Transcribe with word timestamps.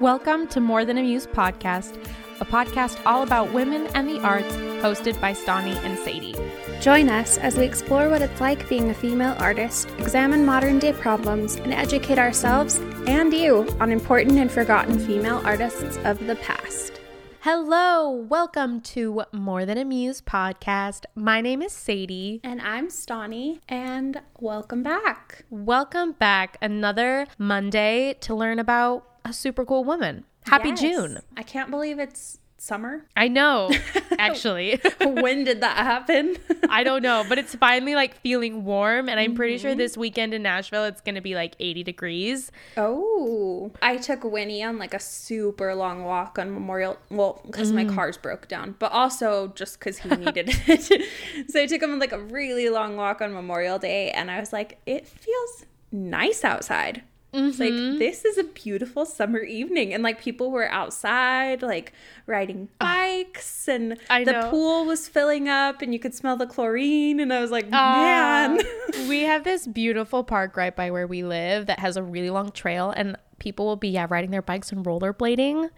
Welcome 0.00 0.48
to 0.48 0.58
More 0.58 0.84
Than 0.84 0.98
a 0.98 1.02
Muse 1.02 1.28
podcast, 1.28 1.94
a 2.40 2.44
podcast 2.44 3.00
all 3.06 3.22
about 3.22 3.52
women 3.52 3.86
and 3.94 4.08
the 4.08 4.18
arts, 4.22 4.52
hosted 4.82 5.20
by 5.20 5.32
Stauney 5.32 5.76
and 5.84 5.96
Sadie. 5.96 6.34
Join 6.80 7.08
us 7.08 7.38
as 7.38 7.56
we 7.56 7.64
explore 7.64 8.08
what 8.08 8.20
it's 8.20 8.40
like 8.40 8.68
being 8.68 8.90
a 8.90 8.94
female 8.94 9.36
artist, 9.38 9.88
examine 9.98 10.44
modern 10.44 10.80
day 10.80 10.92
problems, 10.94 11.54
and 11.54 11.72
educate 11.72 12.18
ourselves 12.18 12.80
and 13.06 13.32
you 13.32 13.68
on 13.78 13.92
important 13.92 14.36
and 14.36 14.50
forgotten 14.50 14.98
female 14.98 15.40
artists 15.44 15.96
of 15.98 16.18
the 16.26 16.34
past. 16.36 17.00
Hello, 17.42 18.10
welcome 18.10 18.80
to 18.80 19.22
More 19.32 19.64
Than 19.64 19.78
a 19.78 19.84
Muse 19.84 20.20
podcast. 20.20 21.04
My 21.14 21.40
name 21.40 21.62
is 21.62 21.72
Sadie. 21.72 22.40
And 22.42 22.60
I'm 22.62 22.88
Stauney, 22.88 23.60
and 23.68 24.20
welcome 24.40 24.82
back. 24.82 25.44
Welcome 25.50 26.12
back 26.12 26.58
another 26.60 27.28
Monday 27.38 28.14
to 28.22 28.34
learn 28.34 28.58
about 28.58 29.13
a 29.24 29.32
super 29.32 29.64
cool 29.64 29.84
woman. 29.84 30.24
Happy 30.44 30.68
Yes. 30.70 30.80
June. 30.80 31.18
I 31.36 31.42
can't 31.42 31.70
believe 31.70 31.98
it's 31.98 32.38
summer. 32.58 33.04
I 33.16 33.28
know, 33.28 33.70
actually. 34.18 34.80
when 35.00 35.44
did 35.44 35.60
that 35.62 35.76
happen? 35.78 36.36
I 36.68 36.82
don't 36.84 37.02
know, 37.02 37.24
but 37.28 37.38
it's 37.38 37.54
finally 37.54 37.94
like 37.94 38.14
feeling 38.20 38.64
warm. 38.64 39.08
And 39.08 39.18
I'm 39.20 39.34
pretty 39.34 39.54
Mm-hmm. 39.56 39.62
sure 39.62 39.74
this 39.74 39.96
weekend 39.96 40.32
in 40.34 40.42
Nashville, 40.42 40.84
it's 40.84 41.00
going 41.00 41.14
to 41.14 41.20
be 41.20 41.34
like 41.34 41.54
80 41.60 41.82
degrees. 41.82 42.50
Oh, 42.76 43.70
I 43.82 43.96
took 43.96 44.24
Winnie 44.24 44.62
on 44.62 44.78
like 44.78 44.92
a 44.94 45.00
super 45.00 45.74
long 45.74 46.04
walk 46.04 46.38
on 46.38 46.52
Memorial. 46.52 46.98
Well, 47.10 47.40
because 47.46 47.72
my 47.72 47.84
car's 47.86 48.16
broke 48.18 48.48
down, 48.48 48.76
but 48.78 48.92
also 48.92 49.48
just 49.54 49.78
because 49.78 49.98
he 49.98 50.08
needed 50.10 50.50
it. 50.66 51.50
so 51.50 51.60
I 51.62 51.66
took 51.66 51.82
him 51.82 51.92
on 51.92 51.98
like 51.98 52.12
a 52.12 52.18
really 52.20 52.68
long 52.70 52.96
walk 52.96 53.20
on 53.22 53.32
Memorial 53.32 53.78
Day, 53.78 54.10
and 54.10 54.30
I 54.30 54.40
was 54.40 54.52
like, 54.52 54.78
it 54.86 55.06
feels 55.06 55.66
nice 55.92 56.44
outside. 56.44 57.02
It's 57.34 57.58
like 57.58 57.72
this 57.98 58.24
is 58.24 58.38
a 58.38 58.44
beautiful 58.44 59.04
summer 59.04 59.40
evening, 59.40 59.92
and 59.92 60.02
like 60.02 60.20
people 60.20 60.50
were 60.50 60.70
outside, 60.70 61.62
like 61.62 61.92
riding 62.26 62.68
bikes, 62.78 63.68
and 63.68 63.98
I 64.08 64.24
the 64.24 64.32
know. 64.32 64.50
pool 64.50 64.84
was 64.86 65.08
filling 65.08 65.48
up, 65.48 65.82
and 65.82 65.92
you 65.92 65.98
could 65.98 66.14
smell 66.14 66.36
the 66.36 66.46
chlorine, 66.46 67.20
and 67.20 67.32
I 67.32 67.40
was 67.40 67.50
like, 67.50 67.68
man. 67.68 68.60
Ah, 68.60 68.64
we 69.08 69.22
have 69.22 69.44
this 69.44 69.66
beautiful 69.66 70.24
park 70.24 70.56
right 70.56 70.74
by 70.74 70.90
where 70.90 71.06
we 71.06 71.22
live 71.24 71.66
that 71.66 71.78
has 71.80 71.96
a 71.96 72.02
really 72.02 72.30
long 72.30 72.50
trail 72.52 72.90
and 72.96 73.16
people 73.38 73.66
will 73.66 73.76
be 73.76 73.88
yeah 73.88 74.06
riding 74.08 74.30
their 74.30 74.40
bikes 74.40 74.70
and 74.72 74.84
rollerblading. 74.86 75.68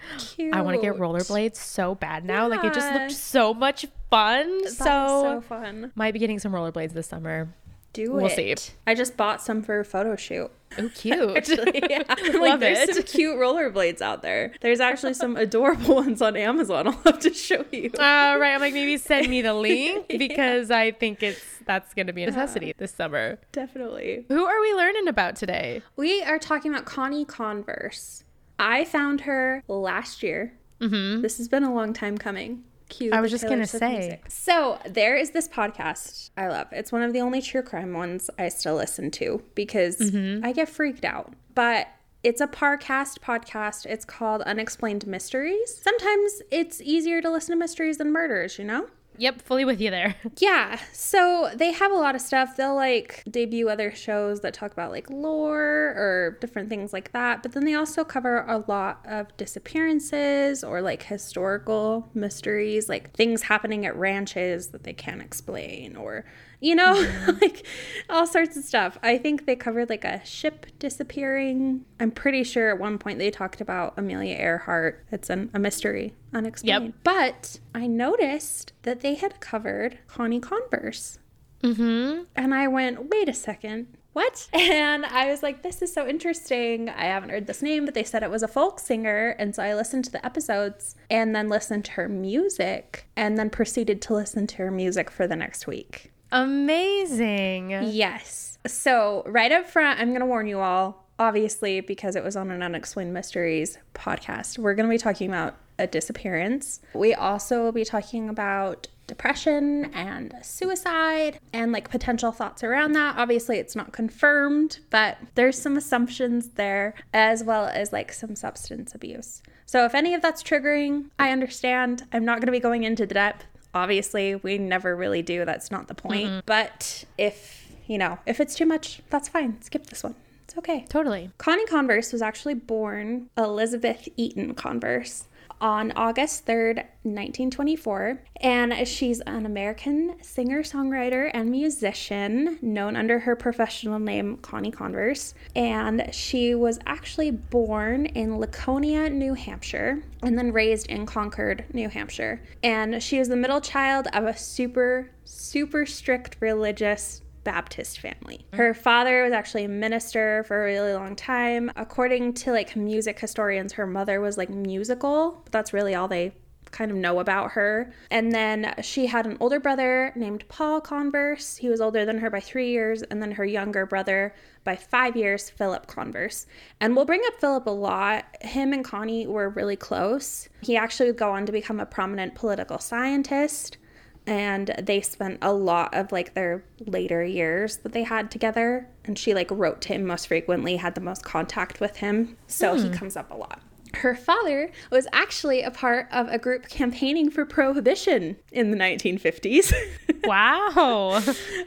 I 0.53 0.61
want 0.61 0.77
to 0.77 0.83
get 0.83 0.97
rollerblades 0.97 1.57
so 1.57 1.95
bad 1.95 2.25
now. 2.25 2.47
Like 2.49 2.63
it 2.65 2.75
just 2.75 2.93
looked 2.93 3.13
so 3.13 3.55
much 3.55 3.87
fun. 4.11 4.63
That 4.63 4.73
So, 4.73 4.85
so 4.85 5.41
fun. 5.41 5.91
might 5.95 6.13
be 6.13 6.19
getting 6.21 6.39
some 6.39 6.53
rollerblades 6.53 6.93
this 6.93 7.07
summer. 7.07 7.49
Do 7.97 8.13
We'll 8.13 8.27
it. 8.27 8.59
see. 8.59 8.73
I 8.87 8.95
just 8.95 9.17
bought 9.17 9.41
some 9.41 9.63
for 9.63 9.81
a 9.81 9.85
photo 9.85 10.17
shoot. 10.17 10.51
Oh, 10.79 10.89
cute. 10.95 11.37
Actually, 11.37 11.83
yeah. 11.89 12.03
Like, 12.39 12.61
there's 12.61 12.91
it. 12.91 12.95
some 12.95 13.03
cute 13.05 13.37
rollerblades 13.37 14.03
out 14.03 14.21
there. 14.23 14.53
There's 14.61 14.81
actually 14.81 15.15
some 15.15 15.37
adorable 15.39 15.95
ones 15.95 16.21
on 16.21 16.37
Amazon. 16.37 16.89
I'll 16.89 16.93
have 17.05 17.19
to 17.21 17.33
show 17.33 17.65
you. 17.73 17.91
All 17.99 18.39
right, 18.39 18.55
I'm 18.55 18.61
like 18.61 18.75
maybe 18.75 18.97
send 18.99 19.29
me 19.29 19.41
the 19.43 19.55
link 19.55 20.09
because 20.09 20.71
I 20.71 20.91
think 20.91 21.23
it's 21.23 21.41
that's 21.65 21.95
going 21.95 22.07
to 22.09 22.13
be 22.13 22.23
a 22.23 22.27
necessity 22.27 22.75
this 22.77 22.93
summer. 22.93 23.39
Definitely. 23.53 24.27
Who 24.29 24.45
are 24.45 24.61
we 24.61 24.75
learning 24.75 25.09
about 25.09 25.35
today? 25.37 25.83
We 25.97 26.23
are 26.23 26.39
talking 26.39 26.71
about 26.73 26.85
Connie 26.85 27.25
Converse. 27.25 28.23
I 28.59 28.85
found 28.85 29.23
her 29.23 29.63
last 29.69 30.23
year. 30.23 30.53
Mm-hmm. 30.81 31.23
This 31.23 31.39
has 31.39 31.49
been 31.49 31.65
a 31.65 31.73
long 31.75 31.93
time 31.95 32.19
coming. 32.19 32.65
Cue 32.89 33.11
I 33.13 33.21
was 33.21 33.31
just 33.31 33.49
gonna 33.49 33.67
say. 33.67 33.99
music. 33.99 34.25
So 34.29 34.79
there 34.89 35.17
is 35.17 35.31
this 35.31 35.49
podcast 35.49 36.31
I 36.37 36.49
love. 36.49 36.69
It's 36.73 36.93
one 36.93 37.03
of 37.03 37.13
the 37.13 37.21
only 37.21 37.43
true 37.43 37.63
crime 37.63 37.93
ones 37.93 38.31
I 38.39 38.49
still 38.49 38.75
listen 38.77 39.11
to 39.13 39.43
because 39.55 39.97
Mm-hmm. 39.99 40.45
I 40.45 40.53
get 40.53 40.69
freaked 40.69 41.05
out. 41.05 41.33
But 41.55 41.89
it's 42.23 42.41
a 42.41 42.47
Parcast 42.47 43.21
podcast. 43.21 43.87
It's 43.87 44.05
called 44.05 44.43
Unexplained 44.43 45.07
Mysteries. 45.07 45.81
Sometimes 45.81 46.43
it's 46.51 46.81
easier 46.81 47.21
to 47.23 47.31
listen 47.31 47.53
to 47.53 47.59
mysteries 47.59 47.99
than 47.99 48.13
murders, 48.13 48.59
you 48.59 48.65
know? 48.65 48.89
Yep, 49.19 49.43
fully 49.43 49.65
with 49.65 49.81
you 49.81 49.91
there. 49.91 50.15
Yeah, 50.39 50.79
so 50.93 51.51
they 51.55 51.73
have 51.73 51.91
a 51.91 51.95
lot 51.95 52.15
of 52.15 52.21
stuff. 52.21 52.57
They'll 52.57 52.75
like 52.75 53.23
debut 53.31 53.69
other 53.71 53.91
shows 53.95 54.41
that 54.41 54.53
talk 54.53 54.73
about 54.73 54.91
like 54.91 55.09
lore 55.09 55.95
or 55.97 56.37
different 56.41 56.69
things 56.69 56.93
like 56.93 57.13
that, 57.13 57.43
but 57.43 57.53
then 57.53 57.65
they 57.65 57.75
also 57.75 58.05
cover 58.05 58.45
a 58.47 58.63
lot 58.69 59.01
of 59.09 59.35
disappearances 59.37 60.63
or 60.63 60.83
like 60.83 61.05
historical 61.05 62.09
mysteries, 62.13 62.89
like 62.89 63.13
things 63.13 63.43
happening 63.43 63.87
at 63.87 63.97
ranches 63.97 64.69
that 64.69 64.83
they 64.85 64.93
can't 64.93 65.23
explain 65.23 65.97
or 65.97 66.25
you 66.61 66.75
know, 66.75 66.93
like 67.41 67.67
all 68.09 68.27
sorts 68.27 68.57
of 68.57 68.65
stuff. 68.65 68.99
I 69.03 69.19
think 69.19 69.47
they 69.47 69.57
covered 69.57 69.89
like 69.89 70.05
a 70.05 70.25
ship 70.25 70.67
disappearing. 70.79 71.85
I'm 72.01 72.11
pretty 72.11 72.45
sure 72.45 72.71
at 72.71 72.79
one 72.79 72.99
point 72.99 73.19
they 73.19 73.31
talked 73.31 73.61
about 73.61 73.95
Amelia 73.97 74.37
Earhart. 74.37 75.05
It's 75.11 75.31
an, 75.31 75.51
a 75.55 75.59
mystery, 75.59 76.15
unexplained. 76.33 76.95
But 77.05 77.61
I 77.75 77.87
noticed 77.87 78.73
that 78.83 79.01
they 79.01 79.15
had 79.15 79.41
covered 79.41 79.99
Connie 80.07 80.41
Converse. 80.41 81.19
Mm-hmm. 81.63 82.25
And 82.37 82.55
I 82.55 82.69
went, 82.69 83.11
wait 83.11 83.29
a 83.29 83.35
second. 83.35 83.89
What? 84.13 84.49
And 84.55 85.05
I 85.05 85.27
was 85.27 85.43
like, 85.43 85.63
this 85.63 85.83
is 85.83 85.93
so 85.93 86.09
interesting. 86.09 86.89
I 86.89 87.05
haven't 87.05 87.29
heard 87.29 87.47
this 87.47 87.61
name, 87.61 87.85
but 87.85 87.93
they 87.93 88.03
said 88.03 88.23
it 88.23 88.31
was 88.31 88.43
a 88.43 88.49
folk 88.49 88.79
singer. 88.79 89.37
And 89.39 89.55
so 89.55 89.63
I 89.63 89.75
listened 89.75 90.07
to 90.07 90.11
the 90.11 90.25
episodes 90.25 90.97
and 91.11 91.35
then 91.37 91.49
listened 91.49 91.85
to 91.87 91.91
her 91.93 92.09
music 92.09 93.07
and 93.15 93.37
then 93.37 93.51
proceeded 93.51 94.01
to 94.03 94.15
listen 94.15 94.47
to 94.47 94.57
her 94.57 94.71
music 94.71 95.11
for 95.11 95.27
the 95.27 95.37
next 95.37 95.67
week. 95.67 96.13
Amazing. 96.33 97.71
Yes. 97.71 98.59
So, 98.67 99.23
right 99.27 99.53
up 99.53 99.69
front, 99.69 100.01
I'm 100.01 100.09
going 100.09 100.21
to 100.21 100.27
warn 100.27 100.47
you 100.47 100.61
all, 100.61 101.07
obviously, 101.19 101.81
because 101.81 102.17
it 102.17 102.25
was 102.25 102.37
on 102.37 102.51
an 102.51 102.63
Unexplained 102.63 103.15
Mysteries 103.15 103.79
podcast, 103.95 104.59
we're 104.59 104.75
going 104.75 104.89
to 104.89 104.95
be 104.95 104.99
talking 104.99 105.29
about 105.29 105.57
a 105.79 105.87
disappearance. 105.87 106.81
We 106.95 107.15
also 107.15 107.63
will 107.63 107.73
be 107.73 107.85
talking 107.85 108.29
about 108.29 108.89
depression 109.07 109.85
and 109.95 110.35
suicide 110.43 111.39
and 111.53 111.71
like 111.71 111.91
potential 111.91 112.33
thoughts 112.33 112.65
around 112.65 112.93
that. 112.93 113.17
Obviously, 113.17 113.59
it's 113.59 113.77
not 113.77 113.93
confirmed, 113.93 114.81
but 114.91 115.19
there's 115.37 115.61
some 115.61 115.77
assumptions 115.77 116.51
there 116.51 116.95
as 117.15 117.45
well 117.45 117.67
as 117.67 117.93
like 117.93 118.13
some 118.13 118.35
substance 118.35 118.95
abuse. 118.95 119.43
So, 119.65 119.85
if 119.85 119.95
any 119.95 120.15
of 120.15 120.23
that's 120.23 120.43
triggering, 120.43 121.11
I 121.19 121.31
understand. 121.31 122.05
I'm 122.13 122.25
not 122.25 122.39
going 122.39 122.47
to 122.47 122.53
be 122.53 122.61
going 122.61 122.85
into 122.85 123.07
the 123.07 123.15
depth. 123.15 123.47
Obviously, 123.77 124.35
we 124.37 124.57
never 124.57 124.97
really 124.97 125.21
do. 125.23 125.45
That's 125.45 125.71
not 125.71 125.87
the 125.87 125.95
point. 125.95 126.45
But 126.47 127.05
if, 127.19 127.71
you 127.87 127.99
know, 127.99 128.19
if 128.25 128.41
it's 128.41 128.55
too 128.55 128.65
much, 128.65 129.03
that's 129.11 129.29
fine. 129.29 129.61
Skip 129.61 129.87
this 129.87 130.03
one. 130.03 130.15
It's 130.45 130.57
okay. 130.57 130.87
Totally. 130.89 131.31
Connie 131.37 131.67
Converse 131.67 132.11
was 132.13 132.23
actually 132.23 132.55
born 132.55 133.29
Elizabeth 133.37 134.09
Eaton 134.17 134.55
Converse 134.55 135.25
on 135.61 135.93
August 135.93 136.47
3rd, 136.47 136.77
1924. 137.03 138.23
And 138.41 138.87
she's 138.87 139.21
an 139.21 139.47
American 139.47 140.17
singer, 140.23 140.63
songwriter, 140.63 141.31
and 141.33 141.51
musician 141.51 142.59
known 142.61 142.97
under 142.97 143.19
her 143.21 143.37
professional 143.37 143.99
name, 143.99 144.37
Connie 144.39 144.71
Converse. 144.71 145.35
And 145.55 146.09
she 146.13 146.55
was 146.55 146.79
actually 146.87 147.31
born 147.31 148.07
in 148.07 148.39
Laconia, 148.39 149.09
New 149.11 149.35
Hampshire, 149.35 150.03
and 150.23 150.39
then 150.39 150.53
raised 150.53 150.89
in 150.89 151.07
Concord, 151.07 151.65
New 151.73 151.89
Hampshire. 151.89 152.43
And 152.63 153.03
she 153.03 153.19
was 153.19 153.29
the 153.29 153.37
middle 153.37 153.61
child 153.61 154.09
of 154.13 154.25
a 154.25 154.37
super, 154.37 155.11
super 155.25 155.87
strict 155.87 156.37
religious 156.41 157.23
Baptist 157.47 158.01
family. 158.01 158.45
Her 158.53 158.75
father 158.75 159.23
was 159.23 159.33
actually 159.33 159.65
a 159.65 159.69
minister 159.69 160.43
for 160.49 160.63
a 160.63 160.65
really 160.67 160.93
long 160.93 161.15
time. 161.15 161.71
According 161.77 162.35
to 162.35 162.51
like 162.51 162.75
music 162.75 163.21
historians, 163.21 163.73
her 163.75 163.87
mother 163.87 164.21
was 164.21 164.37
like 164.37 164.51
musical, 164.51 165.41
but 165.45 165.53
that's 165.53 165.73
really 165.73 165.95
all 165.95 166.09
they 166.09 166.33
kind 166.73 166.91
of 166.91 166.97
know 166.97 167.21
about 167.21 167.53
her. 167.53 167.93
And 168.11 168.33
then 168.33 168.75
she 168.83 169.07
had 169.07 169.27
an 169.27 169.37
older 169.39 169.61
brother 169.61 170.13
named 170.17 170.45
Paul 170.49 170.81
Converse. 170.81 171.57
He 171.57 171.69
was 171.69 171.81
older 171.81 172.05
than 172.05 172.19
her 172.19 172.31
by 172.31 172.41
three 172.41 172.71
years, 172.71 173.03
and 173.03 173.23
then 173.23 173.31
her 173.31 173.45
younger 173.45 173.87
brother 173.87 174.35
by 174.65 174.75
five 174.75 175.17
years, 175.17 175.49
Philip 175.49 175.87
Converse. 175.87 176.47
And 176.81 176.97
we'll 176.97 177.05
bring 177.05 177.23
up 177.27 177.41
Philip 177.41 177.69
a 177.69 177.71
lot. 177.71 178.25
Him 178.43 178.73
and 178.73 178.85
Connie 178.85 179.29
were 179.29 179.51
really 179.51 179.77
close. 179.77 180.49
He 180.63 180.77
actually 180.77 181.11
would 181.11 181.17
go 181.17 181.31
on 181.31 181.47
to 181.47 181.53
become 181.53 181.79
a 181.79 181.87
prominent 181.87 182.35
political 182.35 182.81
scientist 182.81 183.79
and 184.27 184.75
they 184.83 185.01
spent 185.01 185.39
a 185.43 185.53
lot 185.53 185.95
of 185.95 186.13
like 186.13 186.35
their 186.35 186.65
later 186.81 187.25
years 187.25 187.79
that 187.79 187.93
they 187.93 188.03
had 188.03 188.31
together. 188.31 188.89
And 189.05 189.19
she 189.19 189.35
like 189.35 189.51
wrote 189.51 189.81
to 189.83 189.89
him 189.89 190.05
most 190.05 190.27
frequently 190.29 190.77
had 190.77 190.95
the 190.95 191.01
most 191.01 191.25
contact 191.25 191.81
with 191.81 191.97
him. 191.97 192.37
So 192.47 192.75
he 192.75 192.89
hmm. 192.89 192.95
comes 192.95 193.17
up 193.17 193.31
a 193.31 193.37
lot 193.37 193.61
Her 194.01 194.15
father 194.15 194.71
was 194.91 195.07
actually 195.13 195.63
a 195.63 195.71
part 195.71 196.09
of 196.13 196.29
a 196.29 196.39
group 196.39 196.69
campaigning 196.69 197.31
for 197.31 197.45
prohibition 197.47 198.37
in 198.53 198.71
the 198.71 198.77
1950s. 198.77 199.73
Wow. 200.25 201.23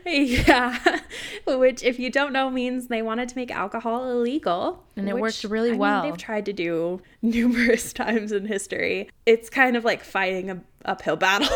yeah. 0.05 0.99
Which, 1.47 1.81
if 1.81 1.97
you 1.97 2.09
don't 2.09 2.33
know, 2.33 2.49
means 2.49 2.87
they 2.87 3.01
wanted 3.01 3.29
to 3.29 3.35
make 3.37 3.51
alcohol 3.51 4.09
illegal. 4.11 4.83
And 4.97 5.07
it 5.07 5.13
which, 5.13 5.21
worked 5.21 5.43
really 5.45 5.69
I 5.69 5.71
mean, 5.71 5.79
well. 5.79 6.03
they've 6.03 6.17
tried 6.17 6.45
to 6.47 6.53
do 6.53 7.01
numerous 7.21 7.93
times 7.93 8.33
in 8.33 8.45
history. 8.45 9.09
It's 9.25 9.49
kind 9.49 9.77
of 9.77 9.85
like 9.85 10.03
fighting 10.03 10.51
a 10.51 10.61
uphill 10.83 11.15
battle. 11.15 11.47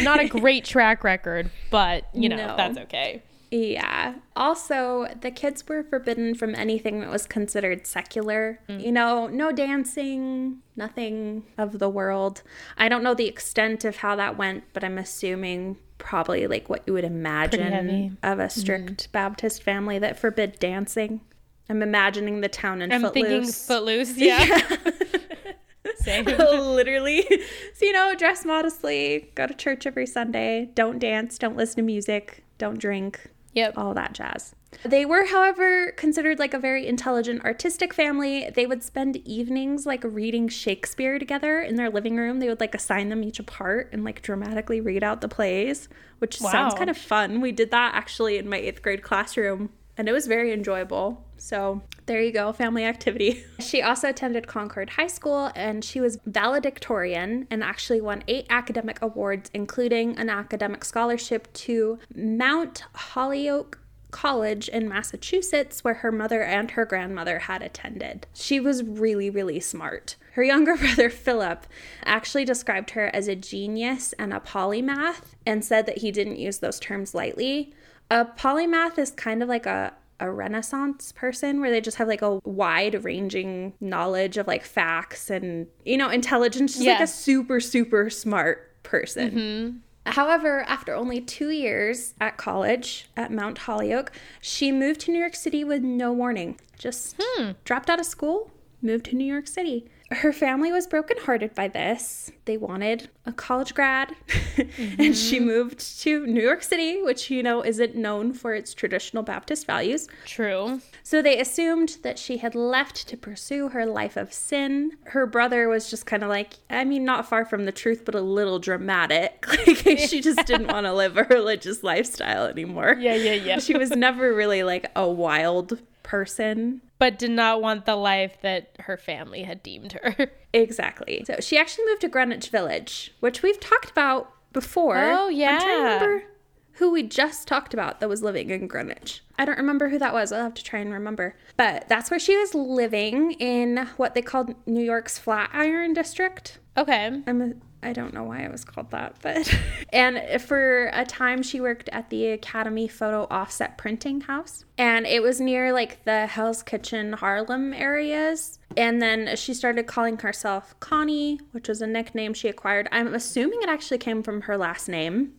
Not 0.00 0.18
a 0.18 0.28
great 0.28 0.64
track 0.64 1.04
record, 1.04 1.50
but 1.70 2.04
you 2.14 2.28
know, 2.28 2.36
No. 2.48 2.56
that's 2.56 2.78
okay. 2.78 3.22
Yeah. 3.50 4.14
Also, 4.36 5.08
the 5.20 5.30
kids 5.30 5.66
were 5.66 5.82
forbidden 5.82 6.34
from 6.34 6.54
anything 6.54 7.00
that 7.00 7.10
was 7.10 7.26
considered 7.26 7.86
secular. 7.86 8.60
Mm. 8.68 8.84
You 8.84 8.92
know, 8.92 9.26
no 9.26 9.50
dancing, 9.50 10.58
nothing 10.76 11.44
of 11.58 11.78
the 11.78 11.88
world. 11.88 12.42
I 12.78 12.88
don't 12.88 13.02
know 13.02 13.14
the 13.14 13.26
extent 13.26 13.84
of 13.84 13.96
how 13.96 14.14
that 14.16 14.38
went, 14.38 14.64
but 14.72 14.84
I'm 14.84 14.98
assuming 14.98 15.78
probably 15.98 16.46
like 16.46 16.68
what 16.68 16.82
you 16.86 16.92
would 16.92 17.04
imagine 17.04 18.18
of 18.22 18.38
a 18.38 18.48
strict 18.48 19.12
Baptist 19.12 19.62
family 19.62 19.98
that 19.98 20.18
forbid 20.18 20.58
dancing. 20.58 21.20
I'm 21.68 21.82
imagining 21.82 22.40
the 22.40 22.48
town 22.48 22.82
in 22.82 22.90
I'm 22.92 23.02
thinking 23.12 23.44
Footloose. 23.44 23.66
footloose. 23.66 24.16
Yeah. 24.16 24.76
Same. 25.96 26.24
Literally. 26.26 27.26
So, 27.74 27.84
you 27.84 27.92
know, 27.92 28.14
dress 28.14 28.44
modestly, 28.44 29.30
go 29.34 29.46
to 29.46 29.54
church 29.54 29.86
every 29.86 30.06
Sunday, 30.06 30.70
don't 30.74 30.98
dance, 30.98 31.38
don't 31.38 31.56
listen 31.56 31.76
to 31.76 31.82
music, 31.82 32.44
don't 32.58 32.78
drink, 32.78 33.30
Yep. 33.54 33.74
all 33.76 33.94
that 33.94 34.12
jazz. 34.12 34.54
They 34.84 35.04
were, 35.04 35.26
however, 35.26 35.90
considered 35.92 36.38
like 36.38 36.54
a 36.54 36.58
very 36.58 36.86
intelligent, 36.86 37.44
artistic 37.44 37.92
family. 37.92 38.50
They 38.54 38.66
would 38.66 38.82
spend 38.84 39.16
evenings 39.26 39.84
like 39.84 40.04
reading 40.04 40.48
Shakespeare 40.48 41.18
together 41.18 41.60
in 41.60 41.74
their 41.74 41.90
living 41.90 42.16
room. 42.16 42.38
They 42.38 42.48
would 42.48 42.60
like 42.60 42.74
assign 42.74 43.08
them 43.08 43.24
each 43.24 43.40
a 43.40 43.42
part 43.42 43.90
and 43.92 44.04
like 44.04 44.22
dramatically 44.22 44.80
read 44.80 45.02
out 45.02 45.20
the 45.20 45.28
plays, 45.28 45.88
which 46.18 46.38
sounds 46.38 46.74
kind 46.74 46.88
of 46.88 46.96
fun. 46.96 47.40
We 47.40 47.50
did 47.50 47.72
that 47.72 47.94
actually 47.94 48.38
in 48.38 48.48
my 48.48 48.58
eighth 48.58 48.82
grade 48.82 49.02
classroom, 49.02 49.70
and 50.00 50.08
it 50.08 50.12
was 50.12 50.26
very 50.26 50.50
enjoyable. 50.50 51.22
So 51.36 51.82
there 52.06 52.22
you 52.22 52.32
go, 52.32 52.54
family 52.54 52.86
activity. 52.86 53.44
She 53.60 53.82
also 53.82 54.08
attended 54.08 54.46
Concord 54.46 54.88
High 54.88 55.08
School 55.08 55.52
and 55.54 55.84
she 55.84 56.00
was 56.00 56.18
valedictorian 56.24 57.46
and 57.50 57.62
actually 57.62 58.00
won 58.00 58.24
eight 58.26 58.46
academic 58.48 59.02
awards, 59.02 59.50
including 59.52 60.16
an 60.16 60.30
academic 60.30 60.86
scholarship 60.86 61.52
to 61.52 61.98
Mount 62.16 62.84
Holyoke 62.94 63.78
College 64.10 64.70
in 64.70 64.88
Massachusetts, 64.88 65.84
where 65.84 65.94
her 65.94 66.10
mother 66.10 66.42
and 66.42 66.70
her 66.70 66.86
grandmother 66.86 67.40
had 67.40 67.62
attended. 67.62 68.26
She 68.32 68.58
was 68.58 68.82
really, 68.82 69.28
really 69.28 69.60
smart. 69.60 70.16
Her 70.32 70.42
younger 70.42 70.76
brother, 70.78 71.10
Philip, 71.10 71.66
actually 72.06 72.46
described 72.46 72.90
her 72.92 73.14
as 73.14 73.28
a 73.28 73.36
genius 73.36 74.14
and 74.14 74.32
a 74.32 74.40
polymath 74.40 75.34
and 75.44 75.62
said 75.62 75.84
that 75.84 75.98
he 75.98 76.10
didn't 76.10 76.38
use 76.38 76.58
those 76.58 76.80
terms 76.80 77.14
lightly. 77.14 77.74
A 78.10 78.24
polymath 78.24 78.98
is 78.98 79.10
kind 79.10 79.42
of 79.42 79.48
like 79.48 79.66
a 79.66 79.94
a 80.22 80.30
renaissance 80.30 81.12
person 81.12 81.60
where 81.60 81.70
they 81.70 81.80
just 81.80 81.96
have 81.96 82.06
like 82.06 82.20
a 82.20 82.36
wide 82.44 83.04
ranging 83.04 83.72
knowledge 83.80 84.36
of 84.36 84.46
like 84.46 84.62
facts 84.62 85.30
and 85.30 85.66
you 85.84 85.96
know 85.96 86.10
intelligence. 86.10 86.74
Just 86.74 86.86
like 86.86 87.00
a 87.00 87.06
super 87.06 87.60
super 87.60 88.10
smart 88.10 88.82
person. 88.82 89.30
Mm-hmm. 89.30 89.76
However, 90.06 90.62
after 90.62 90.94
only 90.94 91.20
two 91.20 91.50
years 91.50 92.14
at 92.20 92.36
college 92.36 93.08
at 93.16 93.30
Mount 93.30 93.58
Holyoke, 93.58 94.12
she 94.40 94.72
moved 94.72 95.00
to 95.02 95.12
New 95.12 95.18
York 95.18 95.34
City 95.34 95.62
with 95.62 95.82
no 95.82 96.12
warning. 96.12 96.58
Just 96.78 97.16
hmm. 97.20 97.50
dropped 97.64 97.90
out 97.90 98.00
of 98.00 98.06
school, 98.06 98.50
moved 98.80 99.06
to 99.06 99.16
New 99.16 99.26
York 99.26 99.46
City. 99.46 99.86
Her 100.10 100.32
family 100.32 100.72
was 100.72 100.88
brokenhearted 100.88 101.54
by 101.54 101.68
this. 101.68 102.32
They 102.44 102.56
wanted 102.56 103.08
a 103.26 103.32
college 103.32 103.74
grad, 103.74 104.12
and 104.98 105.16
she 105.16 105.36
mm-hmm. 105.36 105.46
moved 105.46 106.00
to 106.00 106.26
New 106.26 106.42
York 106.42 106.64
City, 106.64 107.00
which, 107.00 107.30
you 107.30 107.44
know, 107.44 107.64
isn't 107.64 107.94
known 107.94 108.32
for 108.32 108.52
its 108.52 108.74
traditional 108.74 109.22
Baptist 109.22 109.66
values. 109.66 110.08
True. 110.24 110.80
So 111.04 111.22
they 111.22 111.38
assumed 111.38 111.98
that 112.02 112.18
she 112.18 112.38
had 112.38 112.56
left 112.56 113.06
to 113.06 113.16
pursue 113.16 113.68
her 113.68 113.86
life 113.86 114.16
of 114.16 114.32
sin. 114.32 114.92
Her 115.04 115.26
brother 115.26 115.68
was 115.68 115.88
just 115.88 116.06
kind 116.06 116.24
of 116.24 116.28
like, 116.28 116.54
I 116.68 116.84
mean, 116.84 117.04
not 117.04 117.28
far 117.28 117.44
from 117.44 117.64
the 117.64 117.72
truth, 117.72 118.04
but 118.04 118.16
a 118.16 118.20
little 118.20 118.58
dramatic. 118.58 119.46
Like 119.70 119.98
she 119.98 120.20
just 120.20 120.46
didn't 120.46 120.68
want 120.68 120.86
to 120.86 120.92
live 120.92 121.16
a 121.16 121.24
religious 121.30 121.82
lifestyle 121.82 122.46
anymore. 122.46 122.96
Yeah, 122.98 123.14
yeah, 123.14 123.34
yeah. 123.34 123.58
She 123.58 123.76
was 123.76 123.90
never 123.90 124.34
really 124.34 124.62
like 124.62 124.90
a 124.96 125.08
wild 125.08 125.78
person. 126.10 126.82
But 126.98 127.18
did 127.18 127.30
not 127.30 127.62
want 127.62 127.86
the 127.86 127.94
life 127.94 128.36
that 128.42 128.76
her 128.80 128.96
family 128.96 129.44
had 129.44 129.62
deemed 129.62 129.92
her. 129.92 130.30
Exactly. 130.52 131.22
So 131.28 131.36
she 131.38 131.56
actually 131.56 131.84
moved 131.84 132.00
to 132.00 132.08
Greenwich 132.08 132.48
Village, 132.48 133.14
which 133.20 133.40
we've 133.40 133.60
talked 133.60 133.88
about 133.88 134.32
before. 134.52 134.98
Oh, 134.98 135.28
yeah. 135.28 135.50
I'm 135.52 135.60
trying 135.60 135.76
to 135.76 135.82
remember 135.84 136.24
who 136.72 136.90
we 136.90 137.04
just 137.04 137.46
talked 137.46 137.72
about 137.72 138.00
that 138.00 138.08
was 138.08 138.24
living 138.24 138.50
in 138.50 138.66
Greenwich. 138.66 139.22
I 139.38 139.44
don't 139.44 139.58
remember 139.58 139.90
who 139.90 139.98
that 140.00 140.12
was. 140.12 140.32
I'll 140.32 140.42
have 140.42 140.54
to 140.54 140.64
try 140.64 140.80
and 140.80 140.92
remember. 140.92 141.36
But 141.56 141.88
that's 141.88 142.10
where 142.10 142.18
she 142.18 142.36
was 142.36 142.52
living 142.52 143.30
in 143.34 143.86
what 143.96 144.14
they 144.14 144.22
called 144.22 144.56
New 144.66 144.82
York's 144.82 145.18
Flatiron 145.20 145.92
District. 145.92 146.58
Okay. 146.76 147.22
I'm 147.28 147.40
a, 147.40 147.52
I 147.82 147.92
don't 147.92 148.12
know 148.12 148.24
why 148.24 148.40
it 148.40 148.52
was 148.52 148.64
called 148.64 148.90
that, 148.90 149.16
but 149.22 149.52
and 149.92 150.40
for 150.42 150.90
a 150.92 151.04
time 151.04 151.42
she 151.42 151.60
worked 151.60 151.88
at 151.90 152.10
the 152.10 152.28
Academy 152.28 152.88
Photo 152.88 153.26
Offset 153.30 153.78
Printing 153.78 154.20
House, 154.22 154.64
and 154.76 155.06
it 155.06 155.22
was 155.22 155.40
near 155.40 155.72
like 155.72 156.04
the 156.04 156.26
Hell's 156.26 156.62
Kitchen 156.62 157.14
Harlem 157.14 157.72
areas. 157.72 158.58
And 158.76 159.02
then 159.02 159.34
she 159.36 159.54
started 159.54 159.86
calling 159.86 160.16
herself 160.18 160.78
Connie, 160.78 161.40
which 161.52 161.68
was 161.68 161.82
a 161.82 161.86
nickname 161.86 162.34
she 162.34 162.48
acquired. 162.48 162.88
I'm 162.92 163.14
assuming 163.14 163.62
it 163.62 163.68
actually 163.68 163.98
came 163.98 164.22
from 164.22 164.42
her 164.42 164.56
last 164.56 164.88
name, 164.88 165.32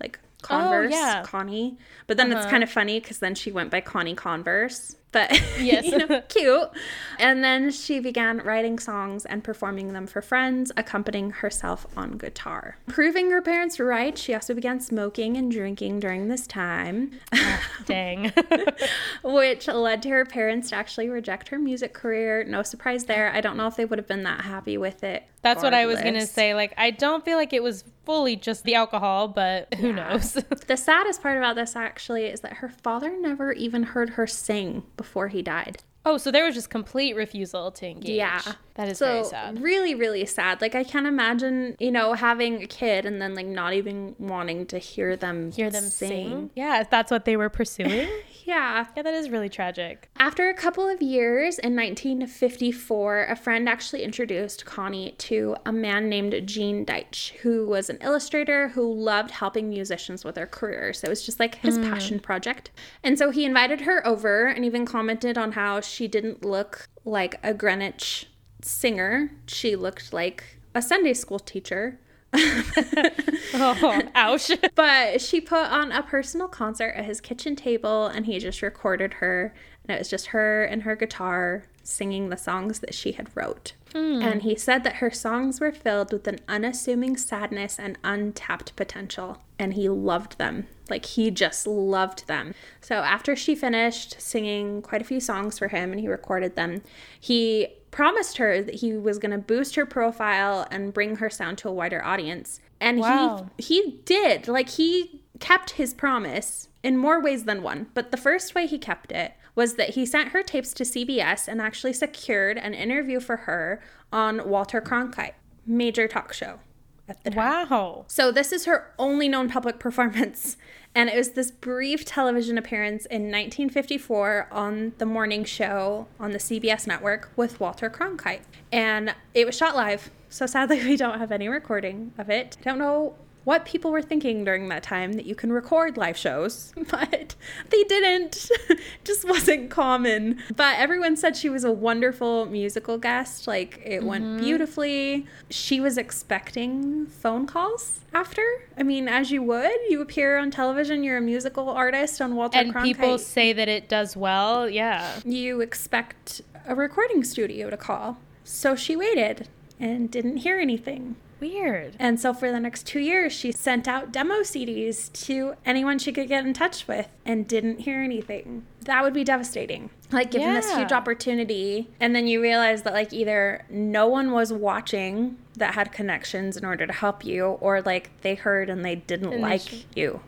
like 0.00 0.18
oh, 0.44 0.46
Converse, 0.46 0.92
yeah. 0.92 1.22
Connie. 1.24 1.76
But 2.06 2.16
then 2.16 2.30
it's 2.32 2.42
uh-huh. 2.42 2.50
kind 2.50 2.62
of 2.62 2.70
funny 2.70 3.00
because 3.00 3.18
then 3.18 3.34
she 3.34 3.52
went 3.52 3.70
by 3.70 3.80
Connie 3.80 4.14
Converse. 4.14 4.96
But 5.12 5.30
Yes. 5.60 5.86
you 5.86 5.98
know, 5.98 6.22
cute. 6.28 6.70
And 7.18 7.42
then 7.44 7.70
she 7.70 8.00
began 8.00 8.38
writing 8.38 8.78
songs 8.78 9.26
and 9.26 9.42
performing 9.42 9.92
them 9.92 10.06
for 10.06 10.22
friends, 10.22 10.70
accompanying 10.76 11.30
herself 11.30 11.86
on 11.96 12.12
guitar. 12.12 12.76
Proving 12.88 13.30
her 13.30 13.42
parents 13.42 13.78
were 13.78 13.86
right, 13.86 14.16
she 14.16 14.34
also 14.34 14.54
began 14.54 14.80
smoking 14.80 15.36
and 15.36 15.50
drinking 15.50 16.00
during 16.00 16.28
this 16.28 16.46
time, 16.46 17.12
ah, 17.34 17.60
Dang. 17.86 18.32
which 19.22 19.68
led 19.68 20.02
to 20.02 20.08
her 20.10 20.24
parents 20.24 20.70
to 20.70 20.76
actually 20.76 21.08
reject 21.08 21.48
her 21.48 21.58
music 21.58 21.92
career. 21.92 22.44
No 22.44 22.62
surprise 22.62 23.04
there. 23.04 23.32
I 23.32 23.40
don't 23.40 23.56
know 23.56 23.66
if 23.66 23.76
they 23.76 23.84
would 23.84 23.98
have 23.98 24.08
been 24.08 24.22
that 24.22 24.42
happy 24.42 24.78
with 24.78 25.02
it. 25.04 25.24
That's 25.42 25.62
what 25.62 25.72
I 25.74 25.86
was 25.86 26.00
going 26.00 26.14
to 26.14 26.26
say. 26.26 26.54
Like, 26.54 26.74
I 26.76 26.90
don't 26.90 27.24
feel 27.24 27.38
like 27.38 27.52
it 27.54 27.62
was 27.62 27.82
fully 28.10 28.34
just 28.34 28.64
the 28.64 28.74
alcohol, 28.74 29.28
but 29.28 29.72
who 29.74 29.92
knows? 29.92 30.36
The 30.66 30.76
saddest 30.76 31.22
part 31.22 31.36
about 31.36 31.54
this 31.54 31.76
actually 31.76 32.26
is 32.26 32.40
that 32.40 32.54
her 32.54 32.68
father 32.68 33.16
never 33.20 33.52
even 33.52 33.84
heard 33.84 34.10
her 34.10 34.26
sing 34.26 34.82
before 34.96 35.28
he 35.28 35.42
died. 35.42 35.78
oh, 36.04 36.18
so 36.18 36.32
there 36.32 36.44
was 36.44 36.56
just 36.56 36.70
complete 36.70 37.14
refusal 37.14 37.70
to 37.70 37.86
engage. 37.86 38.16
Yeah. 38.16 38.40
That 38.74 38.88
is 38.88 38.98
so 38.98 39.06
very 39.06 39.24
sad. 39.24 39.62
really, 39.62 39.94
really 39.94 40.26
sad. 40.26 40.60
Like 40.60 40.74
I 40.74 40.84
can't 40.84 41.06
imagine, 41.06 41.76
you 41.78 41.90
know, 41.90 42.14
having 42.14 42.62
a 42.62 42.66
kid 42.66 43.04
and 43.06 43.20
then 43.20 43.34
like 43.34 43.46
not 43.46 43.74
even 43.74 44.14
wanting 44.18 44.66
to 44.66 44.78
hear 44.78 45.16
them 45.16 45.50
Hear 45.52 45.70
them 45.70 45.84
sing. 45.84 46.50
Yeah, 46.54 46.80
if 46.80 46.90
that's 46.90 47.10
what 47.10 47.24
they 47.24 47.36
were 47.36 47.50
pursuing. 47.50 48.08
Yeah. 48.42 48.86
yeah, 48.96 49.02
that 49.02 49.14
is 49.14 49.30
really 49.30 49.48
tragic. 49.48 50.10
After 50.18 50.48
a 50.48 50.54
couple 50.54 50.88
of 50.88 51.00
years 51.00 51.58
in 51.60 51.76
1954, 51.76 53.26
a 53.26 53.36
friend 53.36 53.68
actually 53.68 54.02
introduced 54.02 54.64
Connie 54.64 55.14
to 55.18 55.54
a 55.66 55.70
man 55.70 56.08
named 56.08 56.34
Gene 56.46 56.84
Deitch, 56.84 57.30
who 57.42 57.68
was 57.68 57.90
an 57.90 57.98
illustrator 58.00 58.68
who 58.68 58.92
loved 58.92 59.30
helping 59.30 59.68
musicians 59.68 60.24
with 60.24 60.34
their 60.34 60.48
careers. 60.48 61.04
It 61.04 61.08
was 61.08 61.24
just 61.24 61.38
like 61.38 61.56
his 61.56 61.76
hmm. 61.76 61.90
passion 61.90 62.18
project. 62.18 62.72
And 63.04 63.16
so 63.16 63.30
he 63.30 63.44
invited 63.44 63.82
her 63.82 64.04
over 64.04 64.46
and 64.46 64.64
even 64.64 64.84
commented 64.84 65.38
on 65.38 65.52
how 65.52 65.80
she 65.80 66.08
didn't 66.08 66.44
look 66.44 66.88
like 67.04 67.38
a 67.44 67.54
Greenwich 67.54 68.29
singer. 68.64 69.30
She 69.46 69.76
looked 69.76 70.12
like 70.12 70.58
a 70.74 70.82
Sunday 70.82 71.14
school 71.14 71.38
teacher. 71.38 71.98
Oh, 72.32 74.02
ouch. 74.14 74.50
But 74.74 75.20
she 75.20 75.40
put 75.40 75.70
on 75.70 75.92
a 75.92 76.02
personal 76.02 76.48
concert 76.48 76.94
at 76.96 77.04
his 77.04 77.20
kitchen 77.20 77.56
table 77.56 78.06
and 78.06 78.26
he 78.26 78.38
just 78.38 78.62
recorded 78.62 79.14
her. 79.14 79.54
And 79.84 79.96
it 79.96 79.98
was 79.98 80.08
just 80.08 80.26
her 80.28 80.64
and 80.64 80.82
her 80.82 80.94
guitar 80.94 81.64
singing 81.82 82.28
the 82.28 82.36
songs 82.36 82.80
that 82.80 82.94
she 82.94 83.12
had 83.12 83.28
wrote. 83.34 83.72
Hmm. 83.92 84.22
And 84.22 84.42
he 84.42 84.54
said 84.54 84.84
that 84.84 84.96
her 84.96 85.10
songs 85.10 85.60
were 85.60 85.72
filled 85.72 86.12
with 86.12 86.28
an 86.28 86.38
unassuming 86.46 87.16
sadness 87.16 87.78
and 87.78 87.98
untapped 88.04 88.76
potential. 88.76 89.42
And 89.58 89.74
he 89.74 89.88
loved 89.88 90.38
them. 90.38 90.68
Like 90.88 91.04
he 91.04 91.30
just 91.30 91.66
loved 91.66 92.26
them. 92.28 92.54
So 92.80 92.96
after 92.96 93.34
she 93.34 93.54
finished 93.54 94.20
singing 94.20 94.82
quite 94.82 95.00
a 95.00 95.04
few 95.04 95.20
songs 95.20 95.58
for 95.58 95.68
him 95.68 95.90
and 95.90 96.00
he 96.00 96.08
recorded 96.08 96.54
them, 96.54 96.82
he 97.18 97.68
promised 97.90 98.36
her 98.38 98.62
that 98.62 98.76
he 98.76 98.92
was 98.92 99.18
going 99.18 99.32
to 99.32 99.38
boost 99.38 99.74
her 99.74 99.86
profile 99.86 100.66
and 100.70 100.94
bring 100.94 101.16
her 101.16 101.30
sound 101.30 101.58
to 101.58 101.68
a 101.68 101.72
wider 101.72 102.02
audience. 102.04 102.60
And 102.80 102.98
Wow. 103.00 103.50
he 103.58 103.64
he 103.82 104.00
did. 104.04 104.48
Like 104.48 104.68
he 104.70 105.22
kept 105.38 105.70
his 105.72 105.92
promise 105.94 106.68
in 106.82 106.96
more 106.96 107.20
ways 107.20 107.44
than 107.44 107.62
one. 107.62 107.88
But 107.94 108.10
the 108.10 108.16
first 108.16 108.54
way 108.54 108.66
he 108.66 108.78
kept 108.78 109.12
it 109.12 109.32
was 109.54 109.74
that 109.74 109.90
he 109.90 110.06
sent 110.06 110.28
her 110.30 110.42
tapes 110.42 110.72
to 110.74 110.84
CBS 110.84 111.48
and 111.48 111.60
actually 111.60 111.92
secured 111.92 112.56
an 112.56 112.72
interview 112.74 113.20
for 113.20 113.36
her 113.38 113.82
on 114.12 114.48
Walter 114.48 114.80
Cronkite, 114.80 115.34
major 115.66 116.06
talk 116.08 116.32
show 116.32 116.60
at 117.08 117.22
the 117.24 117.30
time. 117.30 117.68
Wow. 117.68 118.04
So 118.08 118.30
this 118.32 118.52
is 118.52 118.64
her 118.66 118.92
only 118.98 119.28
known 119.28 119.48
public 119.48 119.78
performance, 119.86 120.56
and 120.94 121.08
it 121.08 121.16
was 121.16 121.30
this 121.30 121.50
brief 121.50 122.04
television 122.04 122.58
appearance 122.58 123.06
in 123.06 123.22
1954 123.22 124.48
on 124.50 124.92
the 124.98 125.06
morning 125.06 125.44
show 125.44 126.08
on 126.18 126.32
the 126.32 126.38
CBS 126.38 126.86
network 126.86 127.30
with 127.36 127.60
Walter 127.60 127.88
Cronkite, 127.88 128.42
and 128.72 129.14
it 129.34 129.46
was 129.46 129.56
shot 129.56 129.76
live. 129.76 130.10
So 130.28 130.46
sadly, 130.46 130.84
we 130.84 130.96
don't 130.96 131.18
have 131.18 131.32
any 131.32 131.48
recording 131.48 132.12
of 132.18 132.28
it. 132.30 132.56
Don't 132.62 132.78
know 132.78 133.14
what 133.44 133.64
people 133.64 133.90
were 133.90 134.02
thinking 134.02 134.44
during 134.44 134.68
that 134.68 134.82
time 134.82 135.14
that 135.14 135.24
you 135.24 135.34
can 135.34 135.52
record 135.52 135.96
live 135.96 136.16
shows, 136.16 136.72
but 136.90 137.34
they 137.70 137.82
didn't. 137.84 138.50
Just 139.04 139.26
wasn't 139.26 139.70
common. 139.70 140.40
But 140.54 140.78
everyone 140.78 141.16
said 141.16 141.36
she 141.36 141.48
was 141.48 141.64
a 141.64 141.72
wonderful 141.72 142.46
musical 142.46 142.98
guest. 142.98 143.46
Like 143.46 143.80
it 143.84 144.02
went 144.02 144.24
mm-hmm. 144.24 144.44
beautifully. 144.44 145.26
She 145.48 145.80
was 145.80 145.96
expecting 145.96 147.06
phone 147.06 147.46
calls 147.46 148.00
after. 148.12 148.44
I 148.76 148.82
mean, 148.82 149.08
as 149.08 149.30
you 149.30 149.42
would, 149.42 149.76
you 149.88 150.00
appear 150.00 150.38
on 150.38 150.50
television, 150.50 151.02
you're 151.02 151.18
a 151.18 151.22
musical 151.22 151.68
artist 151.68 152.20
on 152.20 152.36
Walter 152.36 152.58
And 152.58 152.74
Cronkite. 152.74 152.84
people 152.84 153.18
say 153.18 153.52
that 153.52 153.68
it 153.68 153.88
does 153.88 154.16
well. 154.16 154.68
Yeah. 154.68 155.20
you 155.24 155.60
expect 155.60 156.42
a 156.66 156.74
recording 156.74 157.24
studio 157.24 157.70
to 157.70 157.76
call. 157.76 158.18
So 158.44 158.74
she 158.74 158.96
waited 158.96 159.48
and 159.78 160.10
didn't 160.10 160.38
hear 160.38 160.58
anything. 160.58 161.16
Weird. 161.40 161.96
And 161.98 162.20
so 162.20 162.34
for 162.34 162.52
the 162.52 162.60
next 162.60 162.86
two 162.86 163.00
years, 163.00 163.32
she 163.32 163.50
sent 163.50 163.88
out 163.88 164.12
demo 164.12 164.40
CDs 164.40 165.10
to 165.24 165.54
anyone 165.64 165.98
she 165.98 166.12
could 166.12 166.28
get 166.28 166.44
in 166.44 166.52
touch 166.52 166.86
with 166.86 167.08
and 167.24 167.48
didn't 167.48 167.80
hear 167.80 168.00
anything. 168.02 168.66
That 168.82 169.02
would 169.02 169.14
be 169.14 169.24
devastating. 169.24 169.90
Like 170.12 170.30
given 170.30 170.54
this 170.54 170.74
huge 170.74 170.92
opportunity, 170.92 171.88
and 172.00 172.14
then 172.14 172.26
you 172.26 172.42
realize 172.42 172.82
that 172.82 172.92
like 172.92 173.12
either 173.12 173.64
no 173.70 174.06
one 174.06 174.32
was 174.32 174.52
watching 174.52 175.38
that 175.56 175.74
had 175.74 175.92
connections 175.92 176.56
in 176.56 176.64
order 176.64 176.86
to 176.86 176.92
help 176.92 177.24
you, 177.24 177.44
or 177.44 177.80
like 177.80 178.10
they 178.22 178.34
heard 178.34 178.68
and 178.68 178.84
they 178.84 178.96
didn't 178.96 179.32
And 179.32 179.42
like 179.42 179.96
you. 179.96 180.20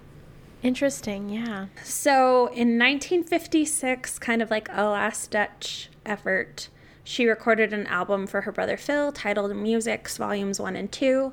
Interesting. 0.62 1.28
Yeah. 1.28 1.66
So 1.82 2.46
in 2.46 2.78
1956, 2.78 4.18
kind 4.20 4.40
of 4.40 4.50
like 4.50 4.68
a 4.70 4.84
last 4.84 5.32
ditch 5.32 5.90
effort, 6.06 6.68
she 7.04 7.26
recorded 7.26 7.72
an 7.72 7.86
album 7.86 8.26
for 8.26 8.42
her 8.42 8.52
brother 8.52 8.76
Phil 8.76 9.12
titled 9.12 9.54
Musics 9.56 10.16
Volumes 10.16 10.60
1 10.60 10.76
and 10.76 10.90
2. 10.90 11.32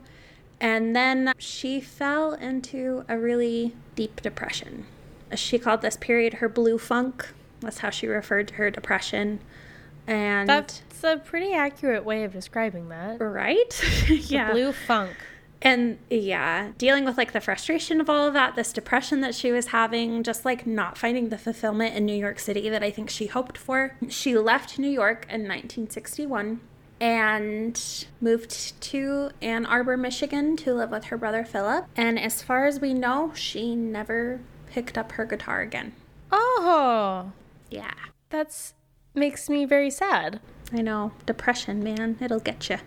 And 0.61 0.95
then 0.95 1.33
she 1.37 1.79
fell 1.79 2.33
into 2.33 3.05
a 3.07 3.17
really 3.17 3.75
deep 3.95 4.21
depression. 4.21 4.85
She 5.35 5.59
called 5.59 5.81
this 5.81 5.95
period 5.95 6.35
her 6.35 6.49
blue 6.49 6.77
funk. 6.77 7.29
That's 7.61 7.79
how 7.79 7.89
she 7.89 8.07
referred 8.07 8.47
to 8.49 8.53
her 8.55 8.69
depression. 8.69 9.39
And 10.07 10.49
That's 10.49 10.81
a 11.03 11.17
pretty 11.17 11.53
accurate 11.53 12.03
way 12.03 12.23
of 12.23 12.33
describing 12.33 12.89
that. 12.89 13.21
right? 13.21 13.83
yeah. 14.09 14.51
Blue 14.51 14.71
funk. 14.71 15.15
And 15.61 15.97
yeah, 16.09 16.71
dealing 16.77 17.03
with 17.03 17.17
like 17.17 17.33
the 17.33 17.41
frustration 17.41 17.99
of 17.99 18.09
all 18.09 18.27
of 18.27 18.33
that, 18.33 18.55
this 18.55 18.71
depression 18.71 19.19
that 19.21 19.35
she 19.35 19.51
was 19.51 19.67
having, 19.67 20.23
just 20.23 20.45
like 20.45 20.65
not 20.65 20.97
finding 20.97 21.29
the 21.29 21.37
fulfillment 21.37 21.95
in 21.95 22.05
New 22.05 22.15
York 22.15 22.39
City 22.39 22.69
that 22.69 22.81
I 22.83 22.91
think 22.91 23.09
she 23.09 23.27
hoped 23.27 23.57
for. 23.57 23.95
She 24.07 24.37
left 24.37 24.79
New 24.79 24.89
York 24.89 25.25
in 25.29 25.41
1961 25.41 26.61
and 27.01 28.05
moved 28.21 28.79
to 28.81 29.31
Ann 29.41 29.65
Arbor, 29.65 29.97
Michigan 29.97 30.55
to 30.57 30.73
live 30.73 30.91
with 30.91 31.05
her 31.05 31.17
brother 31.17 31.43
Philip. 31.43 31.85
And 31.95 32.17
as 32.19 32.41
far 32.41 32.65
as 32.65 32.79
we 32.79 32.93
know, 32.93 33.31
she 33.35 33.75
never 33.75 34.39
picked 34.71 34.97
up 34.97 35.13
her 35.13 35.25
guitar 35.25 35.61
again. 35.61 35.93
Oh, 36.31 37.31
Yeah. 37.69 37.93
that's 38.29 38.73
makes 39.15 39.49
me 39.49 39.65
very 39.65 39.89
sad. 39.89 40.39
I 40.71 40.81
know. 40.81 41.11
Depression, 41.25 41.83
man. 41.83 42.17
It'll 42.21 42.39
get 42.39 42.69
you. 42.69 42.77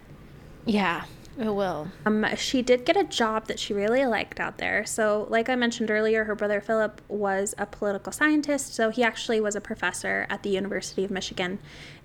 Yeah, 0.65 1.05
it 1.39 1.49
will. 1.55 1.89
Um, 2.07 2.27
she 2.37 2.63
did 2.63 2.85
get 2.85 2.97
a 2.97 3.05
job 3.05 3.47
that 3.49 3.59
she 3.59 3.73
really 3.75 4.05
liked 4.07 4.39
out 4.41 4.59
there. 4.59 4.85
So, 4.87 5.27
like 5.31 5.49
I 5.49 5.57
mentioned 5.57 5.91
earlier, 5.91 6.25
her 6.25 6.35
brother 6.35 6.61
Philip 6.61 7.01
was 7.09 7.55
a 7.59 7.67
political 7.67 8.13
scientist. 8.13 8.75
So, 8.75 8.91
he 8.91 9.03
actually 9.03 9.41
was 9.41 9.57
a 9.57 9.61
professor 9.61 10.27
at 10.29 10.43
the 10.43 10.51
University 10.51 11.05
of 11.05 11.11
Michigan. 11.11 11.59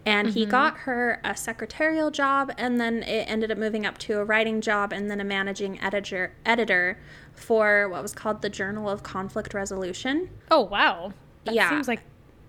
And 0.05 0.29
he 0.29 0.45
got 0.45 0.77
her 0.79 1.19
a 1.25 1.35
secretarial 1.35 2.11
job, 2.11 2.53
and 2.57 2.79
then 2.79 3.03
it 3.03 3.29
ended 3.29 3.51
up 3.51 3.57
moving 3.57 3.85
up 3.85 3.97
to 3.99 4.19
a 4.19 4.23
writing 4.23 4.61
job 4.61 4.93
and 4.93 5.11
then 5.11 5.19
a 5.19 5.25
managing 5.25 5.81
editor, 5.81 6.31
editor 6.45 6.97
for 7.33 7.89
what 7.89 8.01
was 8.01 8.13
called 8.13 8.41
the 8.41 8.49
Journal 8.49 8.89
of 8.89 9.03
Conflict 9.03 9.53
Resolution. 9.53 10.29
Oh 10.49 10.61
wow. 10.61 11.11
That 11.43 11.55
Yeah. 11.55 11.69
seems 11.69 11.89
like 11.89 12.03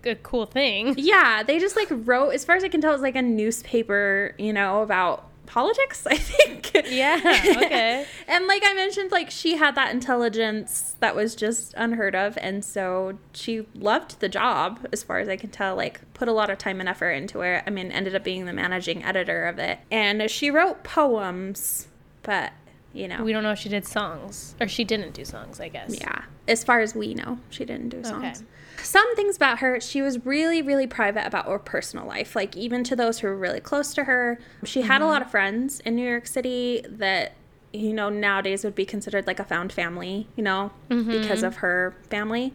a 0.05 0.15
cool 0.15 0.45
thing. 0.45 0.95
Yeah, 0.97 1.43
they 1.43 1.59
just 1.59 1.75
like 1.75 1.89
wrote, 1.91 2.29
as 2.29 2.45
far 2.45 2.55
as 2.55 2.63
I 2.63 2.69
can 2.69 2.79
tell, 2.79 2.93
it's 2.93 3.03
like 3.03 3.17
a 3.17 3.21
newspaper, 3.21 4.35
you 4.37 4.53
know, 4.53 4.81
about 4.81 5.28
politics, 5.49 6.05
I 6.09 6.15
think. 6.15 6.71
Yeah, 6.89 7.19
okay. 7.23 8.05
and 8.27 8.47
like 8.47 8.63
I 8.65 8.73
mentioned, 8.73 9.11
like 9.11 9.29
she 9.29 9.57
had 9.57 9.75
that 9.75 9.91
intelligence 9.91 10.95
that 10.99 11.15
was 11.15 11.35
just 11.35 11.73
unheard 11.75 12.15
of. 12.15 12.37
And 12.39 12.63
so 12.63 13.17
she 13.33 13.65
loved 13.75 14.19
the 14.19 14.29
job, 14.29 14.87
as 14.93 15.03
far 15.03 15.19
as 15.19 15.27
I 15.27 15.35
can 15.35 15.49
tell, 15.49 15.75
like 15.75 16.01
put 16.13 16.27
a 16.27 16.31
lot 16.31 16.49
of 16.49 16.57
time 16.57 16.79
and 16.79 16.87
effort 16.87 17.11
into 17.11 17.41
it. 17.41 17.63
I 17.65 17.69
mean, 17.69 17.91
ended 17.91 18.15
up 18.15 18.23
being 18.23 18.45
the 18.45 18.53
managing 18.53 19.03
editor 19.03 19.45
of 19.45 19.59
it. 19.59 19.79
And 19.91 20.29
she 20.29 20.51
wrote 20.51 20.83
poems, 20.83 21.87
but, 22.23 22.53
you 22.93 23.07
know. 23.07 23.23
We 23.23 23.33
don't 23.33 23.43
know 23.43 23.51
if 23.51 23.59
she 23.59 23.69
did 23.69 23.85
songs 23.85 24.55
or 24.61 24.67
she 24.67 24.83
didn't 24.83 25.13
do 25.13 25.25
songs. 25.25 25.59
I 25.59 25.67
guess. 25.67 25.99
Yeah, 25.99 26.23
as 26.47 26.63
far 26.63 26.79
as 26.79 26.95
we 26.95 27.13
know, 27.13 27.39
she 27.49 27.65
didn't 27.65 27.89
do 27.89 28.03
songs. 28.03 28.41
Okay. 28.41 28.47
Some 28.83 29.15
things 29.15 29.35
about 29.35 29.59
her, 29.59 29.79
she 29.79 30.01
was 30.01 30.25
really, 30.25 30.61
really 30.61 30.87
private 30.87 31.25
about 31.25 31.45
her 31.45 31.59
personal 31.59 32.05
life. 32.05 32.35
Like, 32.35 32.55
even 32.55 32.83
to 32.85 32.95
those 32.95 33.19
who 33.19 33.27
were 33.27 33.37
really 33.37 33.59
close 33.59 33.93
to 33.93 34.05
her, 34.05 34.39
she 34.63 34.81
had 34.81 35.01
a 35.01 35.03
mm-hmm. 35.03 35.11
lot 35.11 35.21
of 35.21 35.31
friends 35.31 35.79
in 35.81 35.95
New 35.95 36.07
York 36.07 36.27
City 36.27 36.83
that, 36.87 37.33
you 37.71 37.93
know, 37.93 38.09
nowadays 38.09 38.63
would 38.63 38.75
be 38.75 38.85
considered 38.85 39.27
like 39.27 39.39
a 39.39 39.43
found 39.43 39.71
family, 39.71 40.27
you 40.35 40.43
know, 40.43 40.71
mm-hmm. 40.89 41.11
because 41.11 41.43
of 41.43 41.57
her 41.57 41.95
family. 42.09 42.53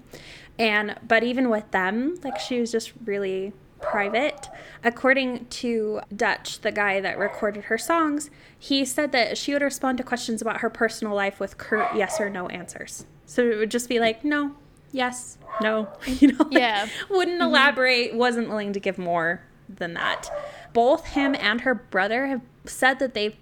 And, 0.58 0.96
but 1.06 1.22
even 1.22 1.50
with 1.50 1.70
them, 1.70 2.18
like, 2.22 2.38
she 2.38 2.60
was 2.60 2.72
just 2.72 2.92
really 3.04 3.52
private. 3.80 4.48
According 4.82 5.46
to 5.46 6.00
Deitch, 6.14 6.62
the 6.62 6.72
guy 6.72 7.00
that 7.00 7.18
recorded 7.18 7.64
her 7.64 7.78
songs, 7.78 8.30
he 8.58 8.84
said 8.84 9.12
that 9.12 9.36
she 9.36 9.52
would 9.52 9.62
respond 9.62 9.98
to 9.98 10.04
questions 10.04 10.40
about 10.40 10.60
her 10.60 10.70
personal 10.70 11.14
life 11.14 11.38
with 11.38 11.58
curt 11.58 11.94
yes 11.94 12.20
or 12.20 12.30
no 12.30 12.48
answers. 12.48 13.04
So 13.26 13.42
it 13.42 13.56
would 13.56 13.70
just 13.70 13.88
be 13.88 14.00
like, 14.00 14.24
no, 14.24 14.56
yes, 14.94 15.36
no, 15.60 15.88
you 16.06 16.28
know, 16.32 16.44
like, 16.44 16.52
Yeah. 16.52 16.88
wouldn't 17.10 17.40
mm-hmm. 17.40 17.48
elaborate, 17.48 18.14
wasn't 18.14 18.48
willing 18.48 18.72
to 18.72 18.80
give 18.80 18.96
more 18.96 19.42
than 19.68 19.94
that. 19.94 20.30
Both 20.72 21.08
him 21.08 21.36
and 21.38 21.60
her 21.62 21.74
brother 21.74 22.26
have 22.26 22.40
said 22.64 22.98
that 23.00 23.14
they 23.14 23.36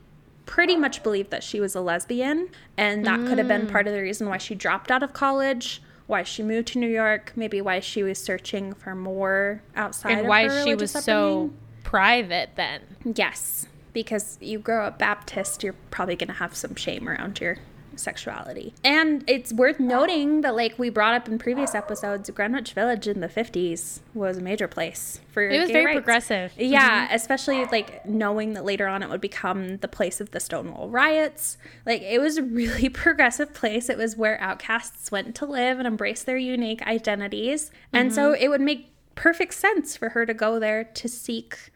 pretty 0.46 0.76
much 0.76 1.02
believed 1.02 1.30
that 1.30 1.44
she 1.44 1.60
was 1.60 1.74
a 1.74 1.80
lesbian, 1.80 2.48
and 2.76 3.06
that 3.06 3.24
could 3.26 3.38
have 3.38 3.48
been 3.48 3.66
part 3.66 3.86
of 3.86 3.92
the 3.92 4.00
mm. 4.00 4.04
reason 4.04 4.28
why 4.28 4.38
she 4.38 4.54
dropped 4.54 4.90
out 4.90 5.02
of 5.02 5.12
college, 5.12 5.80
why 6.06 6.22
she 6.22 6.42
moved 6.42 6.68
to 6.68 6.78
New 6.78 6.88
York, 6.88 7.32
maybe 7.36 7.60
why 7.60 7.80
she 7.80 8.02
was 8.02 8.18
searching 8.18 8.74
for 8.74 8.94
more 8.94 9.62
outside 9.76 10.18
And 10.18 10.28
why 10.28 10.64
she 10.64 10.74
was 10.74 10.90
so 10.90 11.52
private 11.84 12.50
then. 12.56 12.80
Yes, 13.14 13.66
because 13.92 14.38
you 14.40 14.58
grow 14.58 14.86
up 14.86 14.98
Baptist, 14.98 15.62
you're 15.62 15.76
probably 15.90 16.16
going 16.16 16.28
to 16.28 16.34
have 16.34 16.54
some 16.54 16.74
shame 16.74 17.08
around 17.08 17.40
your 17.40 17.58
sexuality. 17.96 18.74
And 18.84 19.24
it's 19.26 19.52
worth 19.52 19.80
noting 19.80 20.42
that, 20.42 20.54
like 20.54 20.78
we 20.78 20.90
brought 20.90 21.14
up 21.14 21.28
in 21.28 21.38
previous 21.38 21.74
episodes, 21.74 22.30
Greenwich 22.30 22.72
Village 22.72 23.06
in 23.08 23.20
the 23.20 23.28
50s 23.28 24.00
was 24.14 24.38
a 24.38 24.40
major 24.40 24.68
place 24.68 25.20
for 25.30 25.42
It 25.42 25.60
was 25.60 25.70
very 25.70 25.86
rights. 25.86 25.96
progressive. 25.96 26.52
Yeah, 26.56 27.06
mm-hmm. 27.06 27.14
especially 27.14 27.64
like 27.66 28.04
knowing 28.06 28.54
that 28.54 28.64
later 28.64 28.86
on 28.86 29.02
it 29.02 29.08
would 29.08 29.20
become 29.20 29.78
the 29.78 29.88
place 29.88 30.20
of 30.20 30.30
the 30.30 30.40
Stonewall 30.40 30.88
riots. 30.88 31.56
Like 31.86 32.02
it 32.02 32.20
was 32.20 32.36
a 32.36 32.42
really 32.42 32.88
progressive 32.90 33.54
place. 33.54 33.88
It 33.88 33.98
was 33.98 34.16
where 34.16 34.40
outcasts 34.40 35.10
went 35.10 35.34
to 35.36 35.46
live 35.46 35.78
and 35.78 35.86
embrace 35.86 36.22
their 36.22 36.36
unique 36.36 36.82
identities. 36.86 37.70
And 37.92 38.12
so 38.12 38.32
mm-hmm. 38.32 38.42
it 38.42 38.48
would 38.48 38.60
make 38.60 38.92
perfect 39.14 39.54
sense 39.54 39.96
for 39.96 40.10
her 40.10 40.26
to 40.26 40.34
go 40.34 40.58
there 40.58 40.84
to 40.84 41.08
seek 41.08 41.71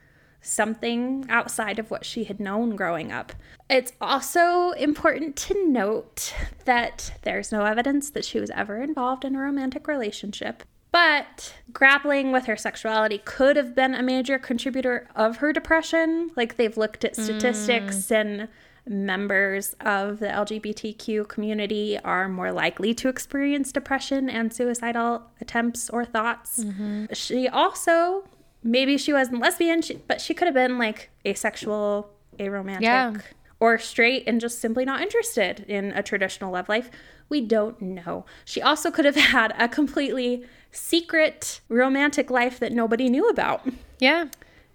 something 0.46 1.26
outside 1.28 1.78
of 1.78 1.90
what 1.90 2.04
she 2.04 2.24
had 2.24 2.40
known 2.40 2.76
growing 2.76 3.12
up. 3.12 3.32
It's 3.68 3.92
also 4.00 4.70
important 4.72 5.36
to 5.36 5.68
note 5.68 6.32
that 6.64 7.12
there's 7.22 7.50
no 7.50 7.64
evidence 7.64 8.10
that 8.10 8.24
she 8.24 8.38
was 8.38 8.50
ever 8.50 8.80
involved 8.80 9.24
in 9.24 9.34
a 9.34 9.40
romantic 9.40 9.88
relationship. 9.88 10.62
But 10.92 11.54
grappling 11.72 12.32
with 12.32 12.46
her 12.46 12.56
sexuality 12.56 13.18
could 13.18 13.56
have 13.56 13.74
been 13.74 13.94
a 13.94 14.02
major 14.02 14.38
contributor 14.38 15.08
of 15.14 15.38
her 15.38 15.52
depression. 15.52 16.30
Like 16.36 16.56
they've 16.56 16.76
looked 16.76 17.04
at 17.04 17.16
statistics 17.16 17.96
mm. 18.06 18.20
and 18.20 18.48
members 18.88 19.74
of 19.80 20.20
the 20.20 20.28
LGBTQ 20.28 21.28
community 21.28 21.98
are 21.98 22.28
more 22.28 22.52
likely 22.52 22.94
to 22.94 23.08
experience 23.08 23.72
depression 23.72 24.30
and 24.30 24.52
suicidal 24.52 25.22
attempts 25.40 25.90
or 25.90 26.04
thoughts. 26.04 26.64
Mm-hmm. 26.64 27.06
She 27.12 27.48
also, 27.48 28.24
maybe 28.66 28.98
she 28.98 29.12
wasn't 29.12 29.40
lesbian, 29.40 29.80
she, 29.82 29.94
but 30.08 30.20
she 30.20 30.34
could 30.34 30.46
have 30.46 30.54
been 30.54 30.78
like 30.78 31.10
asexual, 31.26 32.10
aromantic, 32.38 32.82
Yeah. 32.82 33.14
or 33.60 33.78
straight 33.78 34.24
and 34.26 34.40
just 34.40 34.58
simply 34.60 34.84
not 34.84 35.00
interested 35.00 35.64
in 35.68 35.92
a 35.92 36.02
traditional 36.02 36.52
love 36.52 36.68
life. 36.68 36.90
We 37.28 37.40
don't 37.40 37.80
know. 37.80 38.26
She 38.44 38.60
also 38.60 38.90
could 38.90 39.04
have 39.04 39.16
had 39.36 39.54
a 39.58 39.68
completely 39.68 40.44
secret 40.70 41.60
romantic 41.68 42.30
life 42.30 42.58
that 42.60 42.72
nobody 42.72 43.08
knew 43.08 43.28
about. 43.28 43.66
Yeah. 43.98 44.26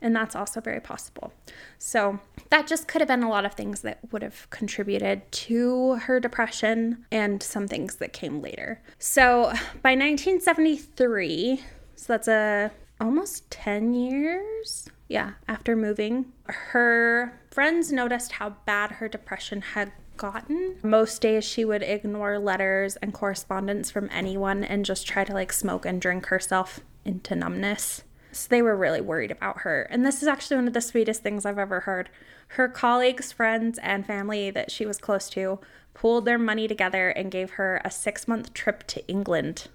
And 0.03 0.15
that's 0.15 0.35
also 0.35 0.59
very 0.61 0.79
possible. 0.79 1.31
So, 1.77 2.19
that 2.49 2.65
just 2.65 2.87
could 2.87 3.01
have 3.01 3.07
been 3.07 3.21
a 3.21 3.29
lot 3.29 3.45
of 3.45 3.53
things 3.53 3.81
that 3.81 3.99
would 4.11 4.23
have 4.23 4.49
contributed 4.49 5.31
to 5.31 5.93
her 5.95 6.19
depression 6.19 7.05
and 7.11 7.41
some 7.43 7.67
things 7.67 7.97
that 7.97 8.11
came 8.11 8.41
later. 8.41 8.81
So, 8.97 9.53
by 9.83 9.93
1973, 9.95 11.61
so 11.95 12.05
that's 12.13 12.27
a 12.27 12.71
almost 13.01 13.49
10 13.51 13.93
years, 13.93 14.87
yeah, 15.09 15.31
after 15.47 15.75
moving, 15.75 16.31
her 16.45 17.37
friends 17.51 17.91
noticed 17.91 18.33
how 18.33 18.51
bad 18.65 18.91
her 18.93 19.07
depression 19.09 19.61
had 19.61 19.91
gotten. 20.17 20.75
Most 20.83 21.21
days 21.21 21.43
she 21.43 21.65
would 21.65 21.81
ignore 21.81 22.37
letters 22.37 22.95
and 22.97 23.13
correspondence 23.13 23.89
from 23.89 24.07
anyone 24.11 24.63
and 24.63 24.85
just 24.85 25.07
try 25.07 25.23
to 25.23 25.33
like 25.33 25.51
smoke 25.51 25.85
and 25.85 25.99
drink 25.99 26.27
herself 26.27 26.79
into 27.03 27.35
numbness. 27.35 28.03
So 28.31 28.47
they 28.49 28.61
were 28.61 28.77
really 28.77 29.01
worried 29.01 29.31
about 29.31 29.61
her. 29.61 29.87
And 29.89 30.05
this 30.05 30.21
is 30.21 30.27
actually 30.27 30.57
one 30.57 30.67
of 30.67 30.73
the 30.73 30.79
sweetest 30.79 31.21
things 31.23 31.45
I've 31.45 31.57
ever 31.57 31.81
heard. 31.81 32.09
Her 32.49 32.69
colleagues, 32.69 33.31
friends, 33.31 33.79
and 33.79 34.05
family 34.05 34.51
that 34.51 34.71
she 34.71 34.85
was 34.85 34.97
close 34.97 35.29
to 35.31 35.59
pooled 35.93 36.23
their 36.25 36.37
money 36.37 36.67
together 36.67 37.09
and 37.09 37.31
gave 37.31 37.51
her 37.51 37.81
a 37.83 37.91
six 37.91 38.27
month 38.27 38.53
trip 38.53 38.85
to 38.87 39.05
England 39.07 39.67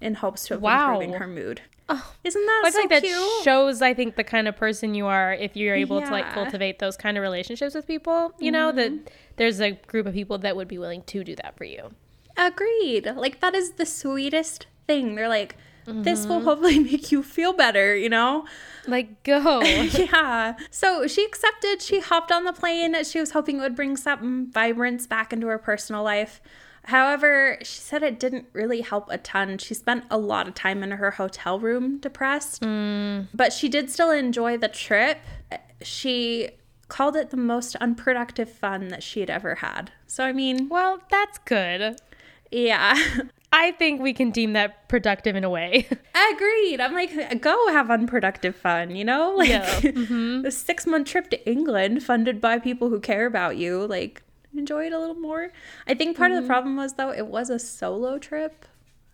in 0.00 0.14
hopes 0.14 0.50
of 0.50 0.60
Wow. 0.62 0.92
improving 0.92 1.14
her 1.14 1.26
mood. 1.26 1.62
Oh, 1.88 2.12
isn't 2.24 2.46
that 2.46 2.62
I 2.64 2.70
so 2.70 2.78
think 2.78 2.90
that 2.90 3.02
cute? 3.02 3.44
shows, 3.44 3.82
I 3.82 3.92
think, 3.92 4.16
the 4.16 4.24
kind 4.24 4.48
of 4.48 4.56
person 4.56 4.94
you 4.94 5.06
are 5.06 5.34
if 5.34 5.54
you're 5.56 5.74
able 5.74 6.00
to 6.00 6.10
like 6.10 6.30
cultivate 6.32 6.78
those 6.78 6.96
kind 6.96 7.18
of 7.18 7.22
relationships 7.22 7.74
with 7.74 7.86
people. 7.86 8.32
You 8.38 8.52
know, 8.52 8.72
that 8.72 8.90
Mm-hmm. 8.90 9.04
there's 9.36 9.60
a 9.60 9.72
group 9.72 10.06
of 10.06 10.14
people 10.14 10.38
that 10.38 10.56
would 10.56 10.68
be 10.68 10.78
willing 10.78 11.02
to 11.02 11.22
do 11.24 11.36
that 11.36 11.56
for 11.58 11.64
you. 11.64 11.90
Agreed. 12.36 13.06
Like 13.16 13.40
that 13.40 13.54
is 13.54 13.72
the 13.72 13.86
sweetest 13.86 14.66
thing. 14.86 15.14
They're 15.14 15.28
like, 15.28 15.56
this 15.86 16.26
will 16.26 16.36
Mm-hmm. 16.36 16.44
hopefully 16.46 16.78
make 16.90 17.12
you 17.12 17.22
feel 17.22 17.52
better, 17.52 17.94
you 17.94 18.08
know? 18.08 18.46
Like, 18.88 19.22
go. 19.22 19.60
yeah. 19.62 20.56
So 20.70 21.06
she 21.06 21.24
accepted. 21.24 21.82
She 21.82 22.00
hopped 22.00 22.32
on 22.32 22.44
the 22.44 22.52
plane. 22.54 22.96
She 23.04 23.20
was 23.20 23.32
hoping 23.32 23.58
it 23.58 23.60
would 23.60 23.76
bring 23.76 23.96
some 23.98 24.50
vibrance 24.50 25.06
back 25.06 25.32
into 25.32 25.46
her 25.48 25.58
personal 25.58 26.02
life. 26.02 26.40
However, 26.84 27.58
she 27.62 27.80
said 27.80 28.02
it 28.02 28.20
didn't 28.20 28.46
really 28.52 28.82
help 28.82 29.08
a 29.10 29.18
ton. 29.18 29.58
She 29.58 29.74
spent 29.74 30.04
a 30.10 30.18
lot 30.18 30.46
of 30.48 30.54
time 30.54 30.82
in 30.82 30.90
her 30.90 31.12
hotel 31.12 31.58
room 31.58 31.98
depressed, 31.98 32.62
mm. 32.62 33.26
but 33.32 33.52
she 33.52 33.68
did 33.68 33.90
still 33.90 34.10
enjoy 34.10 34.56
the 34.58 34.68
trip. 34.68 35.18
She 35.82 36.50
called 36.88 37.16
it 37.16 37.30
the 37.30 37.36
most 37.36 37.74
unproductive 37.76 38.50
fun 38.52 38.88
that 38.88 39.02
she 39.02 39.20
had 39.20 39.30
ever 39.30 39.56
had. 39.56 39.90
So, 40.06 40.24
I 40.24 40.32
mean, 40.32 40.68
well, 40.68 41.00
that's 41.10 41.38
good. 41.38 41.96
yeah. 42.50 42.96
I 43.56 43.70
think 43.70 44.02
we 44.02 44.12
can 44.12 44.32
deem 44.32 44.52
that 44.54 44.88
productive 44.88 45.36
in 45.36 45.44
a 45.44 45.48
way. 45.48 45.86
Agreed. 46.32 46.80
I'm 46.80 46.92
like, 46.92 47.40
go 47.40 47.68
have 47.68 47.88
unproductive 47.88 48.56
fun, 48.56 48.96
you 48.96 49.04
know? 49.04 49.32
Like 49.36 49.48
Yeah. 49.48 49.64
Mm-hmm. 49.80 50.42
the 50.42 50.50
six 50.50 50.86
month 50.86 51.06
trip 51.06 51.30
to 51.30 51.48
England 51.48 52.02
funded 52.02 52.40
by 52.40 52.58
people 52.58 52.88
who 52.90 52.98
care 52.98 53.26
about 53.26 53.56
you. 53.56 53.86
Like, 53.86 54.23
enjoy 54.56 54.86
it 54.86 54.92
a 54.92 54.98
little 54.98 55.14
more. 55.14 55.50
I 55.86 55.94
think 55.94 56.16
part 56.16 56.30
of 56.30 56.36
the 56.36 56.42
mm-hmm. 56.42 56.48
problem 56.48 56.76
was 56.76 56.94
though 56.94 57.12
it 57.12 57.26
was 57.26 57.50
a 57.50 57.58
solo 57.58 58.18
trip. 58.18 58.66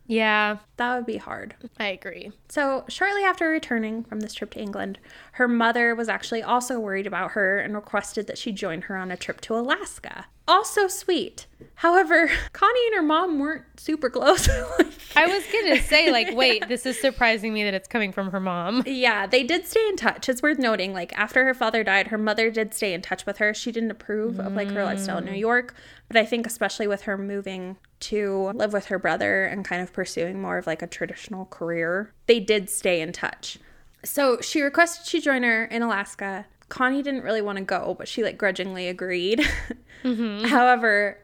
yeah, 0.06 0.58
That 0.76 0.96
would 0.96 1.06
be 1.06 1.18
hard. 1.18 1.54
I 1.78 1.86
agree. 1.88 2.32
So, 2.48 2.84
shortly 2.88 3.22
after 3.22 3.48
returning 3.48 4.04
from 4.04 4.20
this 4.20 4.34
trip 4.34 4.50
to 4.52 4.60
England, 4.60 4.98
her 5.32 5.46
mother 5.48 5.94
was 5.94 6.08
actually 6.08 6.42
also 6.42 6.80
worried 6.80 7.06
about 7.06 7.32
her 7.32 7.58
and 7.58 7.74
requested 7.74 8.26
that 8.26 8.38
she 8.38 8.52
join 8.52 8.82
her 8.82 8.96
on 8.96 9.10
a 9.10 9.16
trip 9.16 9.40
to 9.42 9.56
Alaska. 9.56 10.26
Also 10.48 10.88
sweet. 10.88 11.46
However, 11.76 12.30
Connie 12.52 12.86
and 12.88 12.96
her 12.96 13.02
mom 13.02 13.38
weren't 13.38 13.64
super 13.78 14.10
close. 14.10 14.48
I 15.16 15.26
was 15.26 15.44
gonna 15.52 15.80
say, 15.80 16.10
like, 16.10 16.34
wait, 16.34 16.68
this 16.68 16.84
is 16.84 17.00
surprising 17.00 17.54
me 17.54 17.64
that 17.64 17.74
it's 17.74 17.88
coming 17.88 18.12
from 18.12 18.30
her 18.30 18.40
mom. 18.40 18.84
Yeah, 19.00 19.26
they 19.26 19.44
did 19.44 19.66
stay 19.66 19.86
in 19.88 19.96
touch. 19.96 20.28
It's 20.28 20.42
worth 20.42 20.58
noting, 20.58 20.92
like 20.92 21.16
after 21.18 21.44
her 21.46 21.54
father 21.54 21.82
died, 21.82 22.08
her 22.08 22.18
mother 22.18 22.50
did 22.50 22.74
stay 22.74 22.92
in 22.92 23.00
touch 23.00 23.24
with 23.24 23.38
her. 23.38 23.54
She 23.54 23.72
didn't 23.72 23.90
approve 23.90 24.38
of 24.38 24.52
like 24.52 24.70
her 24.70 24.84
lifestyle 24.84 25.18
in 25.18 25.24
New 25.24 25.32
mm. 25.32 25.38
York, 25.38 25.74
but 26.08 26.16
I 26.16 26.26
think 26.26 26.46
especially 26.46 26.86
with 26.86 27.02
her 27.02 27.16
moving 27.16 27.78
to 28.00 28.50
live 28.54 28.74
with 28.74 28.86
her 28.86 28.98
brother 28.98 29.44
and 29.44 29.64
kind 29.64 29.80
of 29.80 29.92
pursuing 29.92 30.40
more 30.42 30.58
of 30.58 30.66
like 30.66 30.82
a 30.82 30.86
traditional 30.86 31.46
career, 31.46 32.12
they 32.26 32.40
did 32.40 32.68
stay 32.68 33.00
in 33.00 33.12
touch. 33.12 33.58
So 34.04 34.40
she 34.40 34.60
requested 34.60 35.06
she 35.06 35.20
join 35.20 35.44
her 35.44 35.64
in 35.64 35.82
Alaska. 35.82 36.46
Connie 36.70 37.02
didn't 37.02 37.22
really 37.22 37.42
want 37.42 37.58
to 37.58 37.64
go, 37.64 37.94
but 37.98 38.08
she 38.08 38.22
like 38.24 38.38
grudgingly 38.38 38.88
agreed. 38.88 39.46
Mm-hmm. 40.02 40.46
However, 40.46 41.18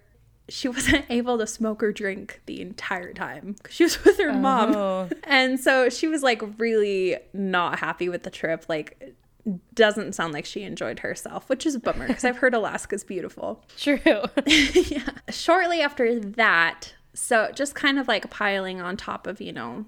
she 0.50 0.68
wasn't 0.68 1.06
able 1.10 1.38
to 1.38 1.46
smoke 1.46 1.82
or 1.82 1.92
drink 1.92 2.42
the 2.44 2.60
entire 2.60 3.14
time 3.14 3.56
'cause 3.62 3.72
she 3.72 3.84
was 3.84 4.04
with 4.04 4.18
her 4.18 4.34
mom. 4.34 4.76
Oh. 4.76 5.08
And 5.24 5.58
so 5.58 5.88
she 5.88 6.08
was 6.08 6.22
like 6.22 6.42
really 6.58 7.16
not 7.32 7.78
happy 7.78 8.10
with 8.10 8.22
the 8.22 8.28
trip. 8.30 8.66
Like, 8.68 9.14
doesn't 9.74 10.12
sound 10.14 10.34
like 10.34 10.44
she 10.44 10.62
enjoyed 10.62 10.98
herself, 10.98 11.48
which 11.48 11.64
is 11.64 11.74
a 11.74 11.80
bummer 11.80 12.06
because 12.06 12.24
I've 12.26 12.36
heard 12.36 12.52
Alaska's 12.52 13.02
beautiful. 13.02 13.64
True. 13.78 13.96
yeah. 14.44 15.08
Shortly 15.30 15.80
after 15.80 16.20
that, 16.20 16.92
so 17.14 17.50
just 17.54 17.74
kind 17.74 17.98
of 17.98 18.08
like 18.08 18.28
piling 18.28 18.82
on 18.82 18.98
top 18.98 19.26
of, 19.26 19.40
you 19.40 19.54
know, 19.54 19.86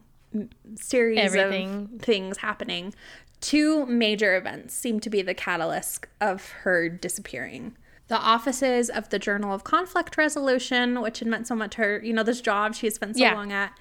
series 0.76 1.18
Everything. 1.18 1.90
of 1.94 2.00
things 2.00 2.38
happening, 2.38 2.94
two 3.40 3.86
major 3.86 4.36
events 4.36 4.74
seem 4.74 5.00
to 5.00 5.10
be 5.10 5.22
the 5.22 5.34
catalyst 5.34 6.06
of 6.20 6.50
her 6.62 6.88
disappearing. 6.88 7.76
The 8.08 8.16
offices 8.18 8.88
of 8.88 9.10
the 9.10 9.18
Journal 9.18 9.52
of 9.54 9.64
Conflict 9.64 10.16
Resolution, 10.16 11.00
which 11.02 11.18
had 11.18 11.28
meant 11.28 11.46
so 11.46 11.54
much 11.54 11.72
to 11.72 11.78
her, 11.82 12.00
you 12.02 12.12
know, 12.12 12.22
this 12.22 12.40
job 12.40 12.74
she 12.74 12.86
had 12.86 12.94
spent 12.94 13.16
so 13.16 13.22
Yeah. 13.22 13.34
long 13.34 13.52
at, 13.52 13.72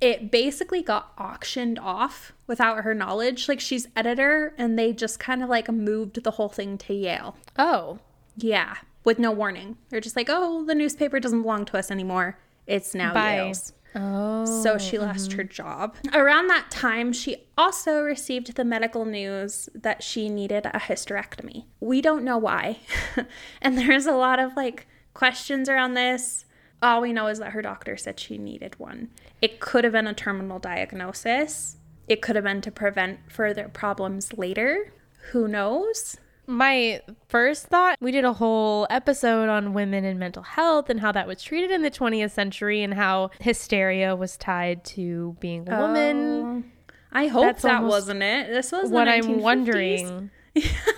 it 0.00 0.30
basically 0.30 0.82
got 0.82 1.12
auctioned 1.18 1.78
off 1.78 2.32
without 2.46 2.84
her 2.84 2.94
knowledge. 2.94 3.48
Like 3.48 3.60
she's 3.60 3.88
editor, 3.96 4.54
and 4.58 4.78
they 4.78 4.92
just 4.92 5.18
kind 5.18 5.42
of 5.42 5.48
like 5.48 5.70
moved 5.70 6.22
the 6.22 6.32
whole 6.32 6.48
thing 6.48 6.76
to 6.78 6.94
Yale. 6.94 7.36
oh. 7.58 7.98
Yeah, 8.36 8.76
with 9.04 9.18
no 9.18 9.32
warning. 9.32 9.76
They're 9.90 10.00
just 10.00 10.16
like, 10.16 10.28
oh, 10.30 10.64
the 10.64 10.74
newspaper 10.74 11.18
doesn't 11.20 11.42
belong 11.42 11.64
to 11.66 11.76
us 11.78 11.90
anymore. 11.90 12.38
It's 12.66 12.94
now 12.94 13.12
Bye. 13.12 13.36
Yale's. 13.36 13.72
Oh. 13.94 14.62
So 14.62 14.78
she 14.78 14.98
oh, 14.98 15.02
lost 15.02 15.32
her 15.32 15.42
mm-hmm. 15.42 15.52
job. 15.52 15.96
Around 16.12 16.48
that 16.48 16.70
time, 16.70 17.12
she 17.12 17.48
also 17.58 18.00
received 18.00 18.54
the 18.54 18.64
medical 18.64 19.04
news 19.04 19.68
that 19.74 20.02
she 20.02 20.28
needed 20.28 20.66
a 20.66 20.78
hysterectomy. 20.78 21.64
We 21.80 22.00
don't 22.00 22.24
know 22.24 22.38
why. 22.38 22.78
and 23.62 23.76
there's 23.76 24.06
a 24.06 24.12
lot 24.12 24.38
of 24.38 24.56
like 24.56 24.86
questions 25.14 25.68
around 25.68 25.94
this. 25.94 26.44
All 26.82 27.00
we 27.02 27.12
know 27.12 27.26
is 27.26 27.38
that 27.40 27.52
her 27.52 27.62
doctor 27.62 27.96
said 27.96 28.18
she 28.18 28.38
needed 28.38 28.78
one. 28.78 29.10
It 29.42 29.60
could 29.60 29.84
have 29.84 29.92
been 29.92 30.06
a 30.06 30.14
terminal 30.14 30.58
diagnosis, 30.58 31.76
it 32.08 32.22
could 32.22 32.36
have 32.36 32.44
been 32.44 32.60
to 32.62 32.72
prevent 32.72 33.30
further 33.30 33.68
problems 33.68 34.32
later. 34.32 34.92
Who 35.30 35.46
knows? 35.46 36.16
My 36.50 37.00
first 37.28 37.66
thought 37.66 37.96
we 38.00 38.10
did 38.10 38.24
a 38.24 38.32
whole 38.34 38.86
episode 38.90 39.48
on 39.48 39.72
women 39.72 40.04
and 40.04 40.18
mental 40.18 40.42
health 40.42 40.90
and 40.90 41.00
how 41.00 41.12
that 41.12 41.26
was 41.26 41.42
treated 41.42 41.70
in 41.70 41.82
the 41.82 41.90
20th 41.90 42.32
century 42.32 42.82
and 42.82 42.94
how 42.94 43.30
hysteria 43.40 44.16
was 44.16 44.36
tied 44.36 44.84
to 44.84 45.36
being 45.40 45.68
a 45.68 45.80
woman. 45.80 46.18
Oh, 46.44 46.64
I 47.12 47.26
hope 47.28 47.44
That's 47.44 47.62
that 47.62 47.84
wasn't 47.84 48.22
it. 48.22 48.48
This 48.48 48.72
was 48.72 48.90
what 48.90 49.08
i'm 49.08 49.40
wondering 49.40 50.30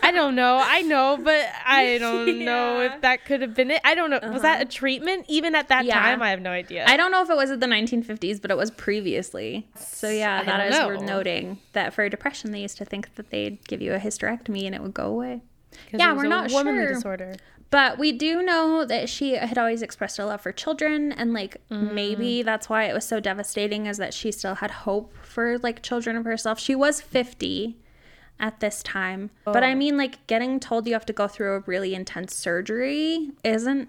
i 0.03 0.11
don't 0.11 0.35
know 0.35 0.59
i 0.63 0.81
know 0.83 1.19
but 1.23 1.47
i 1.67 1.99
don't 2.01 2.39
know 2.39 2.81
if 2.81 3.01
that 3.03 3.25
could 3.27 3.43
have 3.43 3.55
been 3.55 3.71
it 3.71 3.81
i 3.85 3.95
don't 3.95 4.09
know 4.11 4.19
was 4.33 4.41
that 4.43 4.63
a 4.63 4.65
treatment 4.65 5.27
even 5.29 5.55
at 5.55 5.69
that 5.69 5.85
Yeah. 5.85 6.01
time 6.01 6.23
i 6.23 6.31
have 6.31 6.41
no 6.41 6.51
idea 6.51 6.87
I 6.89 6.97
don't 6.97 7.11
know 7.13 7.23
if 7.23 7.29
it 7.29 7.37
was 7.37 7.51
at 7.51 7.61
the 7.61 7.67
1950s, 7.67 8.41
but 8.41 8.51
it 8.51 8.57
was 8.57 8.71
previously. 8.71 9.67
So 9.77 10.09
yeah, 10.09 10.41
I 10.41 10.45
that 10.45 10.71
don't 10.71 10.81
know. 10.81 10.87
worth 10.89 11.03
noting. 11.03 11.59
That 11.75 11.93
for 11.95 12.09
depression, 12.09 12.51
they 12.51 12.61
used 12.61 12.77
to 12.79 12.85
think 12.85 13.15
that 13.17 13.31
they'd 13.31 13.67
give 13.69 13.83
you 13.83 13.93
a 13.95 13.99
hysterectomy 13.99 14.65
and 14.67 14.75
it 14.75 14.83
would 14.83 14.95
go 14.95 15.07
away. 15.07 15.43
yeah, 15.93 16.15
we're 16.15 16.27
not 16.29 16.51
sure. 16.51 16.95
disorder 16.95 17.35
But 17.71 17.99
we 17.99 18.13
do 18.13 18.43
know 18.43 18.85
that 18.85 19.09
she 19.09 19.35
had 19.35 19.59
always 19.59 19.83
expressed 19.83 20.19
a 20.19 20.27
love 20.27 20.41
for 20.41 20.53
children, 20.53 21.13
and 21.13 21.33
like 21.33 21.57
Mm. 21.71 21.93
maybe 21.93 22.43
that's 22.43 22.69
why 22.69 22.85
it 22.85 22.95
was 22.95 23.05
so 23.07 23.21
devastating, 23.21 23.87
is 23.87 23.99
that 23.99 24.13
she 24.15 24.33
still 24.33 24.57
had 24.57 24.71
hope 24.71 25.15
for 25.23 25.59
like 25.59 25.83
children 25.83 26.17
of 26.17 26.25
herself. 26.25 26.59
She 26.59 26.75
was 26.75 27.01
50 27.01 27.77
at 28.43 28.61
this 28.61 28.83
time, 28.83 29.31
but 29.45 29.63
Oh. 29.63 29.67
I 29.67 29.75
mean, 29.75 29.97
like 29.97 30.27
getting 30.27 30.61
told 30.61 30.87
you 30.87 30.93
have 30.93 31.07
to 31.07 31.13
go 31.15 31.29
through 31.29 31.55
a 31.55 31.61
really 31.61 31.95
intense 31.95 32.35
surgery 32.35 33.31
isn't 33.45 33.89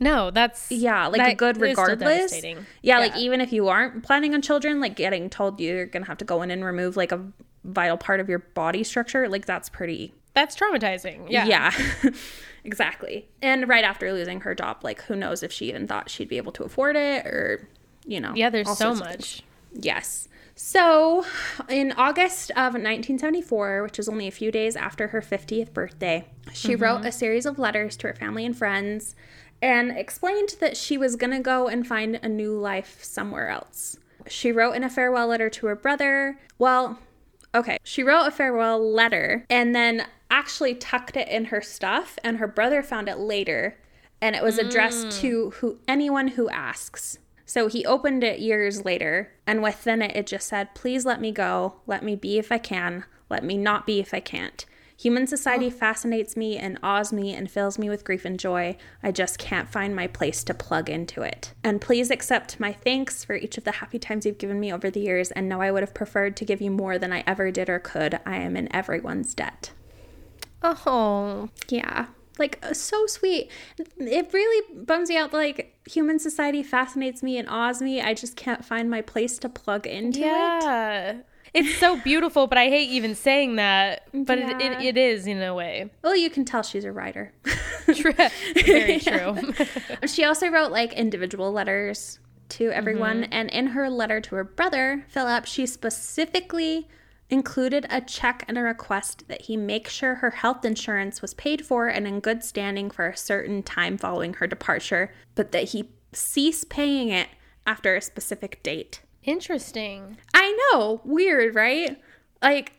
no 0.00 0.30
that's 0.30 0.70
yeah 0.70 1.08
like 1.08 1.16
that 1.20 1.32
a 1.32 1.34
good 1.34 1.56
regardless 1.60 2.30
devastating. 2.30 2.64
yeah, 2.82 3.00
like 3.00 3.16
even 3.16 3.40
if 3.40 3.52
you 3.52 3.66
aren't 3.66 4.04
planning 4.04 4.32
on 4.34 4.40
children 4.40 4.78
like 4.80 4.94
getting 4.94 5.28
told 5.28 5.58
you're 5.58 5.86
gonna 5.86 6.04
have 6.06 6.18
to 6.18 6.24
go 6.24 6.40
in 6.42 6.52
and 6.52 6.64
remove 6.64 6.96
like 6.96 7.10
a 7.10 7.20
vital 7.64 7.96
part 7.96 8.20
of 8.20 8.28
your 8.28 8.38
body 8.38 8.84
structure 8.84 9.28
like 9.28 9.44
that's 9.44 9.68
pretty 9.68 10.14
that's 10.34 10.54
traumatizing 10.54 11.26
yeah 11.28 11.46
yeah, 11.46 11.72
exactly 12.64 13.26
and 13.42 13.68
right 13.68 13.82
after 13.84 14.12
losing 14.12 14.40
her 14.42 14.54
job 14.54 14.76
like 14.84 15.02
who 15.02 15.16
knows 15.16 15.42
if 15.42 15.50
she 15.50 15.68
even 15.68 15.88
thought 15.88 16.08
she'd 16.08 16.28
be 16.28 16.36
able 16.36 16.52
to 16.52 16.62
afford 16.62 16.94
it 16.94 17.26
or 17.26 17.66
you 18.06 18.20
know 18.20 18.32
yeah 18.36 18.50
there's 18.50 18.68
so 18.78 18.90
things. 18.94 19.00
much 19.00 19.42
Yes. 19.74 20.28
So, 20.60 21.24
in 21.68 21.92
August 21.92 22.50
of 22.50 22.74
1974, 22.74 23.84
which 23.84 23.96
was 23.96 24.08
only 24.08 24.26
a 24.26 24.32
few 24.32 24.50
days 24.50 24.74
after 24.74 25.06
her 25.08 25.22
50th 25.22 25.72
birthday, 25.72 26.26
she 26.52 26.74
wrote 26.74 27.04
a 27.04 27.12
series 27.12 27.46
of 27.46 27.60
letters 27.60 27.96
to 27.98 28.08
her 28.08 28.14
family 28.14 28.44
and 28.44 28.56
friends 28.58 29.14
and 29.62 29.92
explained 29.96 30.56
that 30.58 30.76
she 30.76 30.98
was 30.98 31.14
going 31.14 31.30
to 31.30 31.38
go 31.38 31.68
and 31.68 31.86
find 31.86 32.18
a 32.24 32.28
new 32.28 32.58
life 32.58 33.04
somewhere 33.04 33.48
else. 33.48 33.98
she 34.26 34.50
wrote 34.50 34.72
in 34.72 34.82
a 34.82 34.90
farewell 34.90 35.28
letter 35.28 35.48
to 35.48 35.66
her 35.68 35.76
brother. 35.76 36.40
Well, 36.58 36.98
okay, 37.54 37.78
she 37.84 38.02
wrote 38.02 38.26
a 38.26 38.30
farewell 38.32 38.78
letter 38.92 39.46
and 39.48 39.76
then 39.76 40.06
actually 40.28 40.74
tucked 40.74 41.16
it 41.16 41.28
in 41.28 41.46
her 41.46 41.62
stuff, 41.62 42.18
and 42.24 42.38
her 42.38 42.48
brother 42.48 42.82
found 42.82 43.08
it 43.08 43.18
later, 43.18 43.78
and 44.20 44.34
it 44.34 44.42
was 44.42 44.58
addressed 44.58 45.06
Mm. 45.06 45.20
to 45.20 45.50
who 45.50 45.78
anyone 45.86 46.28
who 46.28 46.48
asks. 46.50 47.18
So 47.48 47.66
he 47.66 47.86
opened 47.86 48.22
it 48.22 48.40
years 48.40 48.84
later, 48.84 49.32
and 49.46 49.62
within 49.62 50.02
it, 50.02 50.14
it 50.14 50.26
just 50.26 50.46
said, 50.46 50.74
Please 50.74 51.06
let 51.06 51.18
me 51.18 51.32
go. 51.32 51.76
Let 51.86 52.04
me 52.04 52.14
be 52.14 52.38
if 52.38 52.52
I 52.52 52.58
can. 52.58 53.06
Let 53.30 53.42
me 53.42 53.56
not 53.56 53.86
be 53.86 54.00
if 54.00 54.12
I 54.12 54.20
can't. 54.20 54.66
Human 54.98 55.26
society 55.26 55.68
oh. 55.68 55.70
fascinates 55.70 56.36
me 56.36 56.58
and 56.58 56.78
awes 56.82 57.10
me 57.10 57.32
and 57.32 57.50
fills 57.50 57.78
me 57.78 57.88
with 57.88 58.04
grief 58.04 58.26
and 58.26 58.38
joy. 58.38 58.76
I 59.02 59.12
just 59.12 59.38
can't 59.38 59.70
find 59.70 59.96
my 59.96 60.08
place 60.08 60.44
to 60.44 60.52
plug 60.52 60.90
into 60.90 61.22
it. 61.22 61.54
And 61.64 61.80
please 61.80 62.10
accept 62.10 62.60
my 62.60 62.74
thanks 62.74 63.24
for 63.24 63.34
each 63.34 63.56
of 63.56 63.64
the 63.64 63.72
happy 63.72 63.98
times 63.98 64.26
you've 64.26 64.36
given 64.36 64.60
me 64.60 64.70
over 64.70 64.90
the 64.90 65.00
years 65.00 65.30
and 65.30 65.48
know 65.48 65.62
I 65.62 65.70
would 65.70 65.82
have 65.82 65.94
preferred 65.94 66.36
to 66.36 66.44
give 66.44 66.60
you 66.60 66.70
more 66.70 66.98
than 66.98 67.14
I 67.14 67.24
ever 67.26 67.50
did 67.50 67.70
or 67.70 67.78
could. 67.78 68.20
I 68.26 68.36
am 68.36 68.58
in 68.58 68.70
everyone's 68.76 69.32
debt. 69.32 69.70
Oh, 70.62 71.48
Yeah. 71.68 72.08
Like 72.38 72.58
uh, 72.62 72.72
so 72.74 73.06
sweet. 73.06 73.50
It 73.98 74.30
really 74.32 74.74
bums 74.84 75.08
me 75.08 75.16
out. 75.16 75.32
Like 75.32 75.76
human 75.88 76.18
society 76.18 76.62
fascinates 76.62 77.22
me 77.22 77.38
and 77.38 77.48
awes 77.48 77.80
me. 77.82 78.00
I 78.00 78.14
just 78.14 78.36
can't 78.36 78.64
find 78.64 78.88
my 78.90 79.00
place 79.02 79.38
to 79.38 79.48
plug 79.48 79.86
into 79.86 80.20
it. 80.20 80.24
yeah. 80.26 81.16
It's 81.54 81.76
so 81.78 81.96
beautiful, 81.96 82.46
but 82.46 82.58
I 82.58 82.68
hate 82.68 82.90
even 82.90 83.14
saying 83.14 83.56
that. 83.56 84.06
But 84.12 84.38
Yeah. 84.38 84.58
it, 84.60 84.84
it 84.84 84.96
is 84.98 85.26
in 85.26 85.42
a 85.42 85.54
way. 85.54 85.90
Well, 86.02 86.14
you 86.14 86.28
can 86.28 86.44
tell 86.44 86.62
she's 86.62 86.84
a 86.84 86.92
writer. 86.92 87.32
True. 87.94 88.12
Very 88.66 89.00
true. 89.00 89.34
she 90.06 90.24
also 90.24 90.48
wrote 90.48 90.70
like 90.70 90.92
individual 90.92 91.50
letters 91.50 92.18
to 92.50 92.70
everyone. 92.70 93.24
And 93.24 93.48
in 93.50 93.68
her 93.68 93.88
letter 93.88 94.20
to 94.20 94.34
her 94.36 94.44
brother, 94.44 95.06
Philip, 95.08 95.46
she 95.46 95.64
specifically 95.64 96.86
included 97.30 97.86
a 97.90 98.00
check 98.00 98.44
and 98.48 98.56
a 98.56 98.62
request 98.62 99.24
that 99.28 99.42
he 99.42 99.56
make 99.56 99.88
sure 99.88 100.16
her 100.16 100.30
health 100.30 100.64
insurance 100.64 101.20
was 101.20 101.34
paid 101.34 101.64
for 101.66 101.86
and 101.88 102.06
in 102.06 102.20
good 102.20 102.42
standing 102.42 102.90
for 102.90 103.06
a 103.08 103.16
certain 103.16 103.62
time 103.62 103.98
following 103.98 104.34
her 104.34 104.46
departure, 104.46 105.12
but 105.34 105.52
that 105.52 105.64
he 105.64 105.90
cease 106.12 106.64
paying 106.64 107.10
it 107.10 107.28
after 107.66 107.94
a 107.96 108.00
specific 108.02 108.62
date. 108.62 109.02
Interesting. 109.24 110.16
I 110.32 110.56
know, 110.72 111.02
weird, 111.04 111.54
right? 111.54 112.00
Like, 112.40 112.72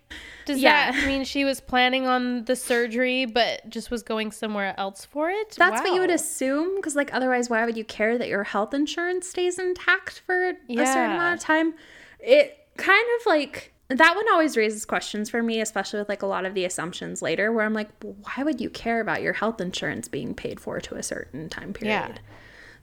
Does 0.46 0.60
Yeah. 0.60 0.94
that 0.94 1.06
mean 1.06 1.26
she 1.26 1.46
was 1.46 1.60
planning 1.62 2.08
on 2.08 2.46
the 2.46 2.56
surgery 2.56 3.26
but 3.26 3.70
just 3.70 3.92
was 3.92 4.02
going 4.02 4.32
somewhere 4.32 4.74
else 4.80 5.06
for 5.06 5.30
it? 5.30 5.56
That's 5.60 5.82
what 5.82 5.94
you 5.94 6.00
would 6.00 6.10
assume, 6.10 6.76
because 6.78 6.96
like 6.96 7.14
otherwise, 7.14 7.52
why 7.52 7.64
would 7.66 7.78
you 7.78 7.84
care 7.84 8.18
that 8.18 8.28
your 8.30 8.46
health 8.46 8.74
insurance 8.74 9.30
stays 9.30 9.60
intact 9.60 10.22
for 10.26 10.50
a 10.50 10.86
certain 10.88 11.12
amount 11.12 11.36
of 11.36 11.46
time? 11.46 11.76
It 12.20 12.58
kind 12.78 13.06
of 13.20 13.26
like 13.28 13.74
that 13.90 14.16
one 14.16 14.26
always 14.32 14.56
raises 14.56 14.86
questions 14.86 15.30
for 15.30 15.42
me, 15.42 15.62
especially 15.62 16.00
with 16.00 16.10
like 16.10 16.22
a 16.22 16.28
lot 16.28 16.46
of 16.46 16.54
the 16.54 16.66
assumptions 16.66 17.22
later, 17.22 17.52
where 17.52 17.66
I'm 17.66 17.74
like, 17.74 17.90
why 18.02 18.44
would 18.44 18.62
you 18.62 18.70
care 18.70 19.02
about 19.02 19.22
your 19.22 19.34
health 19.34 19.60
insurance 19.60 20.08
being 20.08 20.36
paid 20.36 20.60
for 20.60 20.80
to 20.80 20.96
a 20.96 21.04
certain 21.04 21.50
time 21.50 21.74
period? 21.74 22.20
Yeah. 22.20 22.20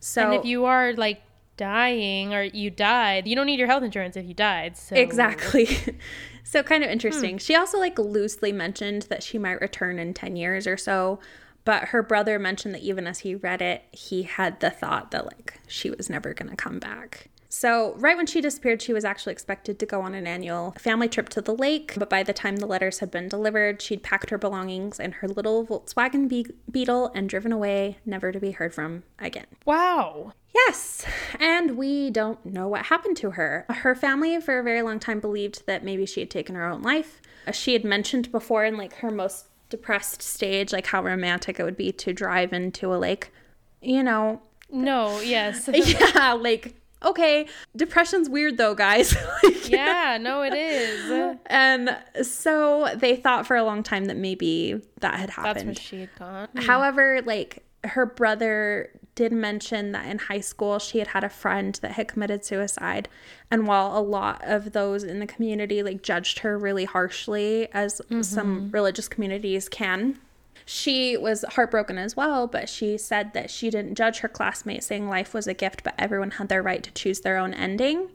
So 0.01 0.23
And 0.23 0.35
if 0.35 0.45
you 0.45 0.65
are 0.65 0.93
like 0.95 1.23
dying 1.57 2.35
or 2.35 2.43
you 2.43 2.71
died, 2.71 3.27
you 3.27 3.35
don't 3.37 3.47
need 3.47 3.59
your 3.59 3.69
health 3.69 3.83
insurance 3.85 4.17
if 4.17 4.27
you 4.27 4.35
died. 4.35 4.77
So 4.77 4.95
Exactly. 4.97 5.67
so 6.45 6.63
kind 6.63 6.83
of 6.83 6.89
Hmm. 6.89 6.93
interesting. 6.93 7.39
She 7.39 7.55
also 7.55 7.79
like 7.79 7.99
loosely 7.99 8.53
mentioned 8.53 9.03
that 9.03 9.23
she 9.23 9.39
might 9.39 9.61
return 9.61 9.99
in 9.99 10.13
10 10.13 10.37
years 10.37 10.67
or 10.67 10.77
so, 10.77 11.21
but 11.65 11.85
her 11.87 12.03
brother 12.03 12.39
mentioned 12.39 12.75
that 12.75 12.83
even 12.83 13.07
as 13.07 13.21
he 13.21 13.35
read 13.35 13.63
it, 13.63 13.85
he 13.93 14.25
had 14.25 14.61
the 14.61 14.71
thought 14.71 15.11
that 15.13 15.25
like 15.27 15.61
she 15.67 15.91
was 15.91 16.11
never 16.11 16.35
going 16.35 16.51
to 16.51 16.57
come 16.57 16.79
back. 16.79 17.29
So, 17.59 17.95
right 17.97 18.19
when 18.19 18.27
she 18.27 18.43
disappeared, 18.43 18.83
she 18.83 18.93
was 18.93 19.03
actually 19.03 19.33
expected 19.33 19.79
to 19.79 19.87
go 19.87 20.03
on 20.03 20.15
an 20.15 20.27
annual 20.27 20.75
family 20.79 21.09
trip 21.09 21.31
to 21.31 21.41
the 21.41 21.55
lake. 21.55 21.95
But 21.97 22.11
by 22.11 22.23
the 22.23 22.35
time 22.35 22.57
the 22.57 22.67
letters 22.67 22.99
had 22.99 23.11
been 23.11 23.31
delivered, 23.31 23.81
she'd 23.81 24.03
packed 24.03 24.29
her 24.29 24.37
belongings 24.37 25.01
in 25.01 25.13
her 25.13 25.27
little 25.27 25.67
Volkswagen 25.67 26.29
Be- 26.29 26.53
Beetle 26.71 27.11
and 27.15 27.31
driven 27.31 27.53
away, 27.53 27.97
never 28.05 28.31
to 28.31 28.39
be 28.39 28.51
heard 28.51 28.75
from 28.75 29.05
again. 29.19 29.47
Wow. 29.65 30.35
Yes, 30.55 31.07
and 31.41 31.79
we 31.79 32.11
don't 32.11 32.45
know 32.45 32.69
what 32.69 32.85
happened 32.85 33.17
to 33.19 33.31
her. 33.31 33.65
Her 33.71 33.95
family, 33.95 34.39
for 34.39 34.59
a 34.59 34.63
very 34.63 34.83
long 34.83 35.01
time, 35.01 35.19
believed 35.19 35.67
that 35.67 35.83
maybe 35.83 36.05
she 36.05 36.21
had 36.21 36.29
taken 36.31 36.57
her 36.57 36.67
own 36.67 36.83
life. 36.83 37.23
She 37.55 37.73
had 37.73 37.87
mentioned 37.87 38.31
before 38.31 38.67
in 38.67 38.77
like 38.77 38.97
her 38.97 39.11
most 39.11 39.47
depressed 39.71 40.21
stage, 40.21 40.75
like 40.75 40.89
how 40.89 41.03
romantic 41.03 41.59
it 41.59 41.65
would 41.65 41.79
be 41.79 41.91
to 41.93 42.13
drive 42.13 42.53
into 42.53 42.95
a 42.95 42.99
lake. 42.99 43.33
You 43.81 44.03
know, 44.03 44.43
No, 44.69 45.21
yes. 45.21 45.71
yeah, 45.73 46.35
like 46.35 46.75
okay, 47.05 47.47
depression's 47.75 48.29
weird 48.29 48.57
though, 48.57 48.75
guys. 48.75 49.15
Like, 49.43 49.69
yeah, 49.69 50.19
no, 50.21 50.43
it 50.43 50.55
is. 50.55 51.37
And 51.47 51.97
so 52.23 52.89
they 52.97 53.17
thought 53.17 53.47
for 53.47 53.57
a 53.57 53.65
long 53.65 53.83
time 53.83 54.07
that 54.07 54.17
maybe 54.17 54.81
that 55.01 55.15
had 55.15 55.29
That's 55.29 55.37
happened. 55.37 55.69
what 55.69 55.79
she 55.79 56.01
had 56.01 56.15
gone. 56.19 56.49
However, 56.57 57.21
like 57.25 57.65
her 57.85 58.07
brother 58.07 58.91
did 59.15 59.33
mention 59.33 59.93
that 59.93 60.07
in 60.07 60.19
high 60.19 60.41
school 60.41 60.79
she 60.79 60.99
had 60.99 61.09
had 61.09 61.25
a 61.25 61.29
friend 61.29 61.79
that 61.83 61.93
had 61.93 62.09
committed 62.09 62.45
suicide. 62.45 63.09
And 63.51 63.67
while 63.67 63.97
a 63.97 64.01
lot 64.01 64.43
of 64.45 64.73
those 64.73 65.03
in 65.05 65.19
the 65.19 65.27
community 65.27 65.83
like 65.83 66.03
judged 66.03 66.41
her 66.41 66.59
really 66.59 66.85
harshly, 66.85 67.69
as 67.73 67.97
some 67.97 68.23
mm-hmm. 68.23 68.71
religious 68.71 69.09
communities 69.09 69.69
can, 69.69 70.19
she 70.67 71.17
was 71.17 71.45
heartbroken 71.51 71.97
as 71.97 72.15
well. 72.17 72.47
But 72.47 72.69
she 72.69 72.99
said 72.99 73.33
that 73.33 73.51
she 73.51 73.71
didn't 73.71 73.95
judge 73.95 74.19
her 74.19 74.29
classmates, 74.29 74.87
saying 74.87 75.09
life 75.09 75.33
was 75.33 75.47
a 75.47 75.55
gift, 75.55 75.83
but 75.85 75.95
everyone 75.99 76.33
had 76.33 76.49
their 76.51 76.63
right 76.63 76.83
to 76.83 76.91
choose 76.91 77.21
their 77.21 77.39
own 77.39 77.55
ending. 77.55 78.11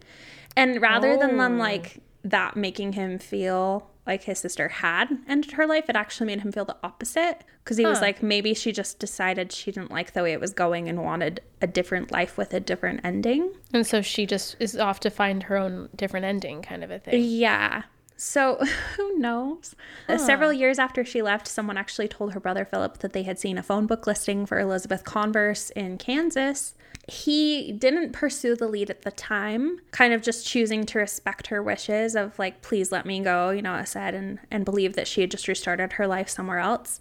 And 0.56 0.80
rather 0.82 1.18
than 1.18 1.38
them 1.38 1.56
Oh. 1.56 1.64
like 1.64 2.02
that 2.24 2.56
making 2.56 2.94
him 2.94 3.18
feel 3.18 3.88
like 4.06 4.24
his 4.24 4.40
sister 4.40 4.68
had 4.68 5.18
ended 5.28 5.52
her 5.54 5.66
life, 5.66 5.88
it 5.88 5.96
actually 5.96 6.28
made 6.28 6.42
him 6.42 6.52
feel 6.52 6.66
the 6.66 6.76
opposite 6.84 7.44
because 7.64 7.78
he 7.78 7.86
was 7.86 8.02
like, 8.02 8.22
maybe 8.22 8.54
she 8.54 8.72
just 8.72 9.00
decided 9.00 9.52
she 9.52 9.72
didn't 9.72 9.92
like 9.92 10.12
the 10.14 10.24
way 10.24 10.34
it 10.34 10.40
was 10.42 10.54
going 10.54 10.90
and 10.90 11.04
wanted 11.04 11.40
a 11.62 11.68
different 11.68 12.12
life 12.12 12.36
with 12.38 12.54
a 12.54 12.60
different 12.60 13.00
ending. 13.04 13.54
And 13.74 13.86
so 13.88 14.02
she 14.02 14.26
just 14.26 14.56
is 14.60 14.76
off 14.76 15.00
to 15.02 15.10
find 15.10 15.44
her 15.44 15.56
own 15.56 15.88
different 15.96 16.26
ending, 16.26 16.62
kind 16.64 16.84
of 16.84 16.92
a 16.92 17.00
thing. 17.00 17.24
Yeah. 17.24 17.84
So 18.22 18.58
who 18.98 19.18
knows? 19.18 19.76
Uh, 20.08 20.20
Several 20.20 20.54
years 20.54 20.78
after 20.78 21.04
she 21.04 21.24
left, 21.24 21.48
someone 21.48 21.76
actually 21.76 22.08
told 22.08 22.34
her 22.34 22.40
brother 22.40 22.66
Philip 22.66 23.00
that 23.00 23.14
they 23.14 23.24
had 23.24 23.40
seen 23.40 23.58
a 23.58 23.64
phone 23.64 23.88
book 23.88 24.06
listing 24.06 24.46
for 24.46 24.60
Elizabeth 24.60 25.04
Converse 25.04 25.72
in 25.72 25.98
Kansas. 25.98 26.76
He 27.08 27.72
didn't 27.72 28.14
pursue 28.14 28.56
the 28.56 28.68
lead 28.68 28.92
at 28.92 29.02
the 29.02 29.10
time, 29.10 29.80
kind 29.90 30.14
of 30.14 30.22
just 30.22 30.46
choosing 30.46 30.86
to 30.86 31.00
respect 31.00 31.48
her 31.48 31.64
wishes 31.64 32.16
of 32.16 32.38
like, 32.38 32.62
please 32.62 32.92
let 32.92 33.08
me 33.08 33.22
go, 33.22 33.50
you 33.50 33.64
know, 33.64 33.74
I 33.74 33.86
said, 33.86 34.14
and, 34.14 34.38
and 34.52 34.66
believe 34.66 34.94
that 34.94 35.08
she 35.08 35.22
had 35.22 35.32
just 35.32 35.48
restarted 35.48 35.94
her 35.94 36.06
life 36.06 36.30
somewhere 36.30 36.60
else. 36.60 37.00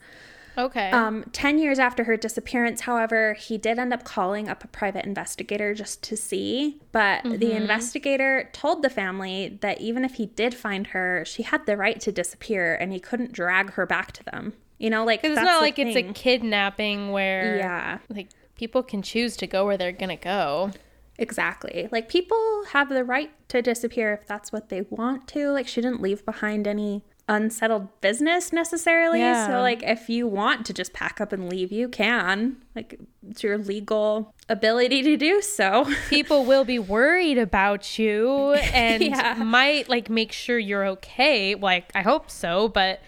Okay. 0.58 0.90
Um, 0.90 1.24
10 1.32 1.58
years 1.58 1.78
after 1.78 2.04
her 2.04 2.16
disappearance, 2.16 2.82
however, 2.82 3.34
he 3.34 3.56
did 3.58 3.78
end 3.78 3.92
up 3.92 4.04
calling 4.04 4.48
up 4.48 4.64
a 4.64 4.68
private 4.68 5.04
investigator 5.04 5.74
just 5.74 6.02
to 6.04 6.16
see. 6.16 6.80
But 6.92 7.22
the 7.24 7.52
investigator 7.52 8.48
told 8.52 8.82
the 8.82 8.90
family 8.90 9.58
that 9.60 9.80
even 9.80 10.04
if 10.04 10.14
he 10.14 10.26
did 10.26 10.54
find 10.54 10.88
her, 10.88 11.24
she 11.26 11.42
had 11.42 11.66
the 11.66 11.76
right 11.76 12.00
to 12.00 12.12
disappear 12.12 12.74
and 12.74 12.92
he 12.92 13.00
couldn't 13.00 13.32
drag 13.32 13.72
her 13.72 13.86
back 13.86 14.12
to 14.12 14.24
them. 14.24 14.52
You 14.78 14.90
know, 14.90 15.04
like, 15.04 15.20
it's 15.22 15.36
not 15.36 15.60
like 15.60 15.78
it's 15.78 15.96
a 15.96 16.02
kidnapping 16.14 17.10
where 17.12 17.56
Yeah. 17.58 17.98
like 18.08 18.28
people 18.54 18.82
can 18.82 19.02
choose 19.02 19.36
to 19.38 19.46
go 19.46 19.64
where 19.66 19.76
they're 19.76 19.92
gonna 19.92 20.16
go. 20.16 20.70
Exactly. 21.18 21.86
Like, 21.92 22.08
people 22.08 22.64
have 22.70 22.88
the 22.88 23.04
right 23.04 23.30
to 23.48 23.60
disappear 23.60 24.14
if 24.14 24.26
that's 24.26 24.52
what 24.52 24.70
they 24.70 24.82
want 24.88 25.28
to. 25.28 25.50
Like, 25.50 25.68
she 25.68 25.82
didn't 25.82 26.00
leave 26.00 26.24
behind 26.24 26.66
any 26.66 27.04
unsettled 27.30 27.88
business 28.00 28.52
necessarily. 28.52 29.20
Yeah. 29.20 29.46
So, 29.46 29.60
like, 29.60 29.82
if 29.84 30.10
you 30.10 30.26
want 30.26 30.66
to 30.66 30.74
just 30.74 30.92
pack 30.92 31.20
up 31.20 31.32
and 31.32 31.48
leave, 31.48 31.70
you 31.72 31.88
can. 31.88 32.56
Like, 32.74 32.98
it's 33.28 33.42
your 33.42 33.56
legal 33.56 34.34
ability 34.48 35.02
to 35.04 35.16
do 35.16 35.40
so. 35.40 35.86
People 36.10 36.44
will 36.44 36.64
be 36.64 36.78
worried 36.78 37.38
about 37.38 37.98
you 37.98 38.52
and 38.54 39.02
Yeah. 39.10 39.34
might 39.34 39.88
like 39.88 40.10
make 40.10 40.32
sure 40.32 40.58
you're 40.58 40.86
okay. 40.88 41.54
Like 41.54 41.90
I 41.94 42.02
hope 42.02 42.30
so, 42.30 42.68
but 42.68 43.00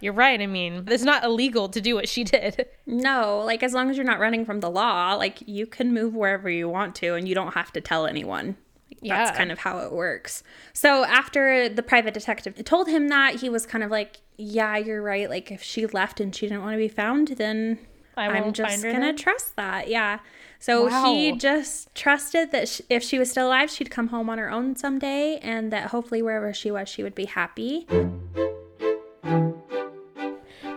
you're 0.00 0.12
right. 0.12 0.40
I 0.40 0.46
mean, 0.46 0.84
it's 0.88 1.02
not 1.02 1.24
illegal 1.24 1.68
to 1.70 1.80
do 1.80 1.94
what 1.94 2.08
she 2.08 2.24
did. 2.24 2.66
no, 2.86 3.42
like, 3.44 3.62
as 3.62 3.72
long 3.72 3.90
as 3.90 3.96
you're 3.96 4.04
not 4.06 4.20
running 4.20 4.44
from 4.44 4.60
the 4.60 4.70
law, 4.70 5.14
like, 5.14 5.38
you 5.46 5.66
can 5.66 5.92
move 5.94 6.14
wherever 6.14 6.50
you 6.50 6.68
want 6.68 6.94
to 6.96 7.14
and 7.14 7.26
you 7.26 7.34
don't 7.34 7.54
have 7.54 7.72
to 7.72 7.80
tell 7.80 8.06
anyone. 8.06 8.56
Yeah. 9.00 9.24
That's 9.24 9.36
kind 9.36 9.52
of 9.52 9.58
how 9.58 9.78
it 9.78 9.92
works. 9.92 10.42
So 10.72 11.04
after 11.04 11.68
the 11.68 11.82
private 11.82 12.14
detective 12.14 12.62
told 12.64 12.88
him 12.88 13.08
that, 13.08 13.36
he 13.36 13.48
was 13.48 13.66
kind 13.66 13.84
of 13.84 13.90
like, 13.90 14.18
"Yeah, 14.36 14.76
you're 14.76 15.02
right. 15.02 15.28
Like 15.28 15.50
if 15.50 15.62
she 15.62 15.86
left 15.86 16.20
and 16.20 16.34
she 16.34 16.48
didn't 16.48 16.62
want 16.62 16.74
to 16.74 16.78
be 16.78 16.88
found, 16.88 17.28
then 17.28 17.78
I 18.16 18.28
I'm 18.28 18.52
just 18.52 18.82
gonna 18.82 19.12
trust 19.12 19.56
that." 19.56 19.88
Yeah. 19.88 20.20
So 20.58 20.88
he 21.04 21.32
just 21.32 21.94
trusted 21.94 22.50
that 22.52 22.68
sh- 22.68 22.80
if 22.88 23.02
she 23.02 23.18
was 23.18 23.30
still 23.30 23.48
alive, 23.48 23.70
she'd 23.70 23.90
come 23.90 24.08
home 24.08 24.30
on 24.30 24.38
her 24.38 24.50
own 24.50 24.74
someday, 24.74 25.38
and 25.42 25.70
that 25.72 25.88
hopefully 25.90 26.22
wherever 26.22 26.52
she 26.54 26.70
was, 26.70 26.88
she 26.88 27.02
would 27.02 27.14
be 27.14 27.26
happy. 27.26 27.86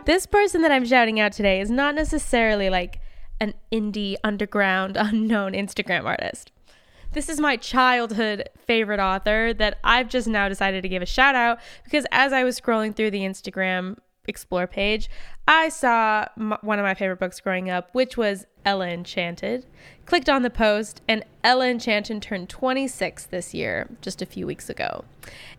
This 0.05 0.25
person 0.25 0.63
that 0.63 0.71
I'm 0.71 0.85
shouting 0.85 1.19
out 1.19 1.31
today 1.33 1.61
is 1.61 1.69
not 1.69 1.93
necessarily 1.95 2.69
like 2.69 2.99
an 3.39 3.53
indie 3.71 4.15
underground 4.23 4.97
unknown 4.99 5.53
Instagram 5.53 6.05
artist. 6.05 6.51
This 7.11 7.29
is 7.29 7.39
my 7.39 7.55
childhood 7.57 8.49
favorite 8.65 8.99
author 8.99 9.53
that 9.53 9.79
I've 9.83 10.09
just 10.09 10.27
now 10.27 10.47
decided 10.49 10.83
to 10.83 10.89
give 10.89 11.01
a 11.01 11.07
shout 11.07 11.35
out 11.35 11.59
because 11.83 12.05
as 12.11 12.33
I 12.33 12.43
was 12.43 12.59
scrolling 12.59 12.95
through 12.95 13.11
the 13.11 13.21
Instagram 13.21 13.97
explore 14.27 14.67
page, 14.67 15.09
I 15.47 15.69
saw 15.69 16.25
m- 16.37 16.57
one 16.61 16.79
of 16.79 16.83
my 16.83 16.93
favorite 16.93 17.19
books 17.19 17.39
growing 17.39 17.69
up, 17.69 17.89
which 17.93 18.15
was 18.15 18.45
Ella 18.63 18.87
Enchanted. 18.87 19.65
Clicked 20.05 20.29
on 20.29 20.43
the 20.43 20.49
post, 20.49 21.01
and 21.07 21.23
Ella 21.43 21.67
Enchanted 21.67 22.21
turned 22.21 22.49
26 22.49 23.25
this 23.25 23.53
year, 23.53 23.89
just 24.01 24.21
a 24.21 24.25
few 24.25 24.45
weeks 24.45 24.69
ago. 24.69 25.03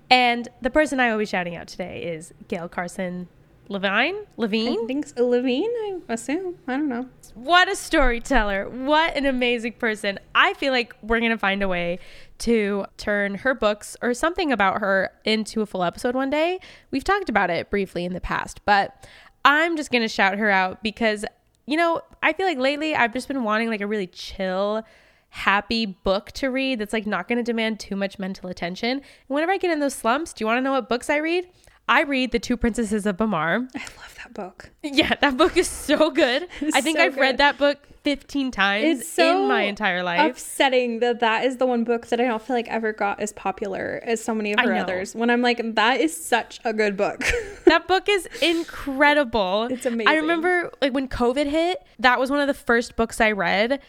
And 0.09 0.49
the 0.63 0.71
person 0.71 1.01
I 1.01 1.11
will 1.11 1.19
be 1.19 1.27
shouting 1.27 1.57
out 1.57 1.69
today 1.69 2.03
is 2.03 2.33
Gail 2.49 2.69
Carson 2.69 3.29
Levine. 3.71 4.27
Levine. 4.37 4.81
I 4.83 4.87
think 4.87 5.07
so. 5.07 5.15
Uh, 5.25 5.29
Levine, 5.29 5.71
I 5.71 6.01
assume. 6.09 6.57
I 6.67 6.73
don't 6.73 6.89
know. 6.89 7.09
What 7.35 7.71
a 7.71 7.77
storyteller. 7.77 8.69
What 8.69 9.17
an 9.17 9.27
amazing 9.27 9.75
person. 9.75 10.19
I 10.35 10.55
feel 10.55 10.73
like 10.73 10.93
we're 11.03 11.21
going 11.21 11.31
to 11.31 11.39
find 11.39 11.63
a 11.63 11.69
way 11.69 12.01
to 12.39 12.85
turn 12.97 13.37
her 13.37 13.55
books 13.55 13.97
or 14.03 14.13
something 14.13 14.51
about 14.51 14.81
her 14.81 15.13
into 15.25 15.63
a 15.63 15.67
full 15.67 15.85
episode 15.85 16.17
one 16.17 16.31
day. 16.31 16.59
We've 16.91 17.05
talked 17.05 17.29
about 17.29 17.49
it 17.49 17.71
briefly 17.71 18.05
in 18.05 18.13
the 18.13 18.21
past, 18.21 18.61
but 18.65 19.07
I'm 19.45 19.77
just 19.77 19.93
going 19.93 20.03
to 20.03 20.09
shout 20.09 20.37
her 20.39 20.51
out 20.51 20.83
because, 20.83 21.25
you 21.67 21.77
know, 21.77 22.01
I 22.25 22.33
feel 22.33 22.47
like 22.47 22.59
lately 22.59 22.97
I've 22.97 23.13
just 23.13 23.29
been 23.29 23.45
wanting 23.45 23.69
like 23.69 23.81
a 23.81 23.87
really 23.87 24.09
chill, 24.09 24.83
happy 25.29 25.87
book 25.87 26.33
to 26.33 26.49
read 26.49 26.81
that's 26.81 26.93
like 26.93 27.07
not 27.07 27.29
going 27.29 27.39
to 27.39 27.45
demand 27.45 27.79
too 27.79 27.95
much 27.95 28.19
mental 28.19 28.51
attention. 28.51 28.91
And 28.91 29.03
whenever 29.29 29.53
I 29.53 29.59
get 29.59 29.71
in 29.71 29.79
those 29.79 29.95
slumps, 29.95 30.33
do 30.33 30.43
you 30.43 30.47
want 30.47 30.59
to 30.59 30.61
know 30.61 30.73
what 30.73 30.89
books 30.89 31.09
I 31.09 31.19
read? 31.19 31.47
I 31.91 32.03
read 32.03 32.31
The 32.31 32.39
Two 32.39 32.57
Princesses 32.57 33.05
of 33.05 33.17
Bamarre. 33.17 33.69
I 33.75 33.81
love 33.81 34.15
that 34.23 34.33
book. 34.33 34.71
Yeah, 34.85 35.13
that 35.21 35.37
book 35.37 35.57
is 35.57 35.69
so 35.69 36.11
good. 36.13 36.47
It's 36.61 36.77
I 36.77 36.81
think 36.83 36.99
so 36.99 37.05
I've 37.05 37.17
read 37.17 37.39
that 37.39 37.59
book 37.59 37.79
15 38.05 38.53
times 38.53 39.09
so 39.09 39.43
in 39.43 39.49
my 39.49 39.63
entire 39.63 40.03
life. 40.05 40.31
upsetting 40.31 41.01
that 41.01 41.19
that 41.21 41.45
is 41.45 41.57
the 41.57 41.67
one 41.67 41.83
book 41.83 42.07
that 42.07 42.21
I 42.21 42.25
don't 42.25 42.41
feel 42.41 42.55
like 42.55 42.69
ever 42.69 42.93
got 42.93 43.19
as 43.19 43.33
popular 43.33 44.01
as 44.05 44.23
so 44.23 44.35
many 44.35 44.53
of 44.53 44.61
her 44.61 44.73
others. 44.75 45.17
When 45.17 45.31
I'm 45.31 45.43
like, 45.43 45.61
that 45.75 46.01
is 46.01 46.17
such 46.17 46.61
a 46.65 46.73
good 46.73 46.97
book. 46.97 47.25
that 47.67 47.89
book 47.89 48.09
is 48.09 48.27
incredible. 48.41 49.65
It's 49.71 49.85
amazing. 49.85 50.09
I 50.09 50.15
remember 50.15 50.71
like 50.81 50.95
when 50.95 51.09
COVID 51.09 51.47
hit, 51.47 51.83
that 51.99 52.21
was 52.21 52.31
one 52.31 52.41
of 52.41 52.47
the 52.47 52.55
first 52.55 52.95
books 52.95 53.21
I 53.21 53.33
read. 53.33 53.81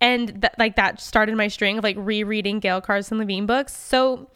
And 0.00 0.40
that 0.42 0.58
like 0.58 0.74
that 0.76 1.00
started 1.00 1.36
my 1.36 1.48
string 1.48 1.78
of 1.78 1.84
like 1.84 1.96
rereading 1.98 2.58
Gail 2.58 2.80
Carson 2.80 3.18
Levine 3.18 3.46
books. 3.46 3.74
So 3.74 4.28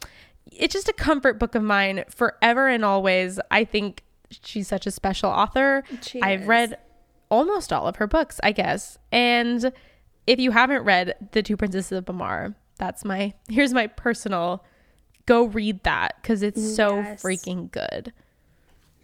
it's 0.51 0.73
just 0.73 0.87
a 0.89 0.93
comfort 0.93 1.39
book 1.39 1.55
of 1.55 1.63
mine 1.63 2.03
forever 2.09 2.67
and 2.67 2.83
always. 2.85 3.39
I 3.49 3.63
think 3.63 4.03
she's 4.29 4.67
such 4.67 4.85
a 4.85 4.91
special 4.91 5.29
author. 5.29 5.83
She 6.01 6.21
I've 6.21 6.41
is. 6.41 6.47
read 6.47 6.77
almost 7.29 7.71
all 7.73 7.87
of 7.87 7.95
her 7.97 8.07
books, 8.07 8.39
I 8.43 8.51
guess. 8.51 8.97
And 9.11 9.71
if 10.27 10.39
you 10.39 10.51
haven't 10.51 10.83
read 10.83 11.15
The 11.31 11.41
Two 11.41 11.57
Princesses 11.57 11.93
of 11.97 12.05
Bamarre, 12.05 12.55
that's 12.77 13.03
my 13.05 13.33
here's 13.47 13.73
my 13.73 13.87
personal 13.87 14.63
go 15.27 15.43
read 15.45 15.83
that 15.83 16.15
because 16.21 16.41
it's 16.43 16.75
so 16.75 16.95
Yes. 16.97 17.21
freaking 17.23 17.71
good. 17.71 18.11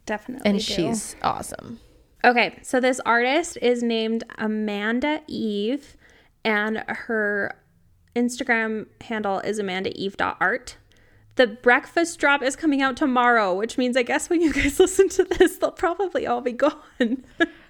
Definitely. 0.05 0.49
And 0.49 0.57
do. 0.57 0.63
she's 0.63 1.15
awesome. 1.21 1.79
Okay, 2.25 2.57
so 2.63 2.79
this 2.79 2.99
artist 3.05 3.57
is 3.61 3.83
named 3.83 4.23
Amanda 4.37 5.21
Eve, 5.27 5.95
and 6.43 6.83
her 6.87 7.55
Instagram 8.15 8.87
handle 9.01 9.39
is 9.39 9.59
amandaeve.art. 9.59 10.77
The 11.37 11.47
breakfast 11.47 12.19
drop 12.19 12.43
is 12.43 12.55
coming 12.55 12.81
out 12.81 12.97
tomorrow, 12.97 13.53
which 13.53 13.77
means 13.77 13.95
I 13.95 14.03
guess 14.03 14.29
when 14.29 14.41
you 14.41 14.51
guys 14.51 14.79
listen 14.79 15.07
to 15.09 15.23
this, 15.23 15.57
they'll 15.57 15.71
probably 15.71 16.27
all 16.27 16.41
be 16.41 16.51
gone. 16.51 17.23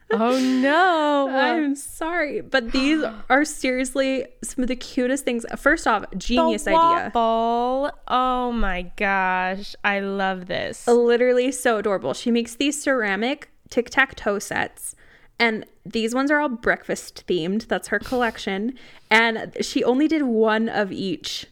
Oh 0.10 0.39
no. 0.39 1.30
I'm 1.34 1.75
sorry, 1.75 2.41
but 2.41 2.71
these 2.71 3.03
are 3.30 3.45
seriously 3.45 4.25
some 4.43 4.63
of 4.63 4.67
the 4.67 4.75
cutest 4.75 5.25
things. 5.25 5.45
First 5.58 5.86
off, 5.86 6.06
genius 6.17 6.63
the 6.63 6.71
idea. 6.71 7.12
waffle. 7.13 7.91
Oh 8.08 8.51
my 8.51 8.84
gosh. 8.95 9.75
I 9.84 9.99
love 9.99 10.47
this. 10.47 10.88
Literally 10.88 11.51
so 11.51 11.77
adorable. 11.77 12.13
She 12.13 12.32
makes 12.32 12.56
these 12.56 12.82
ceramic 12.82 13.49
tic 13.69 13.89
tac 13.89 14.15
toe 14.15 14.39
sets, 14.39 14.95
and 15.39 15.65
these 15.86 16.15
ones 16.15 16.32
are 16.32 16.39
all 16.39 16.49
breakfast 16.49 17.25
themed. 17.27 17.67
That's 17.67 17.89
her 17.89 17.99
collection. 18.12 18.75
And 19.12 19.56
she 19.62 19.84
only 19.84 20.08
did 20.08 20.23
one 20.23 20.69
of 20.69 20.91
each. 20.91 21.47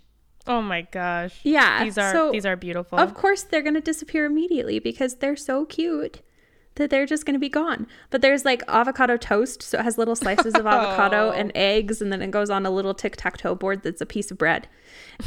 Oh 0.47 0.61
my 0.61 0.81
gosh. 0.83 1.39
Yeah, 1.43 1.83
These 1.83 1.97
are 1.97 2.11
so, 2.11 2.31
these 2.31 2.45
are 2.45 2.55
beautiful. 2.55 2.99
Of 2.99 3.13
course, 3.13 3.43
they're 3.43 3.61
going 3.63 3.73
to 3.75 3.81
disappear 3.81 4.25
immediately 4.25 4.79
because 4.79 5.15
they're 5.15 5.35
so 5.35 5.65
cute 5.65 6.21
that 6.75 6.89
they're 6.89 7.05
just 7.05 7.25
going 7.25 7.33
to 7.35 7.39
be 7.39 7.49
gone. 7.49 7.87
But 8.09 8.21
there's 8.21 8.43
like 8.45 8.61
avocado 8.67 9.15
toast. 9.17 9.63
So 9.63 9.79
it 9.79 9.83
has 9.83 9.97
little 9.97 10.15
slices 10.15 10.53
of 10.55 10.65
avocado 10.65 11.29
Oh. 11.29 11.31
and 11.31 11.51
eggs. 11.55 12.01
And 12.01 12.11
then 12.11 12.21
it 12.21 12.31
goes 12.31 12.49
on 12.49 12.65
a 12.65 12.69
little 12.69 12.93
tic 12.93 13.15
tac 13.15 13.37
toe 13.37 13.55
board 13.55 13.81
that's 13.81 14.01
a 14.01 14.05
piece 14.05 14.29
of 14.29 14.37
bread. 14.37 14.67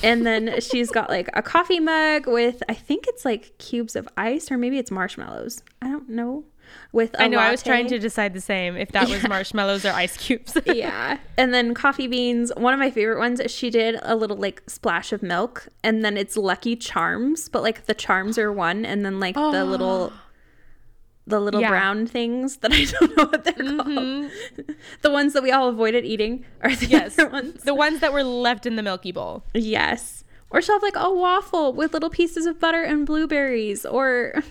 And 0.02 0.26
then 0.26 0.60
she's 0.60 0.90
got 0.90 1.08
like 1.08 1.28
a 1.34 1.42
coffee 1.42 1.80
mug 1.80 2.26
with, 2.26 2.62
I 2.68 2.74
think 2.74 3.06
it's 3.08 3.24
like 3.24 3.56
cubes 3.58 3.96
of 3.96 4.06
ice 4.16 4.52
or 4.52 4.58
maybe 4.58 4.78
it's 4.78 4.90
marshmallows. 4.90 5.62
I 5.80 5.88
don't 5.88 6.10
know. 6.10 6.44
With 6.92 7.14
I 7.18 7.24
I 7.24 7.28
know 7.28 7.38
I 7.38 7.50
was 7.50 7.62
trying 7.62 7.86
to 7.88 7.98
decide 7.98 8.32
the 8.34 8.40
same 8.40 8.76
if 8.76 8.92
that 8.92 9.08
was 9.08 9.26
marshmallows 9.28 9.84
or 9.84 9.92
ice 9.92 10.16
cubes. 10.16 10.56
yeah. 10.66 11.18
And 11.36 11.52
then 11.52 11.74
coffee 11.74 12.06
beans. 12.06 12.50
One 12.56 12.72
of 12.72 12.80
my 12.80 12.90
favorite 12.90 13.18
ones, 13.18 13.40
she 13.46 13.70
did 13.70 13.98
a 14.02 14.16
little 14.16 14.36
like 14.36 14.62
splash 14.66 15.12
of 15.12 15.22
milk 15.22 15.68
and 15.82 16.04
then 16.04 16.16
it's 16.16 16.36
Lucky 16.36 16.76
Charms, 16.76 17.48
but 17.48 17.62
like 17.62 17.86
the 17.86 17.94
charms 17.94 18.38
are 18.38 18.52
one 18.52 18.84
and 18.84 19.04
then 19.04 19.20
like 19.20 19.34
the 19.34 19.64
little 19.64 20.12
the 21.26 21.40
little 21.40 21.60
Yeah. 21.60 21.68
brown 21.68 22.06
things 22.06 22.56
that 22.58 22.72
I 22.74 22.84
don't 22.84 23.16
know 23.16 23.24
what 23.24 23.44
they're 23.44 23.52
called. 23.54 23.86
Mm-hmm. 23.86 24.72
the 25.02 25.10
ones 25.10 25.34
that 25.34 25.42
we 25.42 25.50
all 25.52 25.68
avoided 25.68 26.04
eating 26.06 26.44
are 26.62 26.74
the 26.74 26.86
yes. 26.86 27.18
ones. 27.18 27.64
The 27.64 27.74
ones 27.74 28.00
that 28.00 28.12
were 28.12 28.22
left 28.24 28.64
in 28.64 28.76
the 28.76 28.82
milky 28.82 29.12
bowl. 29.12 29.44
Yes. 29.52 30.24
Or 30.50 30.62
she'll 30.62 30.76
have 30.76 30.82
like 30.82 30.96
a 30.96 31.12
waffle 31.12 31.74
with 31.74 31.92
little 31.92 32.08
pieces 32.08 32.46
of 32.46 32.58
butter 32.58 32.82
and 32.82 33.04
blueberries 33.04 33.84
or 33.84 34.42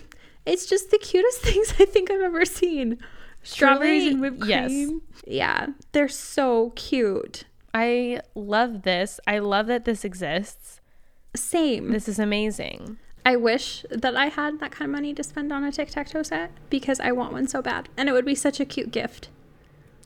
it's 0.48 0.66
just 0.66 0.90
the 0.90 0.98
cutest 0.98 1.40
things 1.42 1.74
I 1.78 1.84
think 1.84 2.10
I've 2.10 2.20
ever 2.20 2.44
seen. 2.44 2.98
Strawberries 3.42 4.02
Truly, 4.02 4.08
and 4.08 4.20
whipped 4.20 4.40
cream. 4.40 4.50
yes. 4.50 5.22
Yeah. 5.26 5.66
They're 5.92 6.08
so 6.08 6.70
cute. 6.74 7.44
I 7.72 8.20
love 8.34 8.82
this. 8.82 9.20
I 9.26 9.38
love 9.38 9.66
that 9.68 9.84
this 9.84 10.04
exists. 10.04 10.80
Same. 11.36 11.92
This 11.92 12.08
is 12.08 12.18
amazing. 12.18 12.98
I 13.24 13.36
wish 13.36 13.84
that 13.90 14.16
I 14.16 14.26
had 14.26 14.58
that 14.60 14.70
kind 14.72 14.88
of 14.88 14.92
money 14.92 15.12
to 15.14 15.22
spend 15.22 15.52
on 15.52 15.62
a 15.62 15.70
tic 15.70 15.90
tac 15.90 16.08
toe 16.08 16.22
set 16.22 16.50
because 16.70 16.98
I 16.98 17.12
want 17.12 17.32
one 17.32 17.46
so 17.46 17.60
bad. 17.62 17.88
And 17.96 18.08
it 18.08 18.12
would 18.12 18.24
be 18.24 18.34
such 18.34 18.58
a 18.58 18.64
cute 18.64 18.90
gift. 18.90 19.28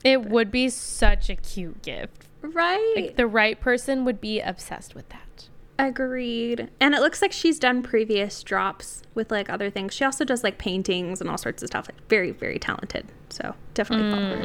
It 0.03 0.25
would 0.25 0.51
be 0.51 0.69
such 0.69 1.29
a 1.29 1.35
cute 1.35 1.81
gift. 1.81 2.27
Right. 2.41 2.93
Like 2.95 3.15
the 3.15 3.27
right 3.27 3.59
person 3.59 4.03
would 4.03 4.19
be 4.19 4.41
obsessed 4.41 4.93
with 4.93 5.07
that. 5.09 5.47
Agreed. 5.79 6.69
And 6.79 6.93
it 6.93 7.01
looks 7.01 7.21
like 7.21 7.31
she's 7.31 7.57
done 7.59 7.81
previous 7.81 8.43
drops 8.43 9.01
with 9.15 9.31
like 9.31 9.49
other 9.49 9.69
things. 9.69 9.93
She 9.93 10.05
also 10.05 10.23
does 10.23 10.43
like 10.43 10.57
paintings 10.57 11.19
and 11.19 11.29
all 11.29 11.37
sorts 11.37 11.63
of 11.63 11.67
stuff. 11.67 11.87
Like 11.89 12.07
very, 12.09 12.31
very 12.31 12.59
talented. 12.59 13.07
So 13.29 13.55
definitely 13.73 14.11
follow 14.11 14.35
her. 14.35 14.43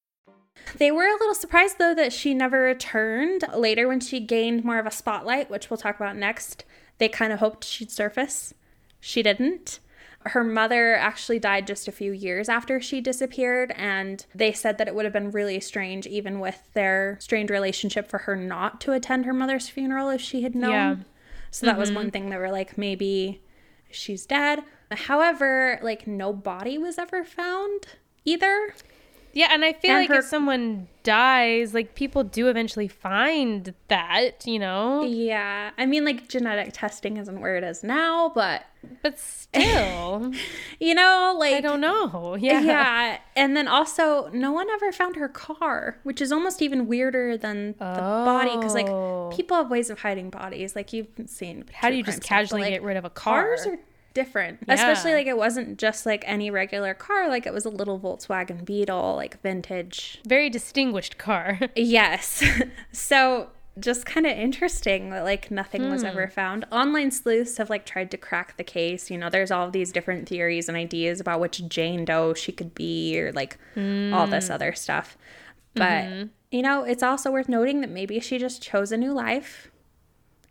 They 0.77 0.91
were 0.91 1.05
a 1.05 1.17
little 1.19 1.35
surprised 1.35 1.77
though 1.77 1.95
that 1.95 2.13
she 2.13 2.33
never 2.33 2.61
returned. 2.61 3.43
Later, 3.55 3.87
when 3.87 3.99
she 3.99 4.19
gained 4.19 4.63
more 4.63 4.79
of 4.79 4.85
a 4.85 4.91
spotlight, 4.91 5.49
which 5.49 5.69
we'll 5.69 5.77
talk 5.77 5.95
about 5.95 6.15
next, 6.15 6.65
they 6.97 7.09
kind 7.09 7.33
of 7.33 7.39
hoped 7.39 7.63
she'd 7.63 7.91
surface. 7.91 8.53
She 8.99 9.23
didn't. 9.23 9.79
Her 10.23 10.43
mother 10.43 10.95
actually 10.95 11.39
died 11.39 11.65
just 11.65 11.87
a 11.87 11.91
few 11.91 12.11
years 12.11 12.47
after 12.47 12.79
she 12.79 13.01
disappeared, 13.01 13.73
and 13.75 14.23
they 14.35 14.51
said 14.51 14.77
that 14.77 14.87
it 14.87 14.93
would 14.93 15.05
have 15.05 15.13
been 15.13 15.31
really 15.31 15.59
strange, 15.59 16.05
even 16.05 16.39
with 16.39 16.61
their 16.73 17.17
strained 17.19 17.49
relationship, 17.49 18.07
for 18.07 18.19
her 18.19 18.35
not 18.35 18.79
to 18.81 18.91
attend 18.91 19.25
her 19.25 19.33
mother's 19.33 19.67
funeral 19.67 20.09
if 20.09 20.21
she 20.21 20.43
had 20.43 20.53
known. 20.53 20.71
Yeah. 20.71 20.95
So 21.49 21.65
that 21.65 21.77
was 21.77 21.89
mm-hmm. 21.89 21.95
one 21.95 22.11
thing 22.11 22.29
they 22.29 22.37
were 22.37 22.51
like, 22.51 22.77
maybe 22.77 23.41
she's 23.89 24.27
dead. 24.27 24.63
However, 24.91 25.79
like 25.81 26.05
no 26.05 26.33
body 26.33 26.77
was 26.77 26.99
ever 26.99 27.23
found 27.23 27.87
either. 28.23 28.75
Yeah, 29.33 29.49
and 29.51 29.63
I 29.63 29.73
feel 29.73 29.91
And 29.91 29.99
like 30.01 30.09
her- 30.09 30.19
if 30.19 30.25
someone 30.25 30.87
dies, 31.03 31.73
like 31.73 31.95
people 31.95 32.23
do 32.23 32.47
eventually 32.47 32.87
find 32.87 33.73
that, 33.87 34.45
you 34.45 34.59
know? 34.59 35.03
Yeah. 35.03 35.71
I 35.77 35.85
mean, 35.85 36.05
like, 36.05 36.27
genetic 36.29 36.71
testing 36.73 37.17
isn't 37.17 37.39
where 37.41 37.55
it 37.55 37.63
is 37.63 37.83
now, 37.83 38.31
but, 38.35 38.63
But 39.01 39.17
still, 39.19 40.31
you 40.79 40.93
know, 40.93 41.35
like. 41.39 41.53
I 41.55 41.61
don't 41.61 41.81
know. 41.81 42.35
Yeah. 42.39 42.61
Yeah. 42.61 43.17
And 43.35 43.55
then 43.57 43.67
also, 43.67 44.29
no 44.33 44.51
one 44.51 44.69
ever 44.69 44.91
found 44.91 45.15
her 45.15 45.27
car, 45.29 45.97
which 46.03 46.21
is 46.21 46.31
almost 46.31 46.61
even 46.61 46.87
weirder 46.87 47.37
than 47.37 47.73
the 47.73 47.85
body. 47.85 48.55
Because, 48.55 48.75
Oh. 48.75 49.27
like, 49.29 49.37
people 49.37 49.57
have 49.57 49.71
ways 49.71 49.89
of 49.89 49.99
hiding 49.99 50.29
bodies. 50.29 50.75
Like, 50.75 50.93
you've 50.93 51.07
seen. 51.27 51.65
How 51.73 51.89
do 51.89 51.95
you 51.95 52.03
just 52.03 52.17
crime 52.19 52.21
stuff, 52.23 52.29
casually 52.29 52.61
like, 52.63 52.71
get 52.71 52.83
rid 52.83 52.97
of 52.97 53.05
a 53.05 53.09
car? 53.09 53.43
Cars 53.55 53.65
are 53.67 53.79
different. 54.13 54.59
Especially, 54.67 55.13
like, 55.13 55.27
it 55.27 55.37
wasn't 55.37 55.77
just 55.77 56.05
like 56.05 56.23
any 56.27 56.49
regular 56.49 56.93
car. 56.93 57.29
Like, 57.29 57.45
it 57.45 57.53
was 57.53 57.65
a 57.65 57.69
little 57.69 57.99
Volkswagen 57.99 58.65
Beetle, 58.65 59.15
like 59.15 59.41
vintage. 59.41 60.19
Very 60.27 60.49
distinguished 60.49 61.17
car. 61.17 61.59
Yes. 61.75 62.43
so 62.91 63.49
just 63.79 64.05
kind 64.05 64.25
of 64.25 64.37
interesting 64.37 65.09
that 65.11 65.23
like 65.23 65.49
nothing 65.49 65.89
was 65.89 66.03
ever 66.03 66.27
hmm. 66.27 66.33
found. 66.33 66.65
Online 66.71 67.09
sleuths 67.09 67.57
have 67.57 67.69
like 67.69 67.85
tried 67.85 68.11
to 68.11 68.17
crack 68.17 68.57
the 68.57 68.63
case. 68.63 69.09
You 69.09 69.17
know, 69.17 69.29
there's 69.29 69.51
all 69.51 69.71
these 69.71 69.91
different 69.91 70.27
theories 70.27 70.67
and 70.67 70.77
ideas 70.77 71.19
about 71.19 71.39
which 71.39 71.65
Jane 71.67 72.05
Doe 72.05 72.33
she 72.33 72.51
could 72.51 72.75
be 72.75 73.19
or 73.19 73.31
like 73.31 73.57
all 73.77 74.27
this 74.27 74.47
hmm. 74.47 74.53
other 74.53 74.73
stuff. 74.73 75.17
But 75.73 76.03
mm-hmm. 76.03 76.27
you 76.51 76.61
know, 76.61 76.83
it's 76.83 77.03
also 77.03 77.31
worth 77.31 77.47
noting 77.47 77.81
that 77.81 77.89
maybe 77.89 78.19
she 78.19 78.37
just 78.37 78.61
chose 78.61 78.91
a 78.91 78.97
new 78.97 79.13
life 79.13 79.71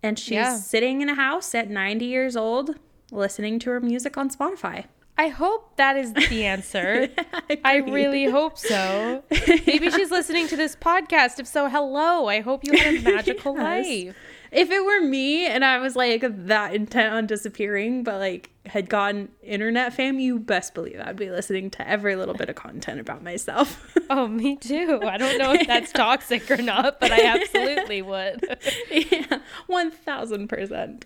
and 0.02 0.18
she's 0.18 0.32
Yeah. 0.32 0.56
sitting 0.56 1.02
in 1.02 1.08
a 1.08 1.14
house 1.14 1.54
at 1.54 1.68
90 1.68 2.06
years 2.06 2.36
old 2.36 2.76
listening 3.12 3.58
to 3.60 3.70
her 3.70 3.80
music 3.80 4.16
on 4.16 4.30
Spotify. 4.30 4.84
I 5.18 5.28
hope 5.28 5.76
that 5.76 5.96
is 5.98 6.14
the 6.14 6.46
answer. 6.46 7.08
I 7.64 7.74
agree. 7.74 7.92
really 7.92 8.24
hope 8.24 8.56
so. 8.56 9.22
Maybe 9.66 9.90
she's 9.90 10.10
listening 10.10 10.48
to 10.48 10.56
this 10.56 10.74
podcast. 10.76 11.38
If 11.38 11.46
so, 11.46 11.68
hello. 11.68 12.26
I 12.26 12.40
hope 12.40 12.64
you 12.64 12.72
had 12.78 12.94
a 12.94 13.00
magical 13.14 13.54
Yes. 13.56 13.86
life. 13.86 14.16
If 14.52 14.70
it 14.70 14.84
were 14.84 15.00
me 15.00 15.46
and 15.46 15.64
I 15.64 15.78
was 15.78 15.94
like 15.94 16.24
that 16.46 16.74
intent 16.74 17.14
on 17.14 17.26
disappearing, 17.26 18.02
but 18.02 18.18
like 18.18 18.50
had 18.66 18.88
gotten 18.88 19.28
internet 19.42 19.92
fame, 19.92 20.18
you 20.18 20.38
best 20.38 20.74
believe 20.74 21.00
I'd 21.02 21.16
be 21.16 21.30
listening 21.30 21.70
to 21.70 21.88
every 21.88 22.16
little 22.16 22.34
bit 22.34 22.48
of 22.48 22.56
content 22.56 23.00
about 23.00 23.22
myself. 23.22 23.86
Oh, 24.12 24.26
me 24.26 24.56
too. 24.56 24.98
I 25.04 25.18
don't 25.18 25.38
know 25.38 25.52
if 25.52 25.68
that's 25.68 25.92
toxic 25.94 26.50
or 26.50 26.56
not, 26.56 26.98
but 26.98 27.12
I 27.12 27.26
absolutely 27.26 28.02
would. 28.02 28.40
yeah, 28.90 29.38
1000%. 29.68 31.02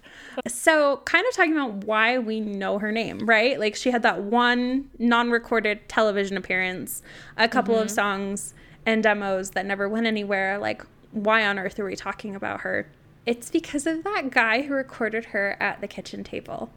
So, 0.49 1.03
kind 1.05 1.27
of 1.29 1.35
talking 1.35 1.53
about 1.53 1.85
why 1.85 2.17
we 2.17 2.41
know 2.41 2.79
her 2.79 2.91
name, 2.91 3.19
right? 3.27 3.61
Like, 3.61 3.77
she 3.77 3.91
had 3.91 4.03
that 4.05 4.23
one 4.23 4.89
non 4.99 5.31
recorded 5.31 5.87
television 5.87 6.39
appearance, 6.39 7.03
a 7.37 7.47
couple 7.47 7.75
of 7.75 7.89
mm-hmm. 7.89 7.95
songs 7.95 8.55
and 8.87 9.03
demos 9.03 9.51
that 9.51 9.67
never 9.67 9.87
went 9.87 10.07
anywhere. 10.07 10.57
Like, 10.57 10.83
why 11.13 11.47
on 11.47 11.59
earth 11.59 11.79
are 11.79 11.85
we 11.85 11.95
talking 11.95 12.35
about 12.35 12.63
her? 12.63 12.89
It's 13.27 13.51
because 13.51 13.87
of 13.87 14.05
that 14.05 14.31
guy 14.31 14.63
who 14.63 14.75
recorded 14.75 15.27
her 15.27 15.57
at 15.61 15.81
the 15.81 15.89
kitchen 15.89 16.25
table. 16.25 16.71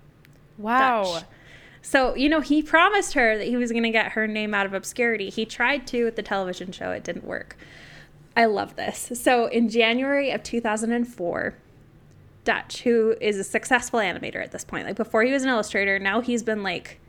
Wow. 0.58 1.04
Deitch. 1.04 1.26
So, 1.82 2.16
you 2.16 2.28
know, 2.28 2.42
he 2.42 2.62
promised 2.62 3.14
her 3.14 3.38
that 3.38 3.48
he 3.48 3.56
was 3.56 3.72
going 3.72 3.84
to 3.84 3.92
get 3.92 4.14
her 4.14 4.28
name 4.28 4.54
out 4.54 4.66
of 4.66 4.74
obscurity. 4.74 5.30
He 5.30 5.46
tried 5.46 5.88
to 5.88 6.04
with 6.04 6.16
the 6.16 6.24
television 6.24 6.72
show, 6.72 6.92
it 6.92 7.04
didn't 7.04 7.26
work. 7.26 7.58
I 8.36 8.46
love 8.46 8.76
this. 8.76 9.12
So, 9.16 9.48
in 9.48 9.70
January 9.70 10.32
of 10.32 10.44
2004, 10.44 11.56
Deitch, 12.46 12.82
who 12.82 13.16
is 13.20 13.38
a 13.38 13.44
successful 13.44 14.00
animator 14.00 14.44
at 14.44 14.52
this 14.52 14.64
point, 14.64 14.86
like 14.86 14.96
before 14.96 15.24
he 15.24 15.32
was 15.32 15.44
an 15.44 15.50
illustrator, 15.50 16.00
now 16.00 16.22
he's 16.22 16.44
been 16.44 16.64
like 16.64 17.00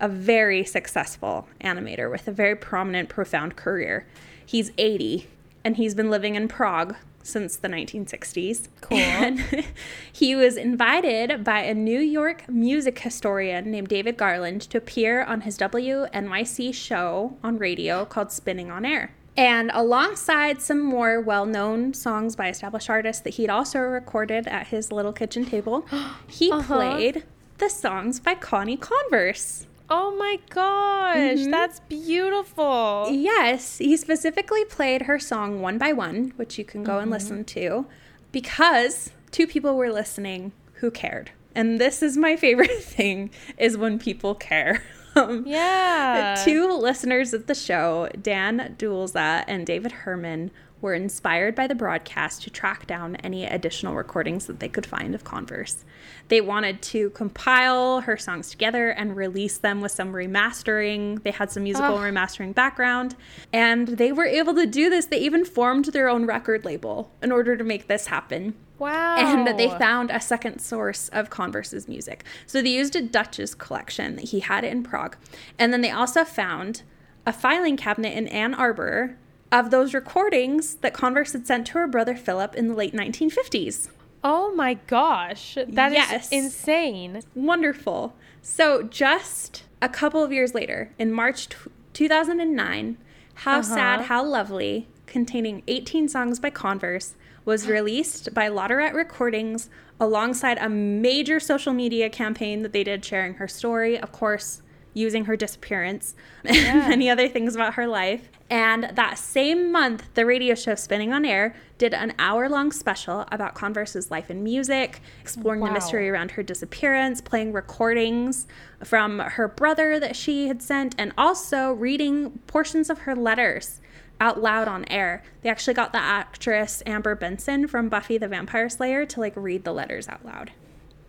a 0.00 0.08
very 0.08 0.64
successful 0.64 1.46
animator 1.60 2.10
with 2.10 2.26
a 2.26 2.32
very 2.32 2.56
prominent, 2.56 3.08
profound 3.08 3.56
career. 3.56 4.06
He's 4.44 4.72
80 4.78 5.28
and 5.64 5.76
he's 5.76 5.94
been 5.94 6.10
living 6.10 6.34
in 6.34 6.48
Prague 6.48 6.96
since 7.22 7.56
the 7.56 7.68
1960s. 7.68 8.68
Cool. 8.80 8.98
And 8.98 9.40
he 10.12 10.34
was 10.34 10.56
invited 10.56 11.44
by 11.44 11.60
a 11.60 11.74
New 11.74 12.00
York 12.00 12.48
music 12.48 12.98
historian 13.00 13.70
named 13.70 13.88
David 13.88 14.16
Garland 14.16 14.62
to 14.62 14.78
appear 14.78 15.22
on 15.22 15.42
his 15.42 15.58
WNYC 15.58 16.74
show 16.74 17.36
on 17.42 17.58
radio 17.58 18.04
called 18.04 18.32
Spinning 18.32 18.70
on 18.70 18.84
Air. 18.84 19.14
And 19.36 19.70
alongside 19.72 20.60
some 20.60 20.80
more 20.80 21.20
well 21.20 21.46
known 21.46 21.94
songs 21.94 22.36
by 22.36 22.48
established 22.48 22.90
artists 22.90 23.22
that 23.22 23.34
he'd 23.34 23.50
also 23.50 23.78
recorded 23.78 24.46
at 24.46 24.68
his 24.68 24.92
little 24.92 25.12
kitchen 25.12 25.46
table, 25.46 25.86
he 26.28 26.50
uh-huh. 26.50 26.74
played 26.74 27.24
the 27.58 27.68
songs 27.68 28.20
by 28.20 28.34
Connie 28.34 28.76
Converse. 28.76 29.66
Oh 29.92 30.14
my 30.16 30.38
gosh. 30.50 31.46
That's 31.50 31.80
beautiful. 31.80 33.08
Yes, 33.10 33.78
he 33.78 33.96
specifically 33.96 34.64
played 34.64 35.02
her 35.02 35.18
song 35.18 35.60
One 35.60 35.78
by 35.78 35.92
One, 35.92 36.32
which 36.36 36.58
you 36.58 36.64
can 36.64 36.84
go 36.84 36.98
and 36.98 37.10
listen 37.10 37.44
to, 37.46 37.86
because 38.30 39.10
two 39.30 39.46
people 39.46 39.76
were 39.76 39.90
listening 39.92 40.52
who 40.74 40.90
cared. 40.90 41.32
And 41.54 41.80
this 41.80 42.02
is 42.02 42.16
my 42.16 42.36
favorite 42.36 42.70
thing 42.82 43.30
is 43.58 43.76
when 43.76 43.98
people 43.98 44.34
care. 44.34 44.82
Um, 45.16 45.42
Yeah. 45.44 46.40
Two 46.44 46.68
listeners 46.72 47.34
of 47.34 47.46
the 47.48 47.54
show, 47.56 48.08
Dan 48.22 48.76
Dzula 48.78 49.42
and 49.48 49.66
David 49.66 49.90
Herman, 49.90 50.52
were 50.80 50.94
inspired 50.94 51.54
by 51.54 51.66
the 51.66 51.74
broadcast 51.74 52.42
to 52.42 52.50
track 52.50 52.86
down 52.86 53.16
any 53.16 53.44
additional 53.44 53.94
recordings 53.94 54.46
that 54.46 54.60
they 54.60 54.68
could 54.68 54.86
find 54.86 55.14
of 55.14 55.24
Converse. 55.24 55.84
They 56.28 56.40
wanted 56.40 56.80
to 56.82 57.10
compile 57.10 58.02
her 58.02 58.16
songs 58.16 58.50
together 58.50 58.90
and 58.90 59.16
release 59.16 59.58
them 59.58 59.80
with 59.80 59.92
some 59.92 60.12
remastering. 60.12 61.22
They 61.22 61.32
had 61.32 61.50
some 61.50 61.64
musical 61.64 61.96
remastering 61.98 62.54
background, 62.54 63.16
and 63.52 63.88
they 63.88 64.12
were 64.12 64.24
able 64.26 64.54
to 64.54 64.66
do 64.66 64.88
this. 64.88 65.06
They 65.06 65.18
even 65.20 65.44
formed 65.44 65.86
their 65.86 66.08
own 66.08 66.26
record 66.26 66.64
label 66.64 67.10
in 67.22 67.32
order 67.32 67.56
to 67.56 67.64
make 67.64 67.86
this 67.88 68.06
happen 68.06 68.54
Wow. 68.78 69.16
and 69.18 69.58
they 69.58 69.68
found 69.68 70.10
a 70.10 70.20
second 70.20 70.60
source 70.60 71.10
of 71.10 71.28
Converse's 71.28 71.86
music. 71.86 72.24
So 72.46 72.62
they 72.62 72.70
used 72.70 72.96
a 72.96 73.02
Deitch's 73.02 73.54
collection 73.54 74.16
that 74.16 74.26
he 74.26 74.40
had 74.40 74.64
in 74.64 74.82
Prague. 74.82 75.16
And 75.58 75.70
then 75.70 75.82
they 75.82 75.90
also 75.90 76.24
found 76.24 76.82
a 77.26 77.32
filing 77.32 77.76
cabinet 77.76 78.16
in 78.16 78.26
Ann 78.28 78.54
Arbor 78.54 79.18
of 79.52 79.70
those 79.70 79.94
recordings 79.94 80.76
that 80.76 80.94
Converse 80.94 81.32
had 81.32 81.46
sent 81.46 81.66
to 81.68 81.72
her 81.74 81.86
brother 81.86 82.14
Philip 82.16 82.54
in 82.54 82.68
the 82.68 82.74
late 82.74 82.94
1950s. 82.94 83.88
Oh 84.22 84.54
my 84.54 84.74
gosh. 84.86 85.56
that 85.66 85.92
is 85.92 85.96
Yes. 85.96 86.28
insane. 86.30 87.22
Wonderful. 87.34 88.14
So 88.42 88.82
just 88.82 89.64
a 89.82 89.88
couple 89.88 90.22
of 90.22 90.32
years 90.32 90.54
later, 90.54 90.92
in 90.98 91.12
March 91.12 91.48
t- 91.48 91.56
2009, 91.94 92.98
How 93.34 93.52
uh-huh. 93.60 93.62
Sad, 93.62 94.00
How 94.02 94.22
Lovely, 94.24 94.88
containing 95.06 95.62
18 95.66 96.08
songs 96.08 96.38
by 96.38 96.50
Converse, 96.50 97.14
was 97.44 97.66
released 97.68 98.34
by 98.34 98.48
Lau 98.48 98.68
Derette 98.68 98.94
Recordings 98.94 99.70
alongside 99.98 100.58
a 100.58 100.68
major 100.68 101.40
social 101.40 101.72
media 101.72 102.08
campaign 102.08 102.62
that 102.62 102.72
they 102.72 102.84
did 102.84 103.04
sharing 103.04 103.34
her 103.34 103.48
story, 103.48 103.98
of 103.98 104.12
course, 104.12 104.62
using 104.94 105.24
her 105.26 105.36
disappearance 105.36 106.14
and 106.44 106.88
many 106.88 107.08
other 107.08 107.28
things 107.28 107.54
about 107.54 107.74
her 107.74 107.86
life. 107.86 108.28
And 108.48 108.90
that 108.94 109.16
same 109.16 109.70
month, 109.70 110.12
the 110.14 110.26
radio 110.26 110.56
show 110.56 110.74
Spinning 110.74 111.12
on 111.12 111.24
Air 111.24 111.54
did 111.78 111.94
an 111.94 112.14
hour 112.18 112.48
long 112.48 112.72
special 112.72 113.24
about 113.30 113.54
Converse's 113.54 114.10
life 114.10 114.28
and 114.28 114.42
music, 114.42 115.00
exploring 115.20 115.62
the 115.62 115.70
mystery 115.70 116.10
around 116.10 116.32
her 116.32 116.42
disappearance, 116.42 117.20
playing 117.20 117.52
recordings 117.52 118.48
from 118.82 119.20
her 119.20 119.46
brother 119.46 120.00
that 120.00 120.16
she 120.16 120.48
had 120.48 120.62
sent, 120.62 120.96
and 120.98 121.12
also 121.16 121.72
reading 121.72 122.40
portions 122.48 122.90
of 122.90 123.00
her 123.00 123.14
letters 123.14 123.80
out 124.20 124.40
loud 124.40 124.68
on 124.68 124.84
air. 124.86 125.22
They 125.42 125.48
actually 125.48 125.74
got 125.74 125.92
the 125.92 125.98
actress 125.98 126.82
Amber 126.84 127.14
Benson 127.14 127.66
from 127.66 127.88
Buffy 127.88 128.18
the 128.18 128.28
Vampire 128.28 128.68
Slayer 128.68 129.06
to 129.06 129.20
like 129.20 129.32
read 129.36 129.64
the 129.64 129.72
letters 129.72 130.08
out 130.08 130.24
loud. 130.24 130.50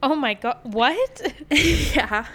Oh 0.03 0.15
my 0.15 0.33
god. 0.33 0.59
What? 0.63 1.33
yeah. 1.51 2.25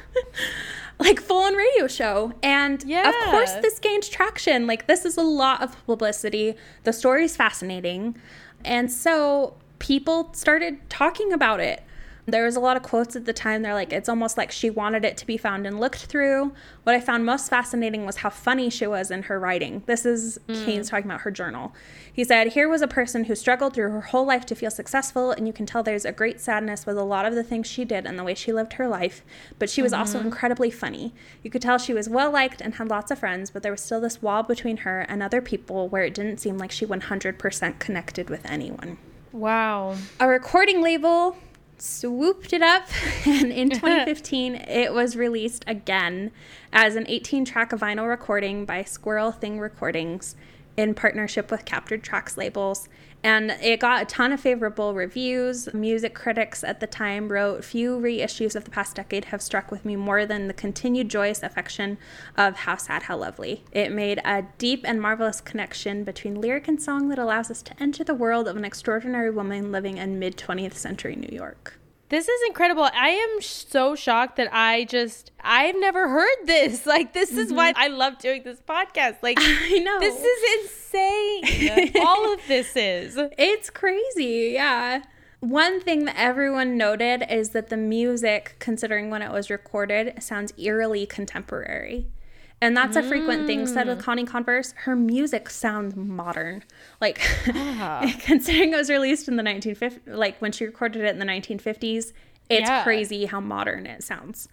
Like 0.99 1.21
full 1.21 1.43
on 1.43 1.55
radio 1.55 1.87
show. 1.87 2.33
And 2.43 2.83
of 2.83 3.15
course 3.31 3.53
this 3.55 3.79
gained 3.79 4.05
traction. 4.05 4.67
Like 4.67 4.87
this 4.87 5.05
is 5.05 5.17
a 5.17 5.23
lot 5.23 5.63
of 5.63 5.85
publicity. 5.87 6.55
The 6.85 6.93
story's 6.93 7.37
fascinating. 7.37 8.17
And 8.65 8.91
so 8.91 9.55
people 9.79 10.33
started 10.35 10.89
talking 10.89 11.33
about 11.33 11.61
it. 11.61 11.83
There 12.29 12.45
was 12.45 12.57
a 12.57 12.61
lot 12.61 12.77
of 12.77 12.83
quotes 12.83 13.15
at 13.15 13.25
the 13.25 13.33
time. 13.33 13.63
They're 13.63 13.73
like, 13.73 13.93
it's 13.93 14.09
almost 14.09 14.37
like 14.37 14.51
she 14.51 14.69
wanted 14.69 15.05
it 15.05 15.17
to 15.19 15.27
be 15.27 15.37
found 15.37 15.65
and 15.65 15.79
looked 15.79 16.07
through. 16.07 16.53
What 16.83 16.95
I 16.95 17.01
found 17.01 17.25
most 17.25 17.49
fascinating 17.49 18.05
was 18.05 18.17
how 18.17 18.31
funny 18.31 18.69
she 18.69 18.87
was 18.87 19.13
in 19.13 19.25
her 19.25 19.39
writing. 19.39 19.85
This 19.87 20.05
is 20.05 20.39
mm. 20.49 20.65
Keynes 20.65 20.91
talking 20.91 21.07
about 21.07 21.21
her 21.21 21.31
journal. 21.31 21.73
He 22.13 22.25
said, 22.25 22.49
Here 22.49 22.69
was 22.69 22.83
a 22.83 22.89
person 22.89 23.25
who 23.25 23.37
struggled 23.37 23.75
through 23.75 23.91
her 23.91 24.01
whole 24.01 24.27
life 24.27 24.45
to 24.47 24.57
feel 24.57 24.73
successful, 24.73 25.31
and 25.31 25.47
you 25.47 25.53
can 25.53 25.67
tell 25.67 25.85
there's 25.85 26.05
a 26.05 26.13
great 26.13 26.41
sadness 26.41 26.85
with 26.85 26.99
a 26.99 27.05
lot 27.05 27.27
of 27.27 27.35
the 27.37 27.45
things 27.45 27.69
she 27.69 27.85
did 27.85 28.07
and 28.07 28.19
the 28.19 28.25
way 28.25 28.35
she 28.35 28.53
lived 28.53 28.73
her 28.75 28.89
life. 28.89 29.23
But 29.61 29.71
she 29.71 29.83
was 29.83 29.93
also 29.93 30.19
mm-hmm. 30.19 30.27
incredibly 30.27 30.71
funny. 30.71 31.15
You 31.45 31.51
could 31.51 31.63
tell 31.63 31.79
she 31.79 31.95
was 31.95 32.09
well 32.09 32.33
liked 32.33 32.61
and 32.61 32.75
had 32.75 32.89
lots 32.89 33.13
of 33.13 33.21
friends, 33.21 33.51
but 33.51 33.63
there 33.63 33.73
was 33.73 33.83
still 33.83 34.01
this 34.01 34.21
wall 34.21 34.43
between 34.43 34.79
her 34.79 35.03
and 35.03 35.23
other 35.23 35.41
people 35.41 35.89
where 35.89 36.03
it 36.03 36.15
didn't 36.15 36.39
seem 36.39 36.59
like 36.59 36.73
she 36.73 36.87
100% 36.87 37.79
connected 37.79 38.31
with 38.31 38.45
anyone 38.47 38.99
wow. 39.37 39.95
a 40.19 40.27
recording 40.27 40.83
label 40.83 41.37
swooped 41.79 42.53
it 42.53 42.63
up, 42.63 42.87
and 43.27 43.53
in 43.53 43.71
2015, 43.71 44.55
it 44.55 44.93
was 44.93 45.17
released 45.17 45.65
again 45.67 46.31
as 46.73 46.97
an 46.97 47.05
18 47.09 47.45
track 47.45 47.71
vinyl 47.71 48.09
recording 48.09 48.65
by 48.65 48.83
Squirrel 48.83 49.33
Thing 49.33 49.59
Recordings 49.59 50.37
in 50.77 50.95
partnership 50.95 51.51
with 51.51 51.65
Captured 51.65 52.03
Tracks 52.03 52.37
labels. 52.37 52.89
And 53.23 53.51
it 53.63 53.81
got 53.81 54.03
a 54.03 54.05
ton 54.05 54.33
of 54.33 54.41
favorable 54.41 54.95
reviews. 54.95 55.73
Music 55.75 56.15
critics 56.15 56.63
at 56.63 56.81
the 56.81 56.87
time 56.87 57.29
wrote, 57.29 57.65
Few 57.65 57.99
reissues 57.99 58.55
of 58.55 58.65
the 58.65 58.71
past 58.71 58.97
decade 58.97 59.27
have 59.27 59.43
struck 59.43 59.71
with 59.71 59.85
me 59.85 59.97
more 59.97 60.27
than 60.27 60.47
the 60.47 60.55
continued 60.55 61.09
joyous 61.09 61.43
affection 61.43 61.99
of 62.37 62.57
How 62.57 62.77
Sad, 62.77 63.05
How 63.05 63.17
Lovely. 63.17 63.65
It 63.73 63.91
made 63.91 64.21
a 64.25 64.45
deep 64.59 64.83
and 64.85 65.01
marvelous 65.01 65.41
connection 65.41 66.05
between 66.05 66.41
lyric 66.41 66.69
and 66.69 66.81
song 66.81 67.09
that 67.09 67.19
allows 67.19 67.51
us 67.51 67.63
to 67.63 67.83
enter 67.83 68.05
the 68.05 68.15
world 68.15 68.47
of 68.47 68.57
an 68.57 68.65
extraordinary 68.65 69.31
woman 69.31 69.73
living 69.73 69.97
in 69.97 70.19
mid 70.19 70.37
20th 70.37 70.75
century 70.75 71.17
New 71.17 71.35
York. 71.35 71.79
This 72.09 72.29
is 72.29 72.41
incredible. 72.47 72.85
I 72.85 73.09
am 73.09 73.43
so 73.43 73.97
shocked 73.97 74.37
that 74.37 74.49
I 74.53 74.85
just 74.85 75.33
I've 75.41 75.75
never 75.79 76.09
heard 76.09 76.47
this. 76.47 76.87
Like 76.97 77.13
this 77.13 77.33
is 77.33 77.53
why 77.53 77.73
mm-hmm. 77.73 77.83
I 77.83 77.89
love 77.89 78.19
doing 78.19 78.43
this 78.45 78.61
podcast. 78.61 79.17
Like 79.23 79.39
I 79.41 79.79
know. 79.79 79.99
this 79.99 80.23
is 80.23 80.63
insane. 80.63 81.93
All 82.01 82.33
of 82.33 82.41
this 82.47 82.77
is. 82.77 83.19
It's 83.37 83.71
crazy, 83.71 84.53
yeah. 84.55 85.03
One 85.41 85.81
thing 85.81 86.05
that 86.07 86.17
everyone 86.17 86.77
noted 86.77 87.25
is 87.29 87.51
that 87.51 87.69
the 87.69 87.77
music, 87.77 88.57
considering 88.59 89.11
when 89.11 89.21
it 89.21 89.31
was 89.31 89.51
recorded, 89.51 90.23
sounds 90.23 90.53
eerily 90.57 91.07
contemporary. 91.07 92.07
And 92.67 92.77
that's 92.77 92.97
a 92.97 93.03
frequent 93.05 93.47
thing 93.47 93.65
said 93.69 93.87
with 93.87 94.01
mm. 94.01 94.03
Connie 94.03 94.25
Converse. 94.25 94.73
Her 94.79 94.97
music 94.97 95.49
sounds 95.49 95.95
modern. 95.95 96.65
Like, 97.01 97.19
considering 98.19 98.73
it 98.73 98.77
was 98.77 98.91
released 98.91 99.29
in 99.29 99.37
the 99.37 99.45
1950s, 99.45 100.01
like 100.07 100.37
when 100.41 100.51
she 100.51 100.67
recorded 100.67 101.05
it 101.05 101.11
in 101.11 101.21
the 101.21 101.27
1950s, 101.27 102.13
it's 102.51 102.69
Yeah. 102.69 102.83
crazy 102.83 103.27
how 103.27 103.39
modern 103.39 103.87
it 103.87 104.03
sounds. 104.03 104.49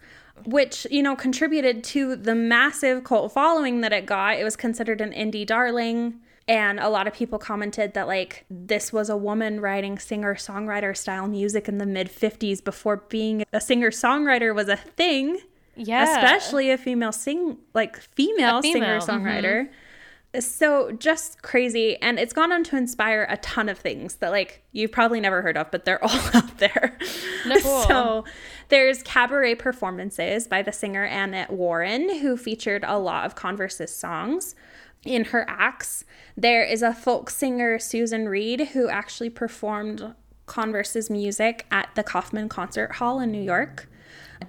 Which, 0.46 0.86
you 0.92 1.02
know, 1.02 1.16
contributed 1.16 1.82
to 1.84 2.14
the 2.14 2.36
massive 2.36 3.02
cult 3.02 3.32
following 3.32 3.80
that 3.80 3.92
it 3.92 4.06
got. 4.06 4.38
It 4.38 4.44
was 4.44 4.54
considered 4.54 5.00
an 5.00 5.10
indie 5.10 5.44
darling. 5.44 6.20
And 6.46 6.78
a 6.78 6.90
lot 6.90 7.08
of 7.08 7.14
people 7.14 7.40
commented 7.40 7.94
that, 7.94 8.06
like, 8.06 8.44
this 8.48 8.92
was 8.92 9.10
a 9.10 9.16
woman 9.16 9.60
writing 9.60 9.98
singer 9.98 10.36
songwriter 10.36 10.96
style 10.96 11.26
music 11.26 11.68
in 11.68 11.78
the 11.78 11.86
mid 11.86 12.08
50s 12.08 12.62
before 12.62 12.98
being 13.08 13.44
a 13.52 13.60
singer 13.60 13.90
songwriter 13.90 14.54
was 14.54 14.68
a 14.68 14.76
thing 14.76 15.38
Yeah. 15.76 16.04
especially 16.04 16.70
a 16.70 16.78
female 16.78 17.12
sing 17.12 17.58
like 17.74 17.96
female, 17.98 18.62
female, 18.62 19.00
singer 19.00 19.00
songwriter. 19.00 19.62
Mm-hmm. 19.62 20.40
So 20.40 20.90
just 20.90 21.42
crazy, 21.42 21.96
and 22.02 22.18
it's 22.18 22.32
gone 22.32 22.50
on 22.50 22.64
to 22.64 22.76
inspire 22.76 23.24
a 23.30 23.36
ton 23.36 23.68
of 23.68 23.78
things 23.78 24.16
that 24.16 24.30
like 24.30 24.64
you've 24.72 24.90
probably 24.90 25.20
never 25.20 25.42
heard 25.42 25.56
of, 25.56 25.70
but 25.70 25.84
they're 25.84 26.02
all 26.04 26.20
out 26.34 26.58
there. 26.58 26.98
No, 27.46 27.60
cool. 27.60 27.82
So 27.82 28.24
there's 28.68 29.02
cabaret 29.04 29.54
performances 29.56 30.48
by 30.48 30.62
the 30.62 30.72
singer 30.72 31.04
Annette 31.04 31.52
Warren, 31.52 32.18
who 32.20 32.36
featured 32.36 32.84
a 32.84 32.98
lot 32.98 33.26
of 33.26 33.34
Converse's 33.36 33.94
songs 33.94 34.56
in 35.04 35.26
her 35.26 35.44
acts. 35.48 36.04
There 36.36 36.64
is 36.64 36.82
a 36.82 36.92
folk 36.92 37.30
singer 37.30 37.78
Susan 37.78 38.28
Reed 38.28 38.68
who 38.68 38.88
actually 38.88 39.30
performed 39.30 40.14
Converse's 40.46 41.08
music 41.08 41.66
at 41.70 41.90
the 41.94 42.02
Kaufman 42.02 42.48
Concert 42.48 42.96
Hall 42.96 43.20
in 43.20 43.30
New 43.30 43.42
York 43.42 43.88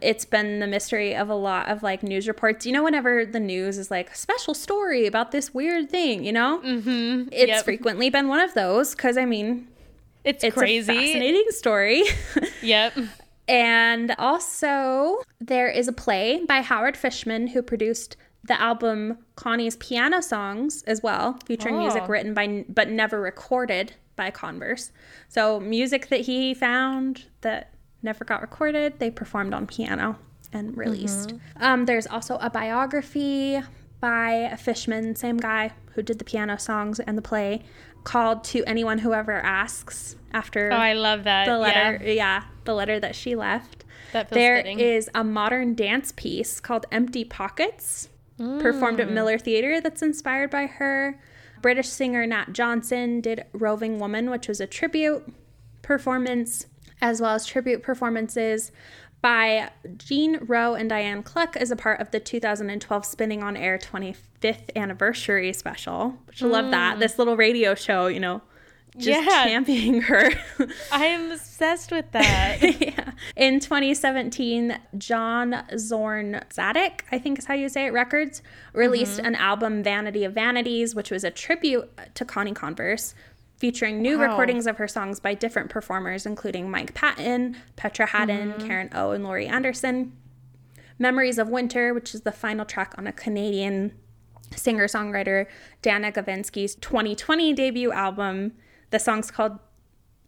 it's 0.01 0.25
been 0.25 0.59
the 0.59 0.67
mystery 0.67 1.15
of 1.15 1.29
a 1.29 1.35
lot 1.35 1.69
of 1.69 1.83
like 1.83 2.03
news 2.03 2.27
reports. 2.27 2.65
You 2.65 2.71
know, 2.73 2.83
whenever 2.83 3.25
the 3.25 3.39
news 3.39 3.77
is 3.77 3.89
like 3.91 4.15
special 4.15 4.53
story 4.53 5.05
about 5.05 5.31
this 5.31 5.53
weird 5.53 5.89
thing, 5.89 6.23
you 6.23 6.31
know, 6.33 6.61
mm-hmm. 6.63 7.29
it's 7.31 7.47
Yep. 7.49 7.65
frequently 7.65 8.09
been 8.09 8.27
one 8.27 8.39
of 8.41 8.53
those 8.53 8.95
because 8.95 9.17
I 9.17 9.25
mean, 9.25 9.67
It's, 10.23 10.43
it's 10.43 10.55
crazy. 10.55 10.91
a 10.91 10.95
fascinating 10.95 11.45
story. 11.49 12.03
Yep. 12.61 12.97
and 13.47 14.15
also, 14.17 15.21
there 15.39 15.67
is 15.69 15.87
a 15.87 15.93
play 15.93 16.43
by 16.47 16.61
Howard 16.61 16.97
Fishman 16.97 17.47
who 17.47 17.61
produced 17.61 18.17
the 18.43 18.59
album 18.61 19.17
Connie's 19.35 19.75
Piano 19.77 20.21
Songs 20.21 20.83
as 20.83 21.01
well, 21.01 21.37
featuring 21.45 21.77
music 21.79 22.03
Oh. 22.05 22.07
written 22.07 22.33
by 22.33 22.65
but 22.69 22.89
never 22.89 23.19
recorded 23.21 23.93
by 24.15 24.31
Converse. 24.31 24.91
So, 25.29 25.59
music 25.59 26.09
that 26.09 26.21
he 26.21 26.53
found 26.53 27.25
that 27.41 27.73
never 28.05 28.23
got 28.23 28.41
recorded, 28.41 28.99
they 28.99 29.11
performed 29.11 29.53
on 29.53 29.67
piano 29.67 30.17
and 30.53 30.77
released. 30.77 31.33
Um, 31.59 31.85
there's 31.85 32.07
also 32.07 32.37
a 32.37 32.49
biography 32.49 33.61
by 33.99 34.31
a 34.31 34.55
Fishman, 34.57 35.15
same 35.15 35.37
guy 35.37 35.71
who 35.93 36.01
did 36.01 36.19
the 36.19 36.25
piano 36.25 36.57
songs 36.57 36.99
and 37.01 37.17
the 37.17 37.21
play, 37.21 37.63
called 38.03 38.43
To 38.45 38.63
Anyone 38.65 38.99
Whoever 38.99 39.33
Asks 39.33 40.15
after 40.31 40.71
Oh, 40.71 40.75
I 40.75 40.93
love 40.93 41.23
that. 41.23 41.45
the 41.47 41.57
letter 41.57 41.99
Yeah. 42.05 42.11
yeah, 42.11 42.43
the 42.65 42.73
letter 42.75 42.99
that 42.99 43.15
she 43.15 43.35
left 43.35 43.83
That 44.13 44.29
feels 44.29 44.37
There 44.37 44.57
fitting. 44.57 44.79
is 44.79 45.09
a 45.15 45.23
modern 45.23 45.73
dance 45.75 46.13
piece 46.15 46.59
called 46.59 46.85
empty 46.91 47.25
pockets 47.25 48.09
performed 48.37 48.99
Mm. 48.99 49.03
at 49.03 49.11
miller 49.11 49.37
theater 49.39 49.79
that's 49.81 50.01
inspired 50.01 50.49
by 50.51 50.65
her 50.67 51.17
british 51.61 51.87
singer 51.87 52.27
nat 52.27 52.51
johnson 52.51 53.21
did 53.21 53.45
roving 53.53 53.97
woman 53.97 54.29
which 54.29 54.49
was 54.49 54.59
a 54.59 54.67
tribute 54.67 55.23
performance 55.81 56.65
as 57.09 57.21
well 57.21 57.35
as 57.35 57.45
tribute 57.45 57.83
performances 57.83 58.71
by 59.21 59.69
Jean 59.97 60.37
Rohe 60.39 60.79
and 60.79 60.89
Diane 60.89 61.23
Cluck 61.23 61.55
as 61.55 61.71
a 61.71 61.75
part 61.75 61.99
of 62.01 62.11
the 62.11 62.19
2012 62.19 63.05
Spinning 63.05 63.41
on 63.43 63.55
Air 63.57 63.77
25th 63.77 64.69
anniversary 64.75 65.53
special, 65.53 66.17
which 66.27 66.41
I 66.43 66.47
love 66.47 66.71
that. 66.71 66.99
This 66.99 67.17
little 67.19 67.37
radio 67.37 67.75
show, 67.75 68.07
you 68.07 68.19
know, 68.19 68.41
just 68.97 69.21
Mm. 69.21 69.25
Yeah. 69.25 69.43
championing 69.45 70.01
her. 70.03 70.29
I 70.91 71.05
am 71.07 71.31
obsessed 71.31 71.91
with 71.91 72.09
that. 72.13 72.57
yeah. 72.79 73.11
In 73.35 73.59
2017, 73.59 74.77
John 74.97 75.63
Zorn 75.77 76.41
Tzadik, 76.49 77.01
I 77.11 77.17
think 77.19 77.39
is 77.39 77.45
how 77.45 77.55
you 77.55 77.67
say 77.67 77.87
it, 77.87 77.93
Records, 77.93 78.41
released 78.73 79.17
Mm-hmm. 79.17 79.25
an 79.25 79.35
album, 79.35 79.83
Vanity 79.83 80.23
of 80.23 80.33
Vanities, 80.33 80.95
which 80.95 81.11
was 81.11 81.23
a 81.23 81.31
tribute 81.31 81.89
to 82.15 82.23
Connie 82.25 82.53
Converse, 82.53 83.15
featuring 83.65 83.99
new 83.99 84.19
Wow. 84.19 84.27
recordings 84.29 84.67
of 84.67 84.77
her 84.77 84.87
songs 84.87 85.19
by 85.19 85.33
different 85.33 85.71
performers, 85.71 86.27
including 86.27 86.69
Mike 86.69 86.93
Patton, 86.93 87.57
Petra 87.75 88.05
Haden, 88.05 88.51
Mm-hmm. 88.53 88.67
Karen 88.67 88.89
O, 88.93 89.09
and 89.09 89.23
Laurie 89.23 89.47
Anderson. 89.47 90.13
Memories 90.99 91.39
of 91.39 91.49
Winter, 91.49 91.91
which 91.91 92.13
is 92.13 92.21
the 92.21 92.31
final 92.31 92.63
track 92.63 92.93
on 92.99 93.07
a 93.07 93.11
Canadian 93.11 93.91
singer 94.55 94.85
songwriter 94.85 95.47
Dana 95.81 96.11
Gavanski's 96.11 96.75
2020 96.75 97.53
debut 97.53 97.91
album. 97.91 98.51
The 98.91 98.99
song's 98.99 99.31
called, 99.31 99.57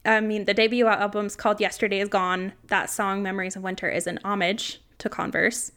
I 0.03 0.19
mean, 0.19 0.45
the 0.45 0.55
debut 0.55 0.87
album's 0.87 1.35
called 1.35 1.61
Yesterday 1.61 1.99
is 1.99 2.09
Gone. 2.09 2.53
That 2.69 2.89
song, 2.89 3.21
Memories 3.21 3.55
of 3.55 3.61
Winter, 3.61 3.87
is 3.87 4.07
an 4.07 4.19
homage 4.25 4.81
to 4.97 5.09
Converse. 5.09 5.71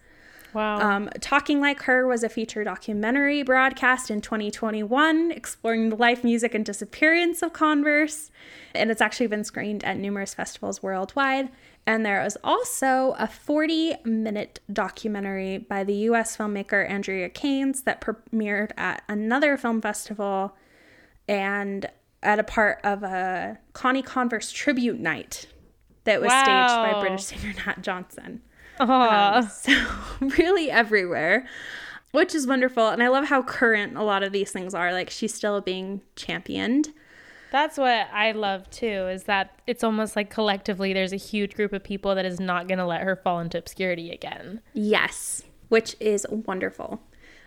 Wow. 0.52 0.80
Um, 0.80 1.10
Talking 1.20 1.60
Like 1.60 1.82
Her 1.82 2.06
was 2.06 2.22
a 2.22 2.28
feature 2.28 2.64
documentary 2.64 3.42
broadcast 3.42 4.10
in 4.10 4.20
2021 4.20 5.30
exploring 5.30 5.90
the 5.90 5.96
life, 5.96 6.24
music, 6.24 6.54
and 6.54 6.64
disappearance 6.64 7.42
of 7.42 7.52
Converse. 7.52 8.30
And 8.74 8.90
it's 8.90 9.00
actually 9.00 9.28
been 9.28 9.44
screened 9.44 9.84
at 9.84 9.98
numerous 9.98 10.34
festivals 10.34 10.82
worldwide. 10.82 11.50
And 11.86 12.04
there 12.04 12.24
is 12.24 12.38
also 12.44 13.14
a 13.18 13.26
40 13.26 13.96
minute 14.04 14.60
documentary 14.72 15.58
by 15.58 15.84
the 15.84 15.94
US 15.94 16.36
filmmaker 16.36 16.88
Andrea 16.88 17.28
Keynes 17.28 17.82
that 17.82 18.00
premiered 18.00 18.70
at 18.76 19.02
another 19.08 19.56
film 19.56 19.80
festival 19.80 20.56
and 21.28 21.86
at 22.22 22.38
a 22.38 22.44
part 22.44 22.80
of 22.84 23.02
a 23.02 23.58
Connie 23.72 24.02
Converse 24.02 24.52
tribute 24.52 25.00
night 25.00 25.46
that 26.04 26.20
was 26.20 26.30
staged 26.30 26.46
by 26.46 27.00
British 27.00 27.24
singer 27.24 27.54
Nat 27.66 27.82
Johnson. 27.82 28.42
Uh-huh. 28.78 28.92
Um, 28.92 29.10
Aw. 29.12 29.40
So 30.20 30.26
really 30.36 30.70
everywhere, 30.70 31.46
which 32.12 32.34
is 32.34 32.46
wonderful. 32.46 32.88
And 32.88 33.02
I 33.02 33.08
love 33.08 33.26
how 33.26 33.42
current 33.42 33.96
a 33.96 34.02
lot 34.02 34.22
of 34.22 34.32
these 34.32 34.50
things 34.50 34.74
are. 34.74 34.92
Like 34.92 35.10
she's 35.10 35.34
still 35.34 35.60
being 35.60 36.00
championed. 36.16 36.90
That's 37.50 37.76
what 37.76 38.06
I 38.12 38.32
love 38.32 38.70
too, 38.70 39.08
is 39.08 39.24
that 39.24 39.60
it's 39.66 39.82
almost 39.82 40.14
like 40.14 40.30
collectively 40.30 40.92
there's 40.92 41.12
a 41.12 41.16
huge 41.16 41.54
group 41.54 41.72
of 41.72 41.82
people 41.82 42.14
that 42.14 42.24
is 42.24 42.38
not 42.38 42.68
going 42.68 42.78
to 42.78 42.86
let 42.86 43.02
her 43.02 43.16
fall 43.16 43.40
into 43.40 43.58
obscurity 43.58 44.10
again. 44.12 44.60
Yes, 44.72 45.42
which 45.68 45.96
is 45.98 46.26
wonderful. 46.30 47.00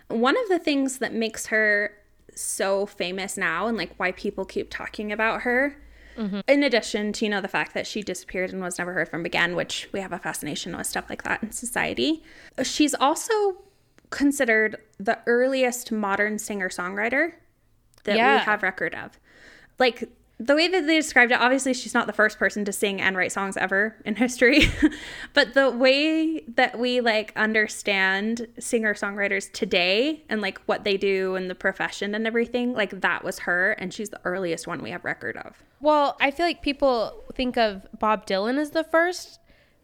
One 0.08 0.36
of 0.36 0.48
the 0.50 0.58
things 0.58 0.98
that 0.98 1.14
makes 1.14 1.46
her 1.46 1.92
so 2.34 2.84
famous 2.84 3.36
now 3.36 3.66
and 3.66 3.78
like 3.78 3.94
why 3.96 4.12
people 4.12 4.44
keep 4.44 4.68
talking 4.70 5.12
about 5.12 5.42
her 5.42 5.76
Mm-hmm. 6.16 6.40
in 6.46 6.62
addition 6.62 7.12
to 7.14 7.24
you 7.24 7.30
know 7.30 7.40
the 7.40 7.48
fact 7.48 7.74
that 7.74 7.86
she 7.86 8.02
disappeared 8.02 8.52
and 8.52 8.60
was 8.62 8.78
never 8.78 8.92
heard 8.92 9.08
from 9.08 9.24
again 9.24 9.56
which 9.56 9.88
we 9.92 10.00
have 10.00 10.12
a 10.12 10.18
fascination 10.18 10.76
with 10.76 10.86
stuff 10.86 11.06
like 11.10 11.22
that 11.24 11.42
in 11.42 11.50
society. 11.52 12.22
She's 12.62 12.94
also 12.94 13.56
considered 14.10 14.76
the 14.98 15.18
earliest 15.26 15.90
modern 15.90 16.38
singer 16.38 16.68
songwriter 16.68 17.32
that 18.04 18.16
Yeah. 18.16 18.36
we 18.38 18.44
have 18.44 18.62
record 18.62 18.94
of. 18.94 19.18
Like 19.78 20.08
the 20.44 20.54
way 20.54 20.68
that 20.68 20.86
they 20.86 20.96
described 20.96 21.32
it, 21.32 21.40
obviously 21.40 21.72
she's 21.72 21.94
not 21.94 22.06
the 22.06 22.12
first 22.12 22.38
person 22.38 22.64
to 22.66 22.72
sing 22.72 23.00
and 23.00 23.16
write 23.16 23.32
songs 23.32 23.56
ever 23.56 23.96
in 24.04 24.16
history, 24.16 24.68
but 25.32 25.54
the 25.54 25.70
way 25.70 26.40
that 26.54 26.78
we 26.78 27.00
like 27.00 27.32
understand 27.34 28.46
singer-songwriters 28.58 29.50
today 29.52 30.22
and 30.28 30.42
like 30.42 30.60
what 30.66 30.84
they 30.84 30.96
do 30.96 31.34
and 31.34 31.48
the 31.48 31.54
profession 31.54 32.14
and 32.14 32.26
everything, 32.26 32.74
like 32.74 33.00
that 33.00 33.24
was 33.24 33.40
her 33.40 33.72
and 33.72 33.94
she's 33.94 34.10
the 34.10 34.20
earliest 34.24 34.66
one 34.66 34.82
we 34.82 34.90
have 34.90 35.04
record 35.04 35.36
of. 35.38 35.62
Well, 35.80 36.16
I 36.20 36.30
feel 36.30 36.46
like 36.46 36.62
people 36.62 37.24
think 37.34 37.56
of 37.56 37.86
Bob 37.98 38.26
Dylan 38.26 38.58
as 38.58 38.70
the 38.70 38.84
first, 38.84 39.40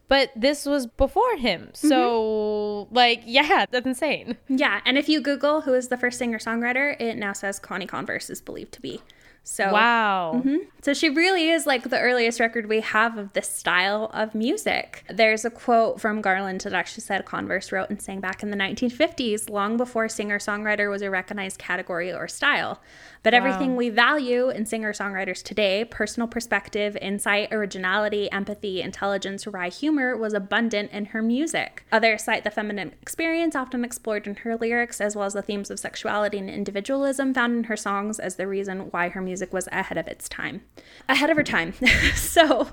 but 0.08 0.30
this 0.36 0.66
was 0.66 0.86
before 0.86 1.36
him. 1.36 1.70
Mm-hmm. 1.72 1.88
So, 1.88 2.88
like, 2.90 3.22
yeah, 3.24 3.64
that's 3.70 3.86
insane. 3.86 4.36
Yeah, 4.48 4.80
and 4.84 4.98
if 4.98 5.08
you 5.08 5.20
Google 5.20 5.62
who 5.62 5.72
is 5.72 5.88
the 5.88 5.96
first 5.96 6.18
singer-songwriter, 6.18 7.00
it 7.00 7.16
now 7.16 7.32
says 7.32 7.58
Connie 7.58 7.86
Converse 7.86 8.28
is 8.28 8.42
believed 8.42 8.72
to 8.72 8.82
be. 8.82 9.00
So 9.44 9.72
Wow. 9.72 10.32
Mm-hmm. 10.36 10.56
So 10.82 10.94
she 10.94 11.10
really 11.10 11.50
is 11.50 11.66
like 11.66 11.90
the 11.90 12.00
earliest 12.00 12.40
record 12.40 12.66
we 12.66 12.80
have 12.80 13.18
of 13.18 13.32
this 13.34 13.50
style 13.50 14.10
of 14.14 14.34
music. 14.34 15.04
There's 15.10 15.44
a 15.44 15.50
quote 15.50 16.00
from 16.00 16.22
Garland 16.22 16.62
that 16.62 16.72
actually 16.72 17.02
said 17.02 17.26
Converse 17.26 17.70
wrote 17.70 17.90
and 17.90 18.00
sang 18.00 18.20
back 18.20 18.42
in 18.42 18.50
the 18.50 18.56
1950s, 18.56 19.50
long 19.50 19.76
before 19.76 20.08
singer 20.08 20.38
songwriter 20.38 20.88
was 20.88 21.02
a 21.02 21.10
recognized 21.10 21.58
category 21.58 22.10
or 22.10 22.28
style. 22.28 22.80
But 23.22 23.34
everything 23.34 23.76
we 23.76 23.90
value 23.90 24.48
in 24.48 24.64
singer 24.64 24.94
songwriters 24.94 25.42
today 25.42 25.84
personal 25.84 26.26
perspective, 26.26 26.96
insight, 27.02 27.52
originality, 27.52 28.32
empathy, 28.32 28.80
intelligence, 28.80 29.46
wry 29.46 29.68
humor 29.68 30.16
was 30.16 30.32
abundant 30.32 30.90
in 30.92 31.06
her 31.06 31.20
music. 31.20 31.84
Others 31.92 32.24
cite 32.24 32.44
the 32.44 32.50
feminine 32.50 32.94
experience 33.02 33.54
often 33.54 33.84
explored 33.84 34.26
in 34.26 34.36
her 34.36 34.56
lyrics, 34.56 35.02
as 35.02 35.14
well 35.14 35.26
as 35.26 35.34
the 35.34 35.42
themes 35.42 35.70
of 35.70 35.78
sexuality 35.78 36.38
and 36.38 36.48
individualism 36.48 37.34
found 37.34 37.54
in 37.54 37.64
her 37.64 37.76
songs 37.76 38.18
as 38.18 38.36
the 38.36 38.46
reason 38.46 38.88
why 38.90 39.10
her 39.10 39.20
music 39.20 39.29
was 39.52 39.68
ahead 39.72 39.98
of 39.98 40.06
its 40.06 40.28
time. 40.28 40.62
Ahead 41.08 41.30
of 41.30 41.36
her 41.36 41.42
time. 41.42 41.72
so, 42.14 42.68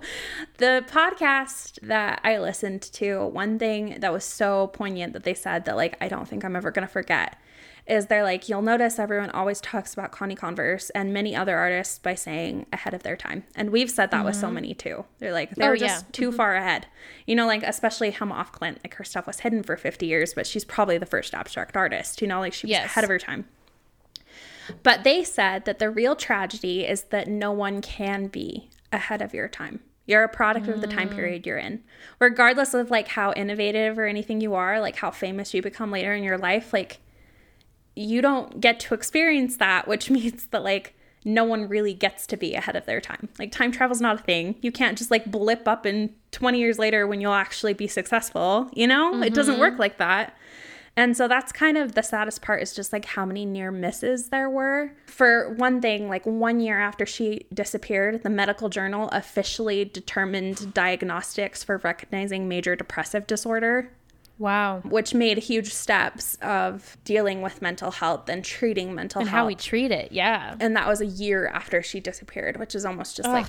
the 0.57 0.83
podcast 0.89 1.79
that 1.83 2.19
I 2.23 2.37
listened 2.39 2.81
to, 2.93 3.25
one 3.27 3.57
thing 3.59 3.99
that 3.99 4.11
was 4.11 4.23
so 4.23 4.67
poignant 4.67 5.13
that 5.13 5.23
they 5.23 5.33
said 5.33 5.65
that, 5.65 5.75
like, 5.75 5.97
I 6.01 6.07
don't 6.07 6.27
think 6.27 6.43
I'm 6.43 6.55
ever 6.55 6.71
going 6.71 6.87
to 6.87 6.91
forget 6.91 7.37
is 7.87 8.07
they're 8.07 8.23
like, 8.23 8.49
you'll 8.49 8.61
notice 8.61 8.99
everyone 8.99 9.29
always 9.29 9.61
talks 9.61 9.93
about 9.93 10.11
Connie 10.11 10.35
Converse 10.35 10.89
and 10.91 11.13
many 11.13 11.35
other 11.35 11.57
artists 11.57 11.99
by 11.99 12.15
saying 12.15 12.65
ahead 12.73 12.93
of 12.93 13.03
their 13.03 13.15
time. 13.15 13.45
And 13.55 13.69
we've 13.69 13.89
said 13.89 14.11
that 14.11 14.25
with 14.25 14.35
so 14.35 14.47
mm-hmm. 14.47 14.55
many 14.55 14.73
too. 14.73 15.05
They're 15.19 15.33
like, 15.33 15.51
oh, 15.51 15.55
they're 15.55 15.71
Oh, 15.71 15.75
just 15.75 16.05
yeah. 16.05 16.11
too 16.11 16.27
mm-hmm. 16.29 16.37
far 16.37 16.55
ahead. 16.55 16.87
You 17.25 17.35
know, 17.35 17.47
like, 17.47 17.63
especially 17.63 18.11
Hilma 18.11 18.35
af 18.35 18.51
Klint, 18.51 18.77
like, 18.83 18.95
her 18.95 19.03
stuff 19.03 19.25
was 19.25 19.39
hidden 19.39 19.63
for 19.63 19.77
50 19.77 20.05
years, 20.05 20.33
but 20.33 20.45
she's 20.45 20.65
probably 20.65 20.97
the 20.97 21.05
first 21.05 21.33
abstract 21.33 21.77
artist. 21.77 22.21
You 22.21 22.27
know, 22.27 22.39
like, 22.39 22.53
she 22.53 22.67
was 22.67 22.71
Yes. 22.71 22.85
ahead 22.87 23.03
of 23.03 23.09
her 23.09 23.19
time. 23.19 23.45
But 24.83 25.03
they 25.03 25.23
said 25.23 25.65
that 25.65 25.79
the 25.79 25.89
real 25.89 26.15
tragedy 26.15 26.85
is 26.85 27.03
that 27.05 27.27
no 27.27 27.51
one 27.51 27.81
can 27.81 28.27
be 28.27 28.69
ahead 28.91 29.21
of 29.21 29.33
your 29.33 29.47
time. 29.47 29.81
You're 30.05 30.23
a 30.23 30.29
product 30.29 30.69
of 30.69 30.79
the 30.79 30.87
time 30.87 31.09
mm. 31.09 31.15
period 31.15 31.45
you're 31.45 31.57
in. 31.57 31.83
Regardless 32.19 32.73
of 32.73 32.89
like 32.89 33.09
how 33.09 33.33
innovative 33.33 33.99
or 33.99 34.05
anything 34.05 34.39
you 34.39 34.55
are, 34.55 34.79
like 34.79 34.95
how 34.95 35.11
famous 35.11 35.53
you 35.53 35.61
become 35.61 35.91
later 35.91 36.13
in 36.13 36.23
your 36.23 36.37
life, 36.37 36.71
like 36.71 36.99
you 37.93 38.21
don't 38.21 38.61
get 38.61 38.79
to 38.81 38.93
experience 38.93 39.57
that, 39.57 39.87
which 39.87 40.09
means 40.09 40.45
that 40.47 40.63
like 40.63 40.95
no 41.25 41.43
one 41.43 41.67
really 41.67 41.93
gets 41.93 42.25
to 42.27 42.37
be 42.37 42.55
ahead 42.55 42.77
of 42.77 42.85
their 42.85 43.01
time. 43.01 43.27
Like 43.37 43.51
time 43.51 43.71
travel's 43.71 43.99
not 43.99 44.21
a 44.21 44.23
thing. 44.23 44.55
You 44.61 44.71
can't 44.71 44.97
just 44.97 45.11
like 45.11 45.29
blip 45.29 45.67
up 45.67 45.85
in 45.85 46.15
20 46.31 46.57
years 46.57 46.79
later 46.79 47.05
when 47.05 47.19
you'll 47.19 47.33
actually 47.33 47.73
be 47.73 47.87
successful, 47.87 48.69
you 48.73 48.87
know? 48.87 49.21
It 49.21 49.33
doesn't 49.33 49.55
mm-hmm. 49.55 49.61
work 49.61 49.77
like 49.77 49.97
that. 49.97 50.37
And 50.97 51.15
so 51.15 51.27
that's 51.27 51.51
kind 51.51 51.77
of 51.77 51.93
the 51.93 52.01
saddest 52.01 52.41
part 52.41 52.61
is 52.61 52.73
just 52.73 52.91
like 52.91 53.05
how 53.05 53.23
many 53.25 53.45
near 53.45 53.71
misses 53.71 54.29
there 54.29 54.49
were. 54.49 54.91
For 55.05 55.53
one 55.53 55.79
thing, 55.79 56.09
like 56.09 56.25
one 56.25 56.59
year 56.59 56.79
after 56.79 57.05
she 57.05 57.45
disappeared, 57.53 58.23
the 58.23 58.29
medical 58.31 58.67
journal 58.67 59.07
officially 59.11 59.85
determined 59.85 60.73
diagnostics 60.73 61.63
for 61.63 61.77
recognizing 61.77 62.47
major 62.49 62.75
depressive 62.75 63.27
disorder 63.27 63.91
Wow. 64.39 64.81
which 64.83 65.15
made 65.15 65.39
huge 65.39 65.73
steps 65.73 66.37
of 66.43 66.95
dealing 67.03 67.41
with 67.41 67.59
mental 67.59 67.89
health 67.89 68.29
and 68.29 68.45
treating 68.45 68.93
mental 68.93 69.21
And 69.21 69.29
health. 69.29 69.39
how 69.39 69.47
we 69.47 69.55
treat 69.55 69.89
it. 69.91 70.11
Yeah. 70.11 70.55
and 70.59 70.75
that 70.75 70.87
was 70.87 71.01
a 71.01 71.07
year 71.07 71.47
after 71.47 71.81
she 71.81 71.99
disappeared, 71.99 72.57
which 72.57 72.75
is 72.75 72.85
almost 72.85 73.17
just 73.17 73.29
like 73.29 73.47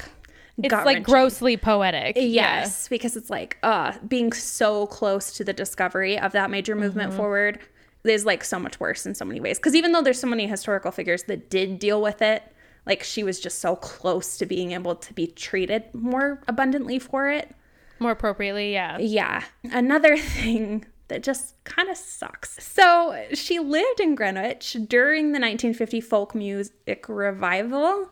It's 0.62 0.72
like 0.72 1.02
grossly 1.04 1.56
poetic. 1.56 2.16
Yes, 2.16 2.88
because 2.88 3.16
it's 3.16 3.30
like 3.30 3.58
uh 3.62 3.92
being 4.06 4.32
so 4.32 4.86
close 4.86 5.32
to 5.34 5.44
the 5.44 5.52
discovery 5.52 6.18
of 6.18 6.32
that 6.32 6.50
major 6.50 6.74
movement 6.74 7.14
forward 7.14 7.60
is 8.04 8.24
like 8.24 8.44
so 8.44 8.58
much 8.58 8.80
worse 8.80 9.06
in 9.06 9.14
so 9.14 9.24
many 9.24 9.40
ways. 9.40 9.58
Because 9.58 9.74
even 9.74 9.92
though 9.92 10.02
there's 10.02 10.20
so 10.20 10.26
many 10.26 10.46
historical 10.46 10.90
figures 10.90 11.24
that 11.24 11.50
did 11.50 11.78
deal 11.78 12.00
with 12.00 12.22
it, 12.22 12.42
like 12.86 13.02
she 13.02 13.22
was 13.22 13.38
just 13.38 13.60
so 13.60 13.76
close 13.76 14.38
to 14.38 14.46
being 14.46 14.72
able 14.72 14.94
to 14.96 15.12
be 15.12 15.26
treated 15.26 15.84
more 15.92 16.40
abundantly 16.48 16.98
for 16.98 17.30
it. 17.30 17.54
More 17.98 18.12
appropriately. 18.12 18.72
Yeah. 18.72 18.98
Yeah. 18.98 19.44
Another 19.72 20.16
thing 20.16 20.86
that 21.08 21.22
just 21.22 21.62
kind 21.64 21.88
of 21.88 21.96
sucks. 21.96 22.62
So 22.64 23.26
she 23.34 23.58
lived 23.58 24.00
in 24.00 24.14
Greenwich 24.14 24.76
during 24.86 25.32
the 25.32 25.40
1950 25.40 26.00
folk 26.00 26.34
music 26.34 27.06
revival. 27.08 28.10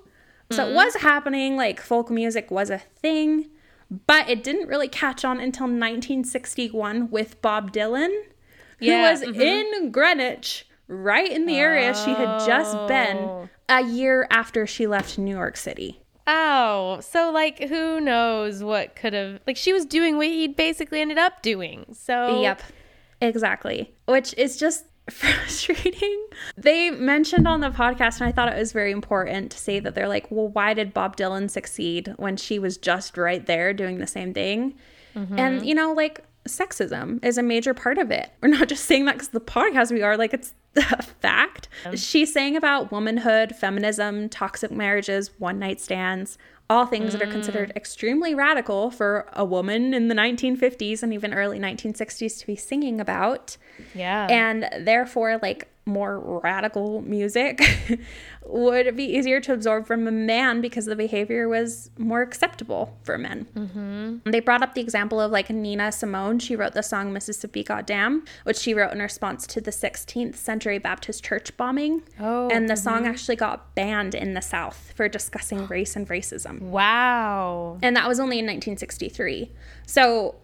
So 0.51 0.62
it 0.62 0.66
mm-hmm. 0.66 0.76
was 0.76 0.97
happening, 0.97 1.57
like 1.57 1.80
folk 1.80 2.11
music 2.11 2.51
was 2.51 2.70
a 2.70 2.78
thing, 2.78 3.51
but 4.07 4.28
it 4.28 4.44
didn't 4.44 4.68
really 4.68 4.88
catch 4.88 5.24
on 5.24 5.40
until 5.40 5.64
1961 5.64 7.11
with 7.11 7.40
Bob 7.42 7.72
Dylan, 7.72 8.14
who 8.78 8.86
Yeah, 8.86 9.11
was 9.11 9.22
mm-hmm. 9.22 9.40
in 9.40 9.90
Greenwich, 9.90 10.68
right 10.88 11.30
in 11.30 11.47
the 11.47 11.57
area 11.57 11.94
she 11.94 12.11
had 12.11 12.47
just 12.47 12.76
been 12.86 13.16
oh. 13.18 13.49
a 13.68 13.82
year 13.82 14.26
after 14.30 14.66
she 14.66 14.86
left 14.86 15.18
New 15.18 15.34
York 15.34 15.57
City. 15.57 16.01
Oh, 16.28 16.99
so 17.01 17.30
like 17.30 17.61
who 17.68 18.01
knows 18.01 18.62
what 18.62 18.97
could 18.97 19.12
have 19.12 19.40
like 19.47 19.57
she 19.57 19.72
was 19.72 19.86
doing 19.86 20.16
what 20.16 20.26
he 20.26 20.49
basically 20.49 21.01
ended 21.01 21.18
up 21.18 21.40
doing. 21.42 21.86
So 21.92 22.40
Yep, 22.42 22.62
exactly. 23.20 23.94
Which 24.07 24.34
is 24.36 24.57
just 24.57 24.86
frustrating. 25.11 26.26
They 26.57 26.90
mentioned 26.90 27.46
on 27.46 27.61
the 27.61 27.70
podcast, 27.70 28.20
and 28.20 28.28
I 28.28 28.32
thought 28.32 28.52
it 28.52 28.59
was 28.59 28.72
very 28.72 28.90
important 28.90 29.52
to 29.52 29.59
say 29.59 29.78
that 29.80 29.94
they're 29.94 30.09
like, 30.09 30.30
well, 30.30 30.48
why 30.48 30.74
did 30.74 30.92
Bob 30.92 31.16
Dylan 31.16 31.48
succeed 31.50 32.12
when 32.16 32.36
she 32.36 32.59
was 32.59 32.76
just 32.76 33.16
right 33.16 33.44
there 33.46 33.72
doing 33.72 33.98
the 33.98 34.07
same 34.07 34.34
thing? 34.34 34.74
And, 35.14 35.30
mm-hmm. 35.30 35.64
you 35.64 35.74
know, 35.74 35.92
like, 35.92 36.24
sexism 36.46 37.24
is 37.24 37.38
a 37.38 37.42
major 37.42 37.72
part 37.72 37.98
of 37.98 38.11
it. 38.11 38.30
We're 38.40 38.48
not 38.48 38.68
just 38.68 38.84
saying 38.84 39.07
that 39.07 39.14
because 39.14 39.28
the 39.28 39.40
podcast 39.40 39.92
we 39.92 40.02
are, 40.02 40.16
like, 40.16 40.34
it's 40.34 40.52
a 40.76 41.02
fact. 41.02 41.68
She's 41.94 42.32
saying 42.32 42.57
about 42.57 42.92
womanhood, 42.92 43.57
feminism, 43.57 44.28
toxic 44.28 44.70
marriages, 44.70 45.30
one 45.38 45.59
night 45.59 45.80
stands, 45.80 46.36
all 46.69 46.87
things 46.87 47.12
that 47.12 47.23
are 47.23 47.31
considered 47.31 47.71
mm. 47.71 47.77
extremely 47.77 48.35
radical 48.35 48.91
for 48.91 49.29
a 49.33 49.45
woman 49.45 49.95
in 49.95 50.09
the 50.09 50.14
1950s 50.14 51.03
and 51.03 51.12
even 51.12 51.33
early 51.33 51.61
1960s 51.61 52.41
to 52.41 52.47
be 52.47 52.57
singing 52.57 53.01
about. 53.01 53.57
Yeah. 53.95 54.27
And 54.29 54.69
therefore, 54.87 55.39
like 55.41 55.69
more 55.87 56.41
radical 56.43 57.01
music 57.03 57.62
would 58.47 58.97
be 58.97 59.05
easier 59.05 59.41
to 59.41 59.53
absorb 59.53 59.87
from 59.87 60.07
a 60.07 60.11
man 60.11 60.61
because 60.61 60.84
the 60.87 60.97
behavior 60.97 61.49
was 61.49 61.91
more 61.97 62.22
acceptable 62.22 62.97
for 63.03 63.16
men. 63.16 63.47
Mm-hmm. 63.55 64.30
They 64.30 64.41
brought 64.41 64.62
up 64.62 64.74
the 64.74 64.80
example 64.80 65.20
of 65.20 65.30
like 65.30 65.49
Nina 65.49 65.93
Simone. 65.93 66.39
She 66.39 66.57
wrote 66.57 66.74
the 66.74 66.82
song 66.82 67.12
Mississippi 67.12 67.62
Goddamn, 67.62 68.24
which 68.45 68.59
she 68.59 68.74
wrote 68.74 68.93
in 68.93 69.01
response 69.01 69.47
to 69.49 69.61
the 69.61 69.70
16th 69.70 70.37
century 70.37 70.78
Baptist 70.78 71.24
church 71.24 71.57
bombing. 71.57 72.03
Oh, 72.20 72.49
and 72.49 72.68
the 72.68 72.76
song 72.76 73.07
actually 73.07 73.37
got 73.37 73.74
banned 73.74 74.14
in 74.14 74.34
the 74.34 74.43
South 74.43 74.93
for 74.95 75.09
discussing 75.09 75.66
race 75.66 75.97
and 75.97 76.09
racism 76.09 76.61
wow. 76.61 77.78
and 77.82 77.97
that 77.97 78.09
was 78.09 78.18
only 78.18 78.39
in 78.39 78.45
1963 78.45 79.51
so 79.87 80.34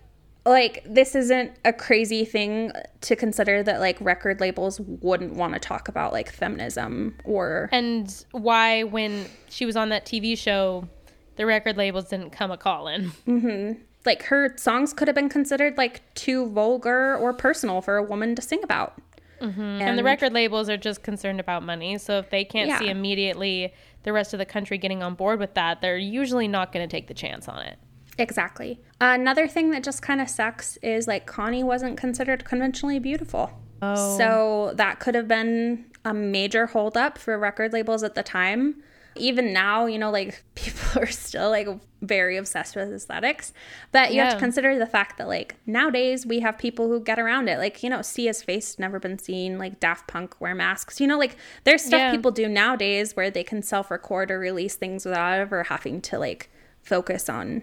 like 0.45 0.83
this 0.85 1.15
isn't 1.15 1.53
a 1.65 1.73
crazy 1.73 2.25
thing 2.25 2.73
to 3.01 3.15
consider 3.15 3.63
that 3.63 3.81
like 3.81 3.97
record 4.01 4.41
labels 4.41 4.81
wouldn't 4.81 5.35
want 5.35 5.55
to 5.55 5.61
talk 5.61 5.89
about 5.89 6.13
like 6.13 6.31
feminism 6.31 7.17
or 7.25 7.69
And 7.73 8.25
why 8.33 8.83
when 8.83 9.27
she 9.49 9.67
was 9.67 9.77
on 9.77 9.91
that 9.91 10.05
TV 10.05 10.37
show 10.37 10.89
the 11.37 11.47
record 11.47 11.77
labels 11.77 12.09
didn't 12.09 12.31
come 12.31 12.51
a 12.51 12.57
calling. 12.57 13.13
Mm-hmm. 13.27 13.81
like 14.05 14.25
her 14.25 14.55
songs 14.57 14.93
could 14.93 15.09
have 15.09 15.15
been 15.15 15.29
considered 15.29 15.79
like 15.79 16.03
too 16.15 16.49
vulgar 16.51 17.17
or 17.17 17.33
personal 17.33 17.81
for 17.81 17.97
a 17.97 18.03
woman 18.03 18.35
to 18.35 18.43
sing 18.43 18.61
about 18.65 19.01
mm-hmm. 19.41 19.61
And 19.61 19.99
the 19.99 20.05
record 20.05 20.33
labels 20.33 20.69
are 20.69 20.77
just 20.77 21.03
concerned 21.03 21.41
about 21.41 21.63
money. 21.63 21.99
So 21.99 22.19
if 22.19 22.31
they 22.31 22.45
can't 22.45 22.79
see 22.79 22.89
immediately 22.89 23.73
the 24.03 24.13
rest 24.13 24.33
of 24.33 24.39
the 24.39 24.47
country 24.47 24.79
getting 24.79 25.03
on 25.03 25.15
board 25.15 25.39
with 25.39 25.55
that, 25.55 25.81
they're 25.81 25.97
usually 25.97 26.49
not 26.49 26.73
going 26.73 26.89
to 26.89 26.91
take 26.91 27.07
the 27.07 27.15
chance 27.15 27.49
on 27.49 27.63
it. 27.63 27.79
Exactly 28.19 28.81
another 29.01 29.49
thing 29.49 29.71
that 29.71 29.83
just 29.83 30.03
kind 30.03 30.21
of 30.21 30.29
sucks 30.29 30.77
is 30.79 31.07
like 31.09 31.27
connie 31.27 31.65
wasn't 31.65 31.97
considered 31.97 32.45
conventionally 32.45 32.99
beautiful 32.99 33.51
Oh. 33.85 34.17
so 34.17 34.73
that 34.77 35.01
could 35.01 35.17
have 35.17 35.27
been 35.27 35.87
a 36.05 36.15
major 36.15 36.67
holdup 36.67 37.19
for 37.19 37.37
record 37.39 37.73
labels 37.73 38.03
at 38.05 38.15
the 38.15 38.23
time 38.23 38.83
Even 39.17 39.53
now, 39.53 39.85
you 39.87 39.99
know, 39.99 40.11
like 40.11 40.43
people 40.55 41.03
are 41.03 41.07
still 41.07 41.51
like 41.51 41.69
very 42.01 42.37
obsessed 42.39 42.75
with 42.77 42.91
aesthetics. 42.93 43.53
But 43.91 44.15
you 44.15 44.21
have 44.23 44.33
to 44.35 44.39
consider 44.39 44.79
the 44.79 44.87
fact 44.87 45.19
that 45.19 45.29
like 45.29 45.57
nowadays 45.67 46.25
we 46.25 46.41
have 46.41 46.57
people 46.57 46.89
who 46.89 46.99
get 47.01 47.19
around 47.19 47.49
it. 47.49 47.59
Like, 47.59 47.83
you 47.83 47.91
know, 47.91 48.01
Sia's 48.03 48.43
face 48.43 48.79
never 48.79 48.99
been 48.99 49.19
seen, 49.19 49.59
like 49.59 49.81
Daft 49.81 50.07
Punk 50.09 50.41
wear 50.41 50.55
masks. 50.55 50.99
You 50.99 51.07
know, 51.09 51.19
like 51.19 51.37
there's 51.65 51.83
stuff 51.85 51.99
Yeah. 52.01 52.11
people 52.13 52.31
do 52.31 52.49
nowadays 52.49 53.15
where 53.15 53.31
they 53.31 53.45
can 53.45 53.63
self 53.63 53.91
record 53.91 54.31
or 54.31 54.39
release 54.39 54.77
things 54.77 55.05
without 55.05 55.39
ever 55.41 55.65
having 55.65 56.01
to 56.03 56.19
like 56.19 56.49
focus 56.83 57.29
on 57.29 57.63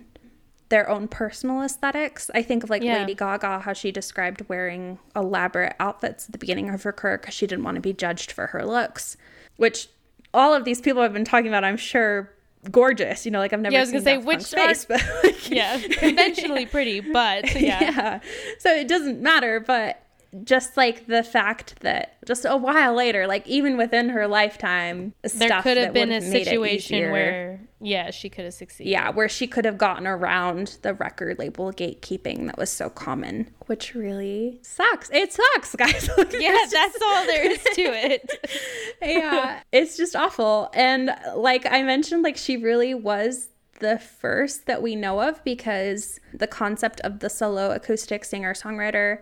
their 0.70 0.90
own 0.90 1.08
personal 1.08 1.62
aesthetics. 1.62 2.30
I 2.34 2.42
think 2.44 2.64
of 2.64 2.70
like 2.70 2.84
Yeah. 2.84 3.00
Lady 3.00 3.16
Gaga, 3.16 3.60
how 3.60 3.74
she 3.74 3.92
described 3.92 4.48
wearing 4.48 5.00
elaborate 5.16 5.76
outfits 5.80 6.28
at 6.28 6.32
the 6.32 6.38
beginning 6.38 6.70
of 6.70 6.84
her 6.84 6.92
career 6.92 7.18
because 7.18 7.34
she 7.34 7.48
didn't 7.48 7.64
want 7.66 7.76
to 7.76 7.82
be 7.82 7.94
judged 7.94 8.32
for 8.32 8.48
her 8.48 8.66
looks, 8.66 9.18
which 9.58 9.88
all 10.34 10.54
of 10.54 10.64
these 10.66 10.80
people 10.80 11.02
have 11.02 11.12
been 11.14 11.26
talking 11.26 11.48
about, 11.48 11.64
I'm 11.64 11.78
sure, 11.78 12.32
gorgeous. 12.70 13.26
You 13.26 13.32
know, 13.32 13.40
like 13.40 13.52
I've 13.52 13.62
never 13.62 13.74
Yeah, 13.74 13.80
I 13.80 13.82
was 13.82 13.92
gonna 13.92 14.04
say, 14.04 14.18
which 14.18 14.54
uh, 14.54 14.58
face, 14.58 14.86
but 14.90 15.04
like, 15.24 15.50
Yeah, 15.50 15.80
conventionally 15.92 16.66
pretty, 16.68 17.00
but 17.00 17.60
yeah. 17.60 17.82
yeah. 17.82 18.20
So 18.60 18.72
it 18.72 18.88
doesn't 18.88 19.22
matter, 19.22 19.60
but 19.60 20.02
just 20.44 20.78
like 20.78 21.08
the 21.08 21.24
fact 21.24 21.80
that 21.82 22.18
just 22.26 22.46
a 22.46 22.56
while 22.56 22.94
later, 22.94 23.26
like 23.28 23.48
even 23.48 23.78
within 23.78 24.10
her 24.10 24.28
lifetime, 24.28 25.14
There 25.24 25.48
stuff 25.48 25.64
could 25.64 25.78
have 25.78 25.88
that 25.88 25.94
been 25.94 26.12
a 26.12 26.16
would've 26.16 26.30
made 26.30 26.42
it 26.42 26.46
situation 26.46 27.12
where, 27.12 27.62
yeah, 27.82 28.12
she 28.12 28.30
could 28.30 28.46
have 28.46 28.54
succeeded. 28.54 28.92
yeah, 28.92 29.10
where 29.10 29.28
she 29.30 29.48
could 29.48 29.66
have 29.66 29.78
gotten 29.78 30.06
around 30.06 30.78
the 30.84 30.94
record 30.94 31.40
label 31.40 31.72
gatekeeping 31.74 32.46
that 32.46 32.58
was 32.58 32.70
so 32.70 32.90
common, 32.90 33.50
which 33.66 33.96
really 33.96 34.60
sucks. 34.62 35.10
It 35.12 35.34
sucks, 35.34 35.76
guys. 35.78 36.10
Like, 36.18 36.32
Yeah, 36.34 36.50
it's 36.54 36.72
just- 36.72 36.94
that's 36.94 37.02
all 37.04 37.26
there 37.26 37.52
is 37.52 37.64
to 37.64 37.82
it. 37.82 38.48
yeah, 39.02 39.62
it's 39.72 39.98
just 39.98 40.16
awful. 40.16 40.70
And 40.74 41.12
like 41.36 41.66
I 41.66 41.82
mentioned, 41.84 42.22
like 42.24 42.38
she 42.38 42.58
really 42.58 42.94
was 42.94 43.50
the 43.80 43.98
first 43.98 44.66
that 44.68 44.82
we 44.82 44.96
know 44.96 45.22
of 45.22 45.42
because 45.46 46.20
the 46.34 46.48
concept 46.48 47.00
of 47.02 47.20
the 47.20 47.30
solo 47.30 47.72
acoustic 47.72 48.26
singer 48.26 48.54
songwriter 48.54 49.20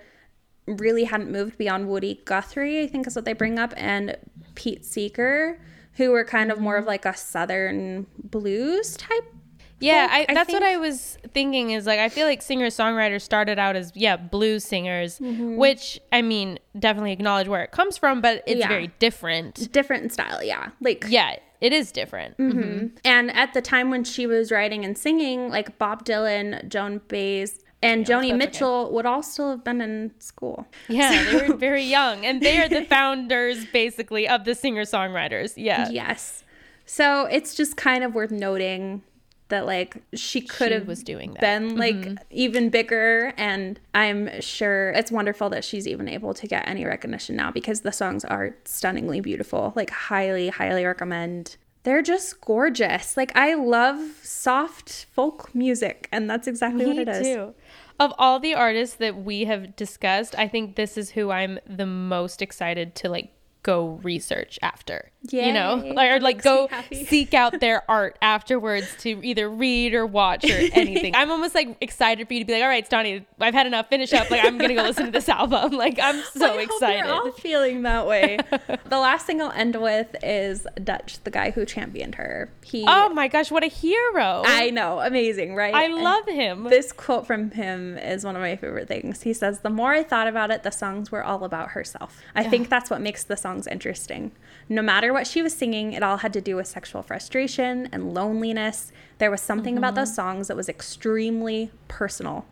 really 0.68 1.05
hadn't 1.05 1.32
moved 1.32 1.57
beyond 1.57 1.88
Woody 1.88 2.22
Guthrie, 2.26 2.82
I 2.84 2.88
think 2.88 3.07
is 3.07 3.15
what 3.15 3.26
they 3.26 3.34
bring 3.34 3.57
up, 3.57 3.74
and 3.78 4.18
Pete 4.55 4.86
Seeger, 4.86 5.59
who 5.93 6.11
were 6.11 6.24
kind 6.24 6.51
of 6.51 6.59
more 6.59 6.78
of 6.78 6.86
like 6.86 7.05
a 7.05 7.15
southern 7.15 8.05
blues 8.24 8.95
type. 8.97 9.34
Yeah, 9.80 10.07
folk, 10.07 10.15
I, 10.15 10.26
I 10.30 10.34
that's 10.34 10.51
what. 10.53 10.63
I 10.63 10.78
was 10.78 11.18
thinking. 11.34 11.70
Is 11.70 11.86
like 11.86 11.99
I 11.99 12.09
feel 12.09 12.26
like 12.26 12.41
singer 12.41 12.68
songwriters 12.68 13.22
started 13.22 13.59
out 13.59 13.76
as 13.76 13.91
yeah 13.95 14.18
blues 14.18 14.63
singers, 14.63 15.20
Mm-hmm. 15.20 15.55
which 15.57 15.99
I 16.11 16.24
mean 16.24 16.57
definitely 16.78 17.11
acknowledge 17.11 17.47
where 17.47 17.61
it 17.63 17.70
comes 17.72 17.95
from, 17.97 18.20
but 18.20 18.43
it's 18.47 18.59
Yeah. 18.59 18.68
very 18.70 18.88
different. 18.99 19.72
Different 19.72 20.03
in 20.05 20.09
style, 20.09 20.41
yeah. 20.43 20.70
Like 20.82 21.05
Yeah, 21.07 21.36
it 21.61 21.74
is 21.74 21.91
different. 21.91 22.38
Mm-hmm. 22.39 22.88
And 23.05 23.32
at 23.36 23.53
the 23.53 23.61
time 23.61 23.91
when 23.91 24.03
she 24.03 24.26
was 24.26 24.51
writing 24.51 24.84
and 24.84 24.97
singing, 24.97 25.49
like 25.49 25.78
Bob 25.78 26.03
Dylan, 26.05 26.68
Joan 26.70 26.99
Baez, 27.07 27.63
and 27.82 28.05
Joni 28.05 28.36
Mitchell 28.36 28.91
would 28.93 29.05
all 29.05 29.21
still 29.23 29.51
have 29.51 29.63
been 29.63 29.82
in 29.82 30.11
school. 30.19 30.67
Yeah, 30.88 31.23
they 31.32 31.47
were 31.47 31.55
very 31.67 31.84
young, 31.84 32.25
and 32.25 32.41
they 32.41 32.57
are 32.59 32.69
the 32.69 32.84
founders 32.86 33.65
basically 33.71 34.28
of 34.28 34.45
the 34.45 34.55
singer 34.55 34.84
songwriters. 34.84 35.53
Yeah, 35.55 35.89
Yes. 35.89 36.43
So 36.89 37.25
it's 37.25 37.53
just 37.53 37.75
kind 37.75 38.03
of 38.05 38.15
worth 38.15 38.32
noting 38.32 39.01
that 39.49 39.65
like 39.65 40.01
she 40.13 40.39
could 40.41 40.69
She 40.69 40.73
have 40.73 40.88
was 40.88 41.03
doing 41.03 41.34
that. 41.34 41.41
Mm-hmm. 41.43 41.67
been 41.67 41.78
like 41.78 42.17
even 42.30 42.69
bigger 42.69 43.34
and 43.38 43.78
I'm 43.93 44.39
sure 44.41 44.91
it's 44.91 45.11
wonderful 45.11 45.49
that 45.49 45.63
she's 45.65 45.86
even 45.88 46.07
able 46.07 46.34
to 46.34 46.47
get 46.47 46.67
any 46.67 46.86
recognition 46.86 47.36
now 47.36 47.51
because 47.51 47.82
the 47.82 47.91
songs 47.91 48.23
are 48.25 48.55
stunningly 48.65 49.19
beautiful. 49.21 49.73
Like 49.75 49.89
highly 49.89 50.47
highly 50.49 50.86
recommend. 50.86 51.57
They're 51.84 52.01
just 52.01 52.39
gorgeous. 52.41 53.15
Like 53.17 53.36
I 53.36 53.53
love 53.55 53.99
soft 54.23 55.07
folk 55.13 55.53
music 55.55 56.07
and 56.11 56.30
that's 56.30 56.47
exactly 56.47 56.86
what 56.86 56.95
Me 56.95 57.01
it 57.03 57.07
is. 57.09 57.21
too. 57.25 57.53
Of 58.00 58.14
all 58.18 58.39
the 58.39 58.54
artists 58.54 58.95
that 58.98 59.16
we 59.16 59.45
have 59.45 59.76
discussed, 59.76 60.38
I 60.38 60.48
think 60.48 60.76
this 60.76 60.98
is 60.98 61.12
who 61.12 61.32
I'm 61.32 61.60
the 61.66 61.88
most 61.88 62.41
excited 62.41 62.93
to 62.95 63.10
like 63.10 63.32
go 63.64 63.99
research 64.03 64.58
after. 64.62 65.12
You 65.30 65.51
know, 65.51 65.76
like 65.93 66.10
or 66.12 66.20
like 66.22 66.41
go 66.51 66.70
seek 66.93 67.34
out 67.34 67.60
their 67.60 67.84
art 67.91 68.18
afterwards 68.22 68.88
to 68.99 69.20
either 69.26 69.49
read 69.49 69.93
or 69.93 70.05
watch 70.05 70.45
or 70.45 70.53
anything. 70.74 71.16
I'm 71.16 71.30
almost 71.32 71.53
like 71.53 71.76
excited 71.82 72.28
for 72.28 72.34
you 72.34 72.39
to 72.39 72.45
be 72.45 72.53
like, 72.53 72.62
all 72.62 72.70
right, 72.70 72.88
Stauney, 72.89 73.26
I've 73.39 73.53
had 73.53 73.68
enough. 73.68 73.89
Finish 73.89 74.14
up. 74.14 74.32
Like 74.32 74.45
I'm 74.45 74.58
gonna 74.58 74.76
go 74.76 74.84
listen 74.84 75.05
to 75.08 75.12
this 75.12 75.28
album. 75.28 75.74
Like 75.74 75.99
I'm 76.01 76.22
so 76.34 76.51
hope 76.51 76.62
excited. 76.62 77.10
All 77.10 77.32
feeling 77.32 77.82
that 77.82 78.08
way. 78.08 78.38
the 78.86 78.99
last 78.99 79.26
thing 79.26 79.41
I'll 79.41 79.51
end 79.51 79.76
with 79.76 80.16
is 80.24 80.66
Deitch, 80.78 81.24
the 81.24 81.32
guy 81.32 81.51
who 81.51 81.66
championed 81.66 82.16
her. 82.16 82.49
He 82.64 82.86
Oh 82.88 83.10
my 83.10 83.28
gosh, 83.28 83.51
what 83.51 83.64
a 83.64 83.68
hero! 83.68 84.43
I 84.45 84.70
know, 84.70 84.99
amazing, 84.99 85.55
right? 85.55 85.74
I 85.74 85.84
And 85.84 85.95
love 85.95 86.26
him. 86.28 86.64
This 86.66 86.91
quote 86.93 87.28
from 87.28 87.51
him 87.51 87.97
is 87.97 88.24
one 88.24 88.36
of 88.36 88.41
my 88.41 88.55
favorite 88.55 88.88
things. 88.88 89.24
He 89.24 89.34
says, 89.34 89.60
The 89.60 89.70
more 89.70 89.93
I 89.93 90.03
thought 90.03 90.28
about 90.28 90.51
it, 90.51 90.64
the 90.64 90.72
songs 90.72 91.12
were 91.12 91.24
all 91.24 91.43
about 91.43 91.70
herself. 91.72 92.22
I 92.36 92.43
think 92.43 92.70
that's 92.70 92.89
what 92.89 93.01
makes 93.01 93.24
the 93.24 93.36
songs 93.48 93.68
interesting. 93.68 94.32
No 94.68 94.82
matter 94.82 95.14
what 95.14 95.26
she 95.26 95.41
was 95.41 95.54
singing, 95.56 95.93
it 95.93 96.04
all 96.04 96.18
had 96.18 96.34
to 96.34 96.41
do 96.41 96.58
with 96.58 96.68
sexual 96.68 97.02
frustration 97.02 97.88
and 97.93 98.14
loneliness. 98.14 98.91
There 99.20 99.32
was 99.32 99.39
something 99.39 99.78
about 99.78 99.93
mm-hmm. 99.93 100.02
those 100.02 100.16
songs 100.16 100.48
that 100.48 100.58
was 100.58 100.68
extremely 100.68 101.72
personal. 101.88 102.45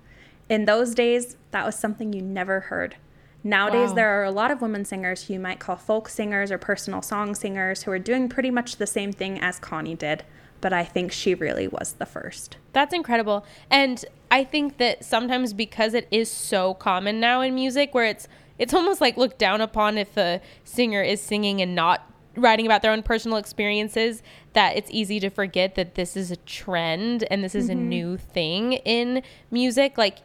In 0.48 0.64
those 0.64 0.96
days, 0.96 1.36
that 1.52 1.66
was 1.66 1.76
something 1.76 2.14
you 2.14 2.22
never 2.22 2.62
heard. 2.62 2.96
Nowadays, 3.44 3.90
Wow. 3.90 3.96
there 3.96 4.10
are 4.20 4.24
a 4.24 4.32
lot 4.32 4.52
of 4.52 4.62
women 4.62 4.86
singers 4.86 5.24
who 5.24 5.34
you 5.34 5.40
might 5.40 5.60
call 5.60 5.76
folk 5.76 6.08
singers 6.08 6.50
or 6.50 6.58
personal 6.58 7.02
song 7.02 7.36
singers 7.36 7.84
who 7.84 7.92
are 7.92 8.00
doing 8.00 8.30
pretty 8.30 8.50
much 8.50 8.78
the 8.78 8.88
same 8.88 9.12
thing 9.12 9.40
as 9.40 9.60
Connie 9.60 9.96
did, 9.96 10.24
but 10.62 10.72
I 10.72 10.86
think 10.86 11.12
she 11.12 11.36
really 11.36 11.68
was 11.68 11.94
the 11.94 12.06
first. 12.06 12.58
That's 12.72 12.94
incredible. 12.94 13.46
And 13.70 14.04
I 14.32 14.46
think 14.46 14.78
that 14.78 15.04
sometimes 15.04 15.54
because 15.54 15.94
it 15.94 16.08
is 16.10 16.32
so 16.32 16.74
common 16.74 17.20
now 17.20 17.42
in 17.42 17.54
music 17.54 17.94
where 17.94 18.06
it's 18.06 18.28
it's 18.58 18.74
almost 18.74 19.02
like 19.02 19.18
looked 19.18 19.38
down 19.38 19.62
upon 19.62 19.98
if 19.98 20.18
a 20.18 20.42
singer 20.64 21.02
is 21.02 21.22
singing 21.22 21.62
and 21.62 21.76
not 21.76 22.12
writing 22.36 22.66
about 22.66 22.82
their 22.82 22.92
own 22.92 23.02
personal 23.02 23.38
experiences 23.38 24.22
that 24.54 24.76
it's 24.76 24.90
easy 24.92 25.20
to 25.20 25.30
forget 25.30 25.76
that 25.76 25.96
this 25.96 26.18
is 26.18 26.32
a 26.32 26.36
trend 26.38 27.24
and 27.32 27.44
this 27.44 27.56
is 27.56 27.70
a 27.70 27.74
mm-hmm. 27.74 27.90
new 27.90 28.18
thing 28.18 28.74
in 28.74 29.24
music 29.52 29.98
like 29.98 30.20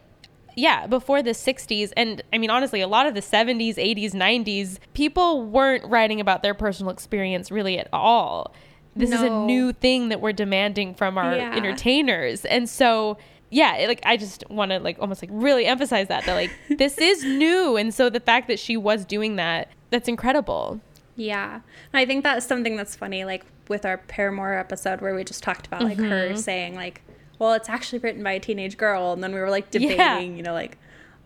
yeah, 0.55 0.85
before 0.87 1.23
the 1.23 1.31
60s, 1.31 1.93
and 1.95 2.21
I 2.33 2.37
mean, 2.37 2.49
honestly, 2.49 2.81
a 2.81 2.87
lot 2.87 3.07
of 3.07 3.13
the 3.13 3.21
70s, 3.21 3.75
80s, 3.75 4.11
90s, 4.11 4.79
people 4.93 5.43
weren't 5.43 5.85
writing 5.85 6.19
about 6.19 6.43
their 6.43 6.53
personal 6.53 6.91
experience 6.91 7.51
really 7.51 7.79
at 7.79 7.87
all. 7.93 8.53
This 8.93 9.11
is 9.11 9.21
a 9.21 9.29
new 9.29 9.71
thing 9.71 10.09
that 10.09 10.19
we're 10.19 10.33
demanding 10.33 10.93
from 10.93 11.17
our 11.17 11.35
Yeah. 11.35 11.55
entertainers. 11.55 12.43
And 12.43 12.67
so, 12.67 13.17
yeah, 13.51 13.85
like, 13.87 14.01
I 14.05 14.17
just 14.17 14.49
want 14.49 14.71
to, 14.71 14.79
like, 14.79 14.97
almost 14.99 15.21
like 15.21 15.29
really 15.31 15.65
emphasize 15.65 16.07
that, 16.07 16.25
that, 16.25 16.33
like, 16.33 16.51
this 16.77 16.97
is 16.97 17.23
new. 17.23 17.77
And 17.77 17.93
so 17.93 18.09
the 18.09 18.19
fact 18.19 18.47
that 18.47 18.57
she 18.57 18.77
was 18.77 19.05
doing 19.05 19.35
that, 19.35 19.69
that's 19.91 20.07
incredible. 20.07 20.79
Yeah. 21.15 21.55
And 21.55 21.99
I 21.99 22.05
think 22.05 22.23
that's 22.23 22.45
something 22.45 22.77
that's 22.77 22.95
funny, 22.95 23.25
like 23.25 23.45
with 23.67 23.85
our 23.85 23.97
Paramore 23.97 24.53
episode 24.53 25.01
where 25.01 25.13
we 25.13 25.23
just 25.23 25.43
talked 25.43 25.67
about 25.67 25.83
like 25.83 25.97
her 25.97 26.29
mm-hmm. 26.29 26.35
saying 26.37 26.75
like, 26.75 27.01
well, 27.37 27.53
it's 27.53 27.69
actually 27.69 27.99
written 27.99 28.23
by 28.23 28.31
a 28.33 28.39
teenage 28.39 28.77
girl. 28.77 29.13
And 29.13 29.23
then 29.23 29.33
we 29.33 29.39
were 29.39 29.49
like 29.49 29.69
debating, 29.69 29.97
Yeah. 29.97 30.19
you 30.19 30.41
know, 30.41 30.53
like, 30.53 30.77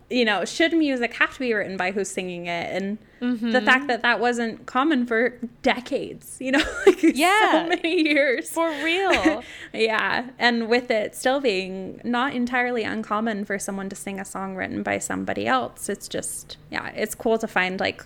you 0.08 0.24
know, 0.24 0.44
should 0.44 0.72
music 0.72 1.14
have 1.14 1.34
to 1.34 1.40
be 1.40 1.52
written 1.52 1.76
by 1.76 1.90
who's 1.90 2.08
singing 2.08 2.46
it? 2.46 2.70
And 2.70 2.98
the 3.18 3.26
mm-hmm. 3.26 3.64
fact 3.64 3.88
that 3.88 4.02
that 4.02 4.20
wasn't 4.20 4.66
common 4.66 5.06
for 5.06 5.30
decades, 5.62 6.36
you 6.40 6.52
know, 6.52 6.62
like 6.86 7.02
Yeah. 7.02 7.52
so 7.52 7.68
many 7.68 8.02
years. 8.02 8.48
For 8.50 8.68
real. 8.82 9.42
yeah. 9.72 10.30
And 10.38 10.68
with 10.68 10.90
it 10.90 11.16
still 11.16 11.40
being 11.40 12.00
not 12.04 12.34
entirely 12.34 12.84
uncommon 12.84 13.44
for 13.44 13.58
someone 13.58 13.88
to 13.88 13.96
sing 13.96 14.20
a 14.20 14.24
song 14.24 14.54
written 14.54 14.82
by 14.82 14.98
somebody 14.98 15.46
else, 15.46 15.88
it's 15.88 16.08
just, 16.08 16.56
yeah, 16.70 16.88
it's 16.90 17.14
cool 17.14 17.38
to 17.38 17.48
find 17.48 17.80
like 17.80 18.04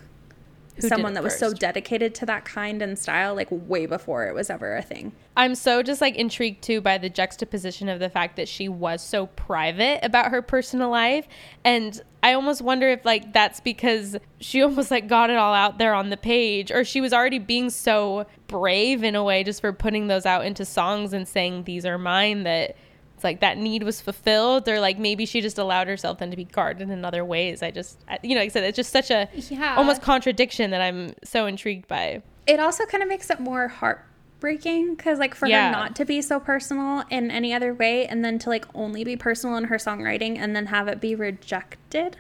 did 0.81 0.89
someone 0.89 1.15
that 1.15 1.23
was 1.23 1.39
so 1.39 1.53
dedicated 1.53 2.15
to 2.17 2.27
that 2.27 2.45
kind 2.45 2.83
and 2.83 2.99
style, 2.99 3.35
like 3.35 3.49
way 3.51 3.87
before 3.87 4.27
it 4.27 4.35
was 4.35 4.51
ever 4.51 4.77
a 4.77 4.83
thing. 4.83 5.13
I'm 5.37 5.55
so 5.55 5.83
just 5.83 6.01
like 6.01 6.17
intrigued 6.17 6.63
too 6.63 6.81
by 6.81 6.99
the 6.99 7.09
juxtaposition 7.09 7.89
of 7.89 8.01
the 8.01 8.11
fact 8.11 8.37
that 8.37 8.49
she 8.49 8.69
was 8.69 9.03
so 9.03 9.27
private 9.27 10.05
about 10.05 10.31
her 10.31 10.43
personal 10.43 10.91
life. 10.91 11.27
And 11.65 12.01
I 12.23 12.35
almost 12.35 12.63
wonder 12.63 12.89
if 12.89 13.05
like 13.05 13.33
that's 13.33 13.61
because 13.61 14.17
she 14.41 14.63
almost 14.63 14.91
like 14.91 15.09
got 15.09 15.31
it 15.31 15.37
all 15.37 15.55
out 15.55 15.79
there 15.79 15.95
on 15.95 16.11
the 16.11 16.17
page 16.17 16.71
or 16.71 16.85
she 16.85 17.01
was 17.01 17.13
already 17.13 17.39
being 17.39 17.71
so 17.71 18.27
brave 18.47 19.03
in 19.03 19.15
a 19.15 19.25
way 19.25 19.45
just 19.45 19.61
for 19.61 19.73
putting 19.73 20.09
those 20.09 20.27
out 20.27 20.45
into 20.45 20.65
songs 20.65 21.13
and 21.13 21.27
saying 21.27 21.65
these 21.65 21.87
are 21.87 21.97
mine 21.99 22.43
that 22.43 22.77
it's 23.21 23.25
like 23.25 23.41
that 23.41 23.59
need 23.59 23.83
was 23.83 24.01
fulfilled 24.01 24.67
or 24.67 24.81
like 24.81 24.99
maybe 24.99 25.27
she 25.27 25.43
just 25.43 25.59
allowed 25.59 25.89
herself 25.89 26.21
then 26.21 26.31
to 26.31 26.39
be 26.39 26.45
guarded 26.47 26.89
in 26.89 27.05
other 27.05 27.23
ways. 27.23 27.63
I 27.63 27.71
just 27.71 27.99
you 28.23 28.31
know, 28.35 28.41
like 28.41 28.47
I 28.47 28.49
said 28.49 28.65
it's 28.65 28.77
just 28.77 28.91
such 28.93 29.11
a 29.11 29.29
Yeah. 29.51 29.77
almost 29.77 30.01
contradiction 30.01 30.71
that 30.71 30.81
I'm 30.81 31.13
so 31.23 31.45
intrigued 31.45 31.87
by. 31.87 32.23
It 32.47 32.59
also 32.61 32.87
kind 32.87 33.03
of 33.03 33.11
makes 33.11 33.29
it 33.29 33.39
more 33.39 33.69
heartbreaking 33.69 34.95
because, 34.95 35.19
like, 35.19 35.35
for 35.35 35.47
Yeah. 35.47 35.67
her 35.67 35.71
not 35.73 35.95
to 35.97 36.07
be 36.07 36.23
so 36.23 36.41
personal 36.41 37.05
in 37.11 37.31
any 37.31 37.53
other 37.53 37.75
way 37.75 38.07
and 38.07 38.25
then 38.25 38.39
to, 38.39 38.49
like, 38.49 38.65
only 38.75 39.05
be 39.05 39.17
personal 39.17 39.57
in 39.59 39.65
her 39.65 39.77
songwriting 39.77 40.39
and 40.39 40.57
then 40.57 40.67
have 40.67 40.89
it 40.89 40.99
be 40.99 41.15
rejected. 41.15 42.17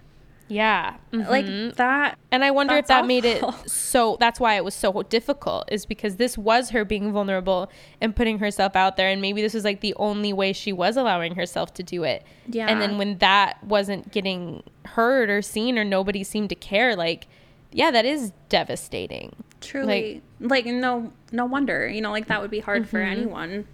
Yeah. 0.50 0.96
mhm. 1.12 1.28
Like 1.28 1.76
that. 1.76 2.18
And 2.30 2.44
I 2.44 2.50
wonder 2.50 2.76
if 2.76 2.86
that 2.88 3.06
made 3.06 3.24
it 3.24 3.42
so 3.66 4.16
that's 4.20 4.38
why 4.38 4.56
it 4.56 4.64
was 4.64 4.74
so 4.74 5.02
difficult 5.04 5.70
is 5.72 5.86
because 5.86 6.16
this 6.16 6.36
was 6.36 6.70
her 6.70 6.84
being 6.84 7.12
vulnerable 7.12 7.70
and 8.00 8.14
putting 8.14 8.38
herself 8.40 8.76
out 8.76 8.96
there 8.96 9.08
and 9.08 9.22
maybe 9.22 9.40
this 9.40 9.54
was 9.54 9.64
like 9.64 9.80
the 9.80 9.94
only 9.94 10.32
way 10.32 10.52
she 10.52 10.72
was 10.72 10.96
allowing 10.96 11.36
herself 11.36 11.72
to 11.74 11.82
do 11.82 12.02
it. 12.04 12.24
Yeah. 12.48 12.66
And 12.68 12.82
then 12.82 12.98
when 12.98 13.18
that 13.18 13.62
wasn't 13.64 14.12
getting 14.12 14.62
heard 14.84 15.30
or 15.30 15.40
seen 15.40 15.78
or 15.78 15.84
nobody 15.84 16.24
seemed 16.24 16.48
to 16.50 16.54
care 16.56 16.94
like 16.96 17.26
yeah, 17.72 17.92
that 17.92 18.04
is 18.04 18.32
devastating. 18.48 19.32
Truly, 19.60 20.22
like, 20.40 20.66
no, 20.66 21.12
no 21.30 21.44
wonder. 21.44 21.86
You 21.88 22.00
know, 22.00 22.10
like 22.10 22.26
that 22.26 22.42
would 22.42 22.50
be 22.50 22.58
hard 22.58 22.88
for 22.88 22.98
Mm-hmm. 22.98 23.12
anyone, 23.12 23.66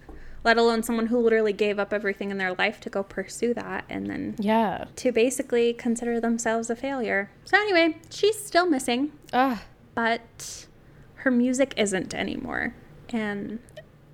let 0.47 0.57
alone 0.57 0.81
someone 0.81 1.07
who 1.07 1.19
literally 1.19 1.51
gave 1.51 1.77
up 1.77 1.91
everything 1.91 2.31
in 2.31 2.37
their 2.37 2.53
life 2.53 2.79
to 2.79 2.89
go 2.89 3.03
pursue 3.03 3.53
that, 3.53 3.83
and 3.89 4.09
then 4.09 4.33
Yeah. 4.39 4.85
to 4.95 5.11
basically 5.11 5.73
consider 5.73 6.21
themselves 6.21 6.69
a 6.69 6.75
failure. 6.75 7.29
So 7.43 7.57
anyway, 7.57 7.97
she's 8.09 8.39
still 8.41 8.65
missing, 8.65 9.11
Ugh. 9.33 9.57
but 9.93 10.65
her 11.15 11.31
music 11.31 11.73
isn't 11.75 12.13
anymore, 12.13 12.73
and 13.09 13.59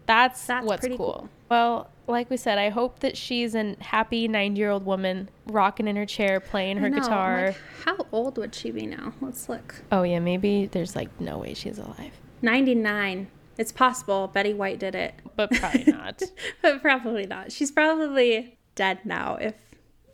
That's, 0.07 0.45
That's 0.47 0.65
what's 0.65 0.79
pretty 0.81 0.97
cool. 0.97 1.13
cool. 1.13 1.29
Well, 1.49 1.89
like 2.07 2.29
we 2.31 2.35
said, 2.35 2.57
I 2.57 2.69
hope 2.69 2.99
that 2.99 3.15
she's 3.15 3.53
a 3.55 3.75
happy 3.79 4.27
90 4.27 4.59
year 4.59 4.71
old 4.71 4.85
woman 4.85 5.29
rocking 5.47 5.87
in 5.87 5.95
her 5.95 6.05
chair, 6.07 6.39
playing 6.41 6.77
her 6.77 6.87
I 6.87 6.89
know, 6.89 6.97
I'm 6.97 7.03
guitar. 7.03 7.45
like, 7.47 7.57
how 7.85 7.97
old 8.11 8.37
would 8.39 8.53
she 8.55 8.71
be 8.71 8.85
now? 8.87 9.13
Let's 9.21 9.47
look. 9.47 9.75
oh, 9.93 10.01
yeah, 10.03 10.19
maybe 10.19 10.65
there's 10.65 10.95
like 10.95 11.09
no 11.21 11.37
way 11.37 11.53
she's 11.53 11.77
alive, 11.77 12.11
Ninety 12.41 12.75
nine. 12.75 13.27
It's 13.57 13.71
possible 13.71 14.27
Betty 14.27 14.53
White 14.53 14.79
did 14.79 14.95
it, 14.95 15.13
but 15.35 15.51
probably 15.51 15.83
not. 15.91 16.21
but 16.61 16.81
probably 16.81 17.25
not. 17.27 17.51
She's 17.51 17.71
probably 17.71 18.57
dead 18.75 18.99
now, 19.05 19.35
if 19.35 19.53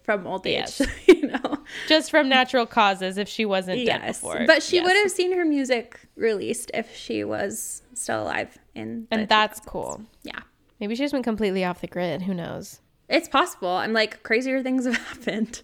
from 0.03 0.25
old 0.27 0.45
age. 0.47 0.53
Yes. 0.79 0.81
you 1.07 1.27
know. 1.27 1.59
Just 1.87 2.09
from 2.09 2.27
natural 2.29 2.65
causes 2.65 3.17
if 3.17 3.29
she 3.29 3.45
wasn't 3.45 3.85
dead 3.85 4.05
before. 4.07 4.43
But 4.47 4.63
she 4.63 4.77
Yes. 4.77 4.85
would 4.85 4.95
have 4.95 5.11
seen 5.11 5.33
her 5.37 5.45
music 5.45 5.99
released 6.15 6.71
if 6.73 6.95
she 6.95 7.23
was 7.23 7.83
still 7.93 8.23
alive 8.23 8.57
in 8.75 9.07
the 9.11 9.17
And 9.19 9.29
that's 9.29 9.59
2000s. 9.61 9.65
cool. 9.67 10.01
Yeah. 10.23 10.39
Maybe 10.79 10.95
she 10.95 11.03
just 11.03 11.13
went 11.13 11.25
completely 11.25 11.63
off 11.63 11.81
the 11.81 11.87
grid. 11.87 12.23
Who 12.23 12.33
knows? 12.33 12.79
It's 13.07 13.27
possible. 13.27 13.69
I'm 13.69 13.93
like 13.93 14.23
crazier 14.23 14.61
things 14.63 14.85
have 14.85 14.97
happened. 15.07 15.61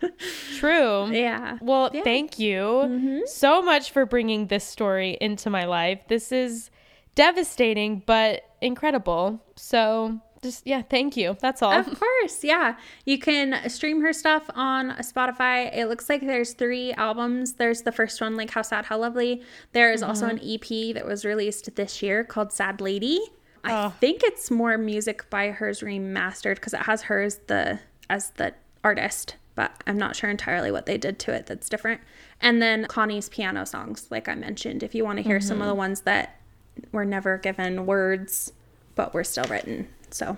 True. 0.57 1.11
yeah. 1.11 1.57
Well, 1.61 1.89
Yeah. 1.93 2.03
thank 2.03 2.37
you 2.39 2.57
mm-hmm. 2.61 3.19
so 3.25 3.61
much 3.61 3.91
for 3.91 4.05
bringing 4.05 4.47
this 4.47 4.63
story 4.63 5.17
into 5.19 5.49
my 5.49 5.65
life. 5.65 6.01
This 6.07 6.31
is 6.31 6.69
devastating, 7.15 8.03
but 8.05 8.43
incredible. 8.61 9.41
So, 9.55 10.19
just, 10.41 10.67
yeah, 10.67 10.83
thank 10.83 11.17
you. 11.17 11.35
That's 11.41 11.61
all. 11.61 11.71
Of 11.71 11.99
course, 11.99 12.43
yeah. 12.43 12.77
You 13.05 13.17
can 13.17 13.67
stream 13.69 14.01
her 14.01 14.13
stuff 14.13 14.49
on 14.53 14.91
Spotify. 14.97 15.75
It 15.75 15.87
looks 15.87 16.09
like 16.09 16.21
there's 16.21 16.53
three 16.53 16.93
albums. 16.93 17.53
There's 17.53 17.81
the 17.81 17.91
first 17.91 18.21
one, 18.21 18.35
like 18.35 18.51
How 18.51 18.61
Sad, 18.61 18.85
How 18.85 18.97
Lovely. 18.97 19.41
There 19.73 19.91
is 19.91 20.03
also 20.03 20.27
an 20.27 20.39
EP 20.43 20.93
that 20.93 21.05
was 21.05 21.25
released 21.25 21.75
this 21.75 22.03
year 22.03 22.23
called 22.23 22.51
Sad 22.51 22.81
Lady. 22.81 23.19
I 23.63 23.85
oh. 23.85 23.89
think 23.89 24.21
it's 24.23 24.51
more 24.51 24.77
music 24.77 25.27
by 25.31 25.49
hers 25.49 25.79
remastered 25.79 26.55
because 26.55 26.73
it 26.73 26.81
has 26.81 27.03
hers 27.03 27.39
the 27.47 27.79
as 28.11 28.29
the 28.31 28.53
artist, 28.83 29.35
but 29.55 29.71
I'm 29.87 29.97
not 29.97 30.15
sure 30.15 30.29
entirely 30.29 30.71
what 30.71 30.85
they 30.85 30.99
did 30.99 31.17
to 31.19 31.33
it 31.33 31.47
that's 31.47 31.67
different. 31.67 32.01
And 32.39 32.61
then 32.61 32.85
Connie's 32.85 33.27
piano 33.27 33.65
songs, 33.65 34.07
like 34.11 34.29
I 34.29 34.35
mentioned, 34.35 34.83
if 34.83 34.93
you 34.93 35.03
want 35.03 35.17
to 35.17 35.23
hear 35.23 35.41
some 35.41 35.57
of 35.57 35.61
mm-hmm. 35.61 35.69
the 35.69 35.75
ones 35.75 36.01
that 36.01 36.39
were 36.91 37.05
never 37.05 37.37
given 37.37 37.85
words 37.85 38.51
but 38.95 39.13
were 39.13 39.23
still 39.23 39.43
written. 39.45 39.87
So 40.09 40.37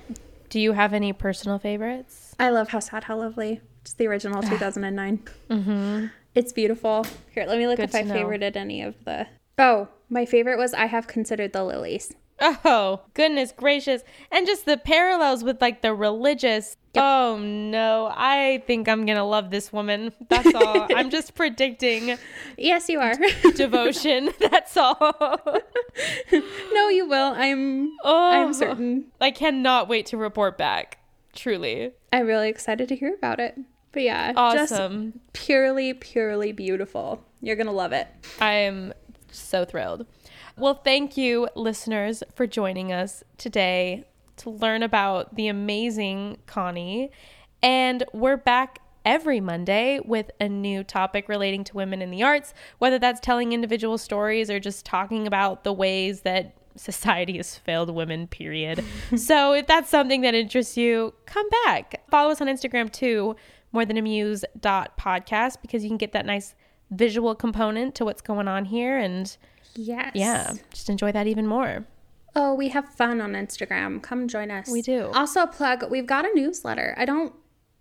Do 0.49 0.59
you 0.59 0.73
have 0.73 0.93
any 0.93 1.13
personal 1.13 1.59
favorites? 1.59 2.35
I 2.39 2.49
love 2.49 2.69
How 2.69 2.79
Sad, 2.79 3.03
How 3.05 3.17
Lovely. 3.17 3.61
It's 3.81 3.93
the 3.93 4.07
original 4.07 4.41
2009. 4.41 5.19
Mm-hmm. 5.49 6.05
It's 6.35 6.53
beautiful. 6.53 7.05
Here, 7.31 7.45
let 7.47 7.57
me 7.57 7.67
look 7.67 7.77
Good 7.77 7.89
if 7.89 7.95
I 7.95 8.01
know. 8.01 8.13
favorited 8.15 8.55
any 8.55 8.81
of 8.81 8.95
the. 9.05 9.27
Oh, 9.57 9.87
my 10.09 10.25
favorite 10.25 10.57
was 10.57 10.73
I 10.73 10.85
Have 10.85 11.07
Considered 11.07 11.53
the 11.53 11.63
Lilies. 11.63 12.13
Oh, 12.39 13.01
goodness 13.13 13.51
gracious. 13.51 14.03
And 14.31 14.45
just 14.45 14.65
the 14.65 14.77
parallels 14.77 15.43
with 15.43 15.59
like 15.61 15.81
the 15.81 15.93
religious. 15.93 16.77
Oh 16.95 17.37
no, 17.39 18.11
I 18.15 18.63
think 18.65 18.87
I'm 18.87 19.05
going 19.05 19.17
to 19.17 19.23
love 19.23 19.49
this 19.51 19.71
woman. 19.73 20.11
That's 20.29 20.53
all. 20.53 20.87
I'm 20.95 21.09
just 21.09 21.35
predicting 21.35 22.17
Yes, 22.57 22.89
you 22.89 22.99
are. 22.99 23.13
devotion. 23.55 24.29
That's 24.39 24.75
all. 24.77 25.15
no, 26.73 26.89
you 26.89 27.07
will. 27.07 27.33
I'm. 27.35 27.91
Oh, 28.03 28.29
I'm 28.31 28.53
certain. 28.53 29.05
I 29.21 29.31
cannot 29.31 29.87
wait 29.87 30.05
to 30.07 30.17
report 30.17 30.57
back. 30.57 30.99
Truly. 31.33 31.91
I'm 32.11 32.25
really 32.25 32.49
excited 32.49 32.87
to 32.89 32.95
hear 32.95 33.13
about 33.13 33.39
it. 33.39 33.57
But 33.91 34.03
yeah, 34.03 34.33
Awesome. 34.35 35.11
just 35.13 35.33
purely, 35.33 35.93
purely 35.93 36.51
beautiful. 36.51 37.23
You're 37.41 37.55
gonna 37.55 37.71
love 37.71 37.93
it. 37.93 38.07
I 38.39 38.53
am 38.53 38.93
so 39.31 39.65
thrilled. 39.65 40.05
Well, 40.59 40.73
thank 40.73 41.17
you, 41.17 41.49
listeners, 41.53 42.23
for 42.33 42.47
joining 42.47 42.91
us 42.91 43.23
today 43.37 44.05
to 44.37 44.49
learn 44.49 44.81
about 44.81 45.35
the 45.35 45.49
amazing 45.49 46.39
Connie. 46.47 47.11
And 47.61 48.03
we're 48.11 48.37
back 48.37 48.79
every 49.05 49.39
Monday 49.39 49.99
with 50.03 50.31
a 50.39 50.49
new 50.49 50.83
topic 50.83 51.29
relating 51.29 51.63
to 51.65 51.75
women 51.75 52.01
in 52.01 52.09
the 52.09 52.23
arts, 52.23 52.55
whether 52.79 52.97
that's 52.97 53.19
telling 53.19 53.53
individual 53.53 53.99
stories 53.99 54.49
or 54.49 54.59
just 54.59 54.83
talking 54.83 55.27
about 55.27 55.63
the 55.63 55.71
ways 55.71 56.21
that 56.21 56.57
society 56.75 57.37
has 57.37 57.55
failed 57.55 57.91
women, 57.91 58.25
period. 58.25 58.83
so 59.15 59.53
if 59.53 59.67
that's 59.67 59.91
something 59.91 60.21
that 60.21 60.33
interests 60.33 60.75
you, 60.75 61.13
come 61.27 61.47
back. 61.65 62.01
Follow 62.09 62.31
us 62.31 62.41
on 62.41 62.47
Instagram 62.47 62.91
too, 62.91 63.35
more 63.71 63.85
than 63.85 63.95
amuse 63.95 64.43
dot 64.59 64.97
podcast, 64.97 65.61
because 65.61 65.83
you 65.83 65.89
can 65.91 65.97
get 65.97 66.13
that 66.13 66.25
nice 66.25 66.55
visual 66.89 67.35
component 67.35 67.93
to 67.93 68.03
what's 68.05 68.23
going 68.23 68.47
on 68.47 68.65
here 68.65 68.97
and 68.97 69.37
Yes. 69.77 70.11
yeah, 70.15 70.53
just 70.73 70.89
enjoy 70.89 71.11
that 71.11 71.27
even 71.27 71.45
more. 71.47 71.85
Oh, 72.35 72.53
we 72.53 72.69
have 72.69 72.89
fun 72.89 73.21
on 73.21 73.33
Instagram. 73.33 74.01
Come 74.01 74.27
join 74.27 74.51
us. 74.51 74.69
We 74.69 74.81
do. 74.81 75.09
Also, 75.13 75.41
a 75.43 75.47
plug 75.47 75.83
we've 75.89 76.05
got 76.05 76.25
a 76.25 76.31
newsletter. 76.35 76.93
I 76.97 77.05
don't 77.05 77.33
oh, 77.33 77.39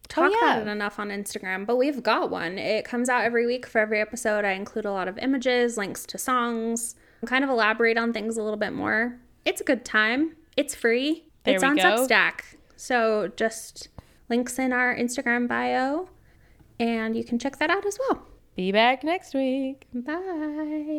talk 0.09 0.31
Oh, 0.33 0.39
yeah. 0.41 0.53
about 0.55 0.67
it 0.67 0.71
enough 0.71 0.99
on 0.99 1.09
Instagram, 1.09 1.67
but 1.67 1.77
we've 1.77 2.03
got 2.03 2.31
one. 2.31 2.59
It 2.59 2.85
comes 2.85 3.09
out 3.09 3.25
every 3.25 3.47
week 3.47 3.67
for 3.67 3.79
every 3.81 4.01
episode. 4.01 4.45
I 4.45 4.53
include 4.53 4.85
a 4.85 4.93
lot 4.93 5.09
of 5.09 5.19
images, 5.19 5.77
links 5.77 6.07
to 6.07 6.19
songs, 6.19 6.95
kind 7.27 7.45
of 7.45 7.51
elaborate 7.51 7.99
on 7.99 8.13
things 8.13 8.37
a 8.37 8.43
little 8.43 8.59
bit 8.59 8.73
more. 8.73 9.19
It's 9.45 9.61
a 9.61 9.65
good 9.65 9.85
time. 9.85 10.37
It's 10.57 10.75
free. 10.75 11.25
There 11.45 11.55
it's 11.55 11.65
on 11.65 11.77
go. 11.77 11.83
Substack. 11.83 12.41
So 12.77 13.31
just 13.37 13.89
links 14.29 14.59
in 14.59 14.73
our 14.73 14.95
Instagram 14.95 15.49
bio, 15.49 16.09
and 16.81 17.17
you 17.17 17.25
can 17.25 17.39
check 17.39 17.59
that 17.59 17.71
out 17.71 17.85
as 17.87 17.99
well. 17.99 18.27
Be 18.55 18.73
back 18.73 19.05
next 19.05 19.35
week. 19.35 19.87
Bye. 19.93 20.99